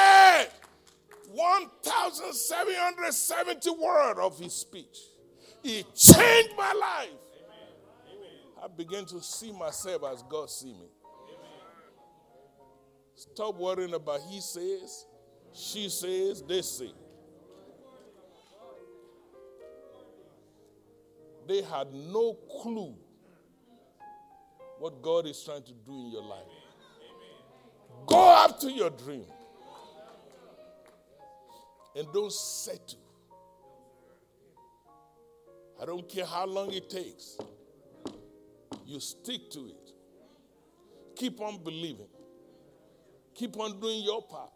1,770 1.33 3.71
words 3.71 4.21
of 4.21 4.39
his 4.39 4.55
speech. 4.55 4.99
It 5.63 5.95
changed 5.95 6.57
my 6.57 6.73
life. 6.73 7.11
I 8.63 8.69
began 8.69 9.05
to 9.07 9.23
see 9.23 9.53
myself 9.53 10.03
as 10.13 10.23
God 10.25 10.51
see 10.51 10.73
me. 10.73 10.89
Stop 13.15 13.57
worrying 13.57 13.95
about 13.95 14.21
he 14.29 14.41
says, 14.41 15.07
she 15.53 15.89
says, 15.89 16.43
they 16.43 16.63
say. 16.63 16.91
They 21.47 21.63
had 21.63 21.93
no 21.93 22.35
clue 22.63 22.97
what 24.79 25.03
God 25.03 25.27
is 25.27 25.43
trying 25.45 25.65
to 25.65 25.73
do 25.73 25.93
in 25.93 26.13
your 26.13 26.23
life. 26.23 26.47
Go 28.07 28.31
after 28.31 28.71
your 28.71 28.91
dream. 28.91 29.27
And 31.97 32.07
don't 32.13 32.33
settle. 32.33 32.99
I 35.81 35.87
don't 35.87 36.09
care 36.09 36.27
how 36.27 36.47
long 36.47 36.73
it 36.73 36.89
takes. 36.91 37.39
You 38.87 39.01
stick 39.01 39.51
to 39.51 39.67
it. 39.67 39.93
Keep 41.17 41.41
on 41.41 41.63
believing. 41.63 42.09
Keep 43.35 43.59
on 43.59 43.81
doing 43.81 44.03
your 44.03 44.23
part. 44.23 44.51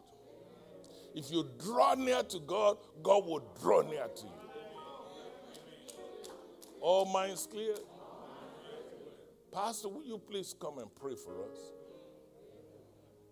If 1.15 1.31
you 1.31 1.49
draw 1.63 1.95
near 1.95 2.23
to 2.23 2.39
God, 2.39 2.77
God 3.01 3.25
will 3.25 3.43
draw 3.61 3.81
near 3.81 4.07
to 4.07 4.23
you. 4.23 4.31
All 6.81 7.05
minds 7.05 7.47
clear? 7.49 7.75
Pastor, 9.51 9.87
will 9.87 10.03
you 10.03 10.17
please 10.17 10.53
come 10.59 10.77
and 10.79 10.93
pray 10.93 11.15
for 11.15 11.43
us 11.43 11.57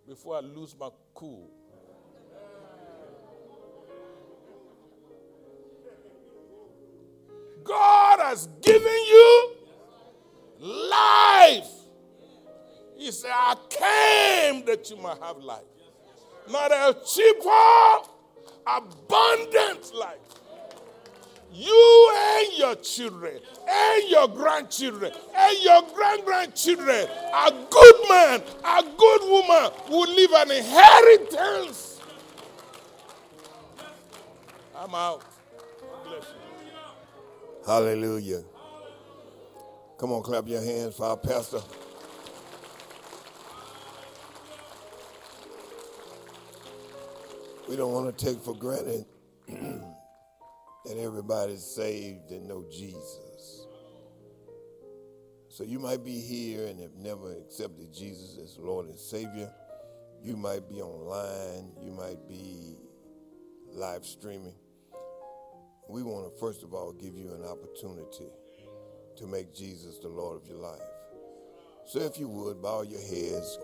before 0.07 0.37
I 0.37 0.39
lose 0.39 0.75
my 0.79 0.89
cool? 1.13 1.51
God 7.63 8.19
has 8.19 8.47
given 8.61 8.81
you 8.87 9.51
life. 10.59 11.69
He 12.97 13.11
said, 13.11 13.31
I 13.33 13.55
came 13.69 14.65
that 14.65 14.89
you 14.89 14.97
might 14.97 15.21
have 15.21 15.37
life. 15.37 15.63
Not 16.49 16.71
a 16.71 16.97
cheaper, 17.05 18.09
abundant 18.65 19.93
life. 19.93 20.17
You 21.51 22.11
and 22.15 22.57
your 22.57 22.75
children, 22.75 23.39
and 23.69 24.09
your 24.09 24.27
grandchildren, 24.27 25.11
and 25.35 25.57
your 25.61 25.83
grand 25.93 26.25
grandchildren, 26.25 27.07
a 27.07 27.51
good 27.69 27.95
man, 28.09 28.41
a 28.65 28.83
good 28.97 29.21
woman 29.21 29.71
will 29.89 30.11
leave 30.11 30.31
an 30.31 30.51
inheritance. 30.51 32.01
I'm 34.75 34.95
out. 34.95 35.23
Hallelujah. 37.65 38.43
Come 39.97 40.11
on, 40.11 40.21
clap 40.21 40.49
your 40.49 40.61
hands 40.61 40.97
for 40.97 41.05
our 41.05 41.17
pastor. 41.17 41.61
We 47.69 47.77
don't 47.77 47.93
want 47.93 48.17
to 48.17 48.25
take 48.25 48.43
for 48.43 48.53
granted 48.53 49.05
that 49.47 50.97
everybody's 50.97 51.63
saved 51.63 52.31
and 52.31 52.49
know 52.49 52.65
Jesus. 52.69 53.67
So 55.47 55.63
you 55.63 55.79
might 55.79 56.03
be 56.03 56.19
here 56.19 56.67
and 56.67 56.81
have 56.81 56.95
never 56.95 57.31
accepted 57.37 57.93
Jesus 57.93 58.37
as 58.43 58.57
Lord 58.57 58.87
and 58.87 58.99
Savior. 58.99 59.49
You 60.21 60.35
might 60.35 60.67
be 60.67 60.81
online. 60.81 61.71
You 61.81 61.91
might 61.93 62.27
be 62.27 62.75
live 63.71 64.05
streaming. 64.05 64.55
We 65.87 66.01
want 66.01 66.33
to, 66.33 66.39
first 66.39 66.63
of 66.63 66.73
all, 66.73 66.93
give 66.93 67.15
you 67.15 67.33
an 67.33 67.43
opportunity 67.43 68.31
to 69.17 69.27
make 69.27 69.53
Jesus 69.53 69.99
the 69.99 70.07
Lord 70.07 70.41
of 70.41 70.47
your 70.47 70.57
life. 70.57 70.81
So 71.85 71.99
if 71.99 72.17
you 72.17 72.27
would, 72.29 72.61
bow 72.61 72.83
your 72.83 73.01
heads. 73.01 73.59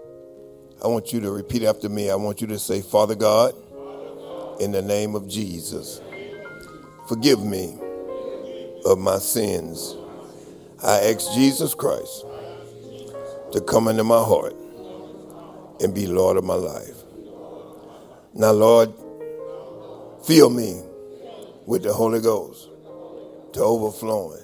I 0.83 0.87
want 0.87 1.13
you 1.13 1.21
to 1.21 1.31
repeat 1.31 1.63
after 1.63 1.89
me. 1.89 2.09
I 2.09 2.15
want 2.15 2.41
you 2.41 2.47
to 2.47 2.59
say, 2.59 2.81
Father 2.81 3.15
God, 3.15 3.53
in 4.59 4.71
the 4.71 4.81
name 4.81 5.15
of 5.15 5.27
Jesus. 5.27 6.01
Forgive 7.07 7.43
me 7.43 7.77
of 8.85 8.99
my 8.99 9.17
sins. 9.17 9.95
I 10.83 10.99
ask 11.11 11.33
Jesus 11.33 11.73
Christ 11.73 12.25
to 13.53 13.61
come 13.61 13.87
into 13.87 14.03
my 14.03 14.19
heart 14.19 14.55
and 15.81 15.95
be 15.95 16.05
Lord 16.07 16.37
of 16.37 16.43
my 16.43 16.55
life. 16.55 16.97
Now, 18.33 18.51
Lord, 18.51 18.93
fill 20.25 20.49
me 20.49 20.81
with 21.69 21.83
the 21.83 21.93
Holy 21.93 22.19
Ghost 22.19 22.67
to 23.53 23.61
overflowing 23.61 24.41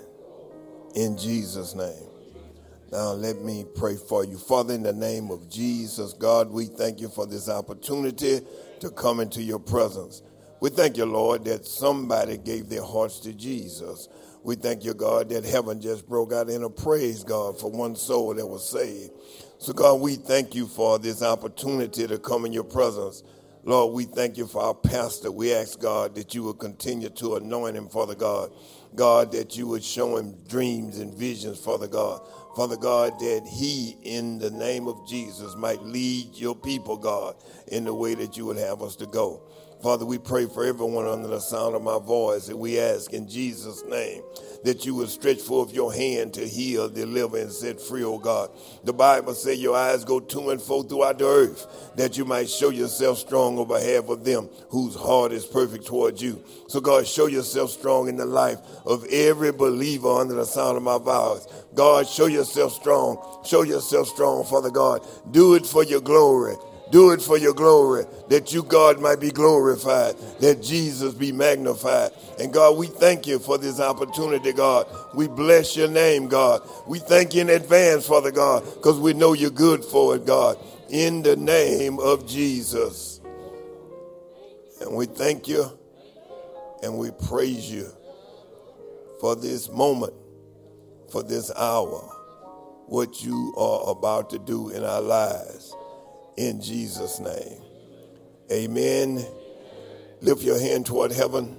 in 0.94 1.18
Jesus' 1.18 1.74
name. 1.74 2.08
Now, 2.92 3.14
let 3.14 3.42
me 3.42 3.66
pray 3.76 3.96
for 3.96 4.24
you. 4.24 4.38
Father, 4.38 4.76
in 4.76 4.84
the 4.84 4.94
name 4.94 5.32
of 5.32 5.50
Jesus, 5.50 6.14
God, 6.14 6.52
we 6.52 6.66
thank 6.68 7.02
you 7.02 7.10
for 7.10 7.26
this 7.26 7.50
opportunity 7.50 8.42
to 8.80 8.92
come 8.92 9.20
into 9.20 9.42
your 9.42 9.58
presence. 9.58 10.22
We 10.62 10.70
thank 10.70 10.98
you, 10.98 11.06
Lord, 11.06 11.46
that 11.46 11.66
somebody 11.66 12.38
gave 12.38 12.70
their 12.70 12.84
hearts 12.84 13.20
to 13.22 13.34
Jesus. 13.34 14.08
We 14.44 14.56
thank 14.56 14.84
you, 14.86 14.94
God, 14.94 15.30
that 15.30 15.46
heaven 15.46 15.82
just 15.82 16.08
broke 16.08 16.32
out 16.32 16.50
in 16.50 16.62
a 16.64 16.70
praise, 16.70 17.24
God, 17.24 17.60
for 17.60 17.72
one 17.72 17.96
soul 17.96 18.36
that 18.36 18.46
was 18.46 18.70
saved. 18.70 19.12
So, 19.58 19.74
God, 19.74 19.96
we 19.96 20.16
thank 20.16 20.54
you 20.54 20.68
for 20.68 21.00
this 21.00 21.24
opportunity 21.24 22.06
to 22.06 22.20
come 22.20 22.46
in 22.46 22.54
your 22.54 22.64
presence. 22.64 23.24
Lord, 23.68 23.96
we 23.96 24.04
thank 24.06 24.38
you 24.38 24.46
for 24.46 24.62
our 24.62 24.76
pastor. 24.76 25.32
We 25.32 25.52
ask, 25.52 25.80
God, 25.80 26.14
that 26.16 26.36
you 26.36 26.44
would 26.44 26.60
continue 26.60 27.10
to 27.10 27.38
anoint 27.38 27.76
him, 27.76 27.90
Father 27.90 28.14
God. 28.14 28.52
God, 28.94 29.32
that 29.32 29.58
you 29.58 29.66
would 29.68 29.84
show 29.84 30.18
him 30.18 30.36
dreams 30.48 31.00
and 31.00 31.12
visions, 31.12 31.60
Father 31.60 31.88
God. 31.88 32.22
Father 32.56 32.78
God, 32.78 33.18
that 33.20 33.42
he, 33.52 33.98
in 34.04 34.38
the 34.38 34.52
name 34.52 34.88
of 34.88 35.08
Jesus, 35.08 35.56
might 35.56 35.82
lead 35.82 36.36
your 36.36 36.56
people, 36.56 36.96
God, 36.96 37.36
in 37.68 37.86
the 37.86 37.94
way 37.94 38.14
that 38.14 38.38
you 38.38 38.46
would 38.46 38.58
have 38.58 38.84
us 38.84 38.96
to 38.98 39.08
go. 39.08 39.42
Father, 39.82 40.06
we 40.06 40.18
pray 40.18 40.48
for 40.48 40.66
everyone 40.66 41.06
under 41.06 41.28
the 41.28 41.40
sound 41.40 41.76
of 41.76 41.84
my 41.84 42.00
voice, 42.00 42.48
and 42.50 42.58
we 42.58 42.80
ask 42.80 43.14
in 43.14 43.28
Jesus' 43.28 43.84
name 43.86 44.24
that 44.64 44.84
you 44.84 44.96
would 44.96 45.10
stretch 45.10 45.40
forth 45.40 45.72
your 45.74 45.94
hand 45.94 46.34
to 46.34 46.48
heal, 46.48 46.90
deliver, 46.90 47.38
and 47.38 47.52
set 47.52 47.80
free, 47.80 48.04
oh 48.04 48.18
God. 48.18 48.50
The 48.84 48.94
Bible 48.94 49.36
says 49.36 49.60
your 49.60 49.76
eyes 49.76 50.04
go 50.04 50.20
to 50.20 50.50
and 50.50 50.60
fro 50.60 50.82
throughout 50.82 51.20
the 51.20 51.28
earth, 51.28 51.94
that 51.98 52.18
you 52.18 52.26
might 52.26 52.50
show 52.50 52.70
yourself 52.70 53.20
strong 53.20 53.60
on 53.60 53.68
behalf 53.68 54.10
of 54.10 54.24
them 54.24 54.50
whose 54.70 54.96
heart 54.96 55.32
is 55.32 55.46
perfect 55.46 55.86
towards 55.86 56.20
you. 56.20 56.44
So, 56.68 56.80
God, 56.80 57.06
show 57.06 57.28
yourself 57.28 57.70
strong 57.70 58.08
in 58.08 58.16
the 58.16 58.26
life 58.26 58.58
of 58.86 59.06
every 59.12 59.52
believer 59.52 60.10
under 60.10 60.34
the 60.34 60.46
sound 60.46 60.78
of 60.78 60.84
my 60.84 60.98
voice. 60.98 61.46
God, 61.76 62.08
show 62.08 62.26
yourself 62.26 62.74
strong. 62.74 63.44
Show 63.46 63.62
yourself 63.62 64.08
strong, 64.08 64.46
Father 64.46 64.72
God. 64.72 65.06
Do 65.30 65.54
it 65.54 65.68
for 65.68 65.84
your 65.84 66.02
glory. 66.02 66.56
Do 66.92 67.12
it 67.12 67.22
for 67.22 67.38
your 67.38 67.54
glory, 67.54 68.06
that 68.30 68.54
you, 68.54 68.62
God, 68.62 69.00
might 69.00 69.20
be 69.20 69.32
glorified, 69.32 70.18
that 70.40 70.62
Jesus 70.62 71.14
be 71.14 71.32
magnified. 71.32 72.12
And 72.40 72.54
God, 72.54 72.78
we 72.78 72.88
thank 72.88 73.26
you 73.26 73.40
for 73.40 73.58
this 73.58 73.80
opportunity, 73.80 74.54
God. 74.54 74.88
We 75.14 75.28
bless 75.28 75.76
your 75.76 75.88
name, 75.88 76.28
God. 76.28 76.62
We 76.86 77.00
thank 77.00 77.34
you 77.34 77.42
in 77.42 77.50
advance, 77.50 78.06
Father 78.08 78.32
God, 78.32 78.64
because 78.76 79.00
we 79.00 79.14
know 79.14 79.34
you're 79.34 79.50
good 79.50 79.84
for 79.84 80.16
it, 80.16 80.26
God. 80.26 80.58
In 80.90 81.24
the 81.24 81.36
name 81.36 82.00
of 82.00 82.28
Jesus. 82.28 83.20
And 84.82 84.96
we 84.96 85.08
thank 85.08 85.48
you 85.48 85.66
and 86.84 86.98
we 86.98 87.10
praise 87.28 87.72
you 87.72 87.90
for 89.20 89.36
this 89.36 89.72
moment, 89.72 90.14
for 91.12 91.24
this 91.24 91.52
hour, 91.58 92.12
what 92.86 93.24
you 93.24 93.54
are 93.58 93.90
about 93.90 94.30
to 94.30 94.38
do 94.38 94.70
in 94.70 94.84
our 94.84 95.02
lives 95.02 95.75
in 96.38 96.62
Jesus' 96.62 97.20
name. 97.20 97.62
Amen. 98.52 99.26
Lift 100.22 100.44
your 100.44 100.60
hand 100.60 100.86
toward 100.86 101.12
heaven. 101.12 101.58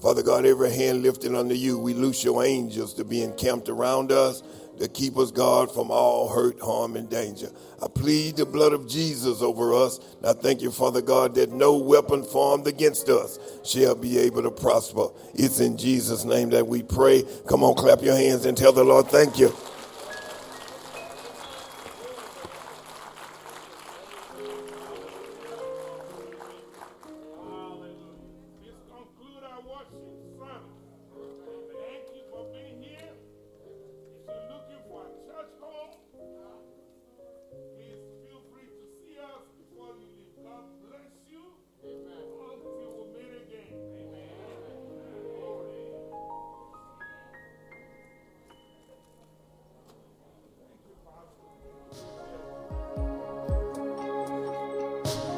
Father 0.00 0.22
God, 0.22 0.44
every 0.44 0.72
hand 0.72 1.02
lifted 1.02 1.34
unto 1.34 1.54
you, 1.54 1.78
we 1.78 1.94
loose 1.94 2.22
your 2.22 2.44
angels 2.44 2.94
to 2.94 3.04
be 3.04 3.22
encamped 3.22 3.68
around 3.68 4.12
us 4.12 4.42
to 4.78 4.88
keep 4.88 5.16
us, 5.16 5.30
God, 5.30 5.72
from 5.72 5.90
all 5.90 6.28
hurt, 6.28 6.60
harm, 6.60 6.96
and 6.96 7.08
danger. 7.08 7.50
I 7.82 7.88
plead 7.88 8.36
the 8.36 8.46
blood 8.46 8.72
of 8.72 8.88
Jesus 8.88 9.42
over 9.42 9.74
us. 9.74 9.98
And 10.18 10.26
I 10.26 10.32
thank 10.32 10.60
you, 10.60 10.70
Father 10.70 11.00
God, 11.00 11.34
that 11.36 11.50
no 11.50 11.76
weapon 11.76 12.22
formed 12.22 12.66
against 12.66 13.08
us 13.08 13.38
shall 13.64 13.94
be 13.94 14.18
able 14.18 14.42
to 14.42 14.50
prosper. 14.50 15.08
It's 15.34 15.60
in 15.60 15.76
Jesus' 15.76 16.24
name 16.24 16.50
that 16.50 16.66
we 16.66 16.82
pray. 16.82 17.24
Come 17.48 17.64
on, 17.64 17.74
clap 17.74 18.02
your 18.02 18.16
hands 18.16 18.44
and 18.44 18.56
tell 18.56 18.72
the 18.72 18.84
Lord, 18.84 19.06
thank 19.06 19.38
you. 19.38 19.54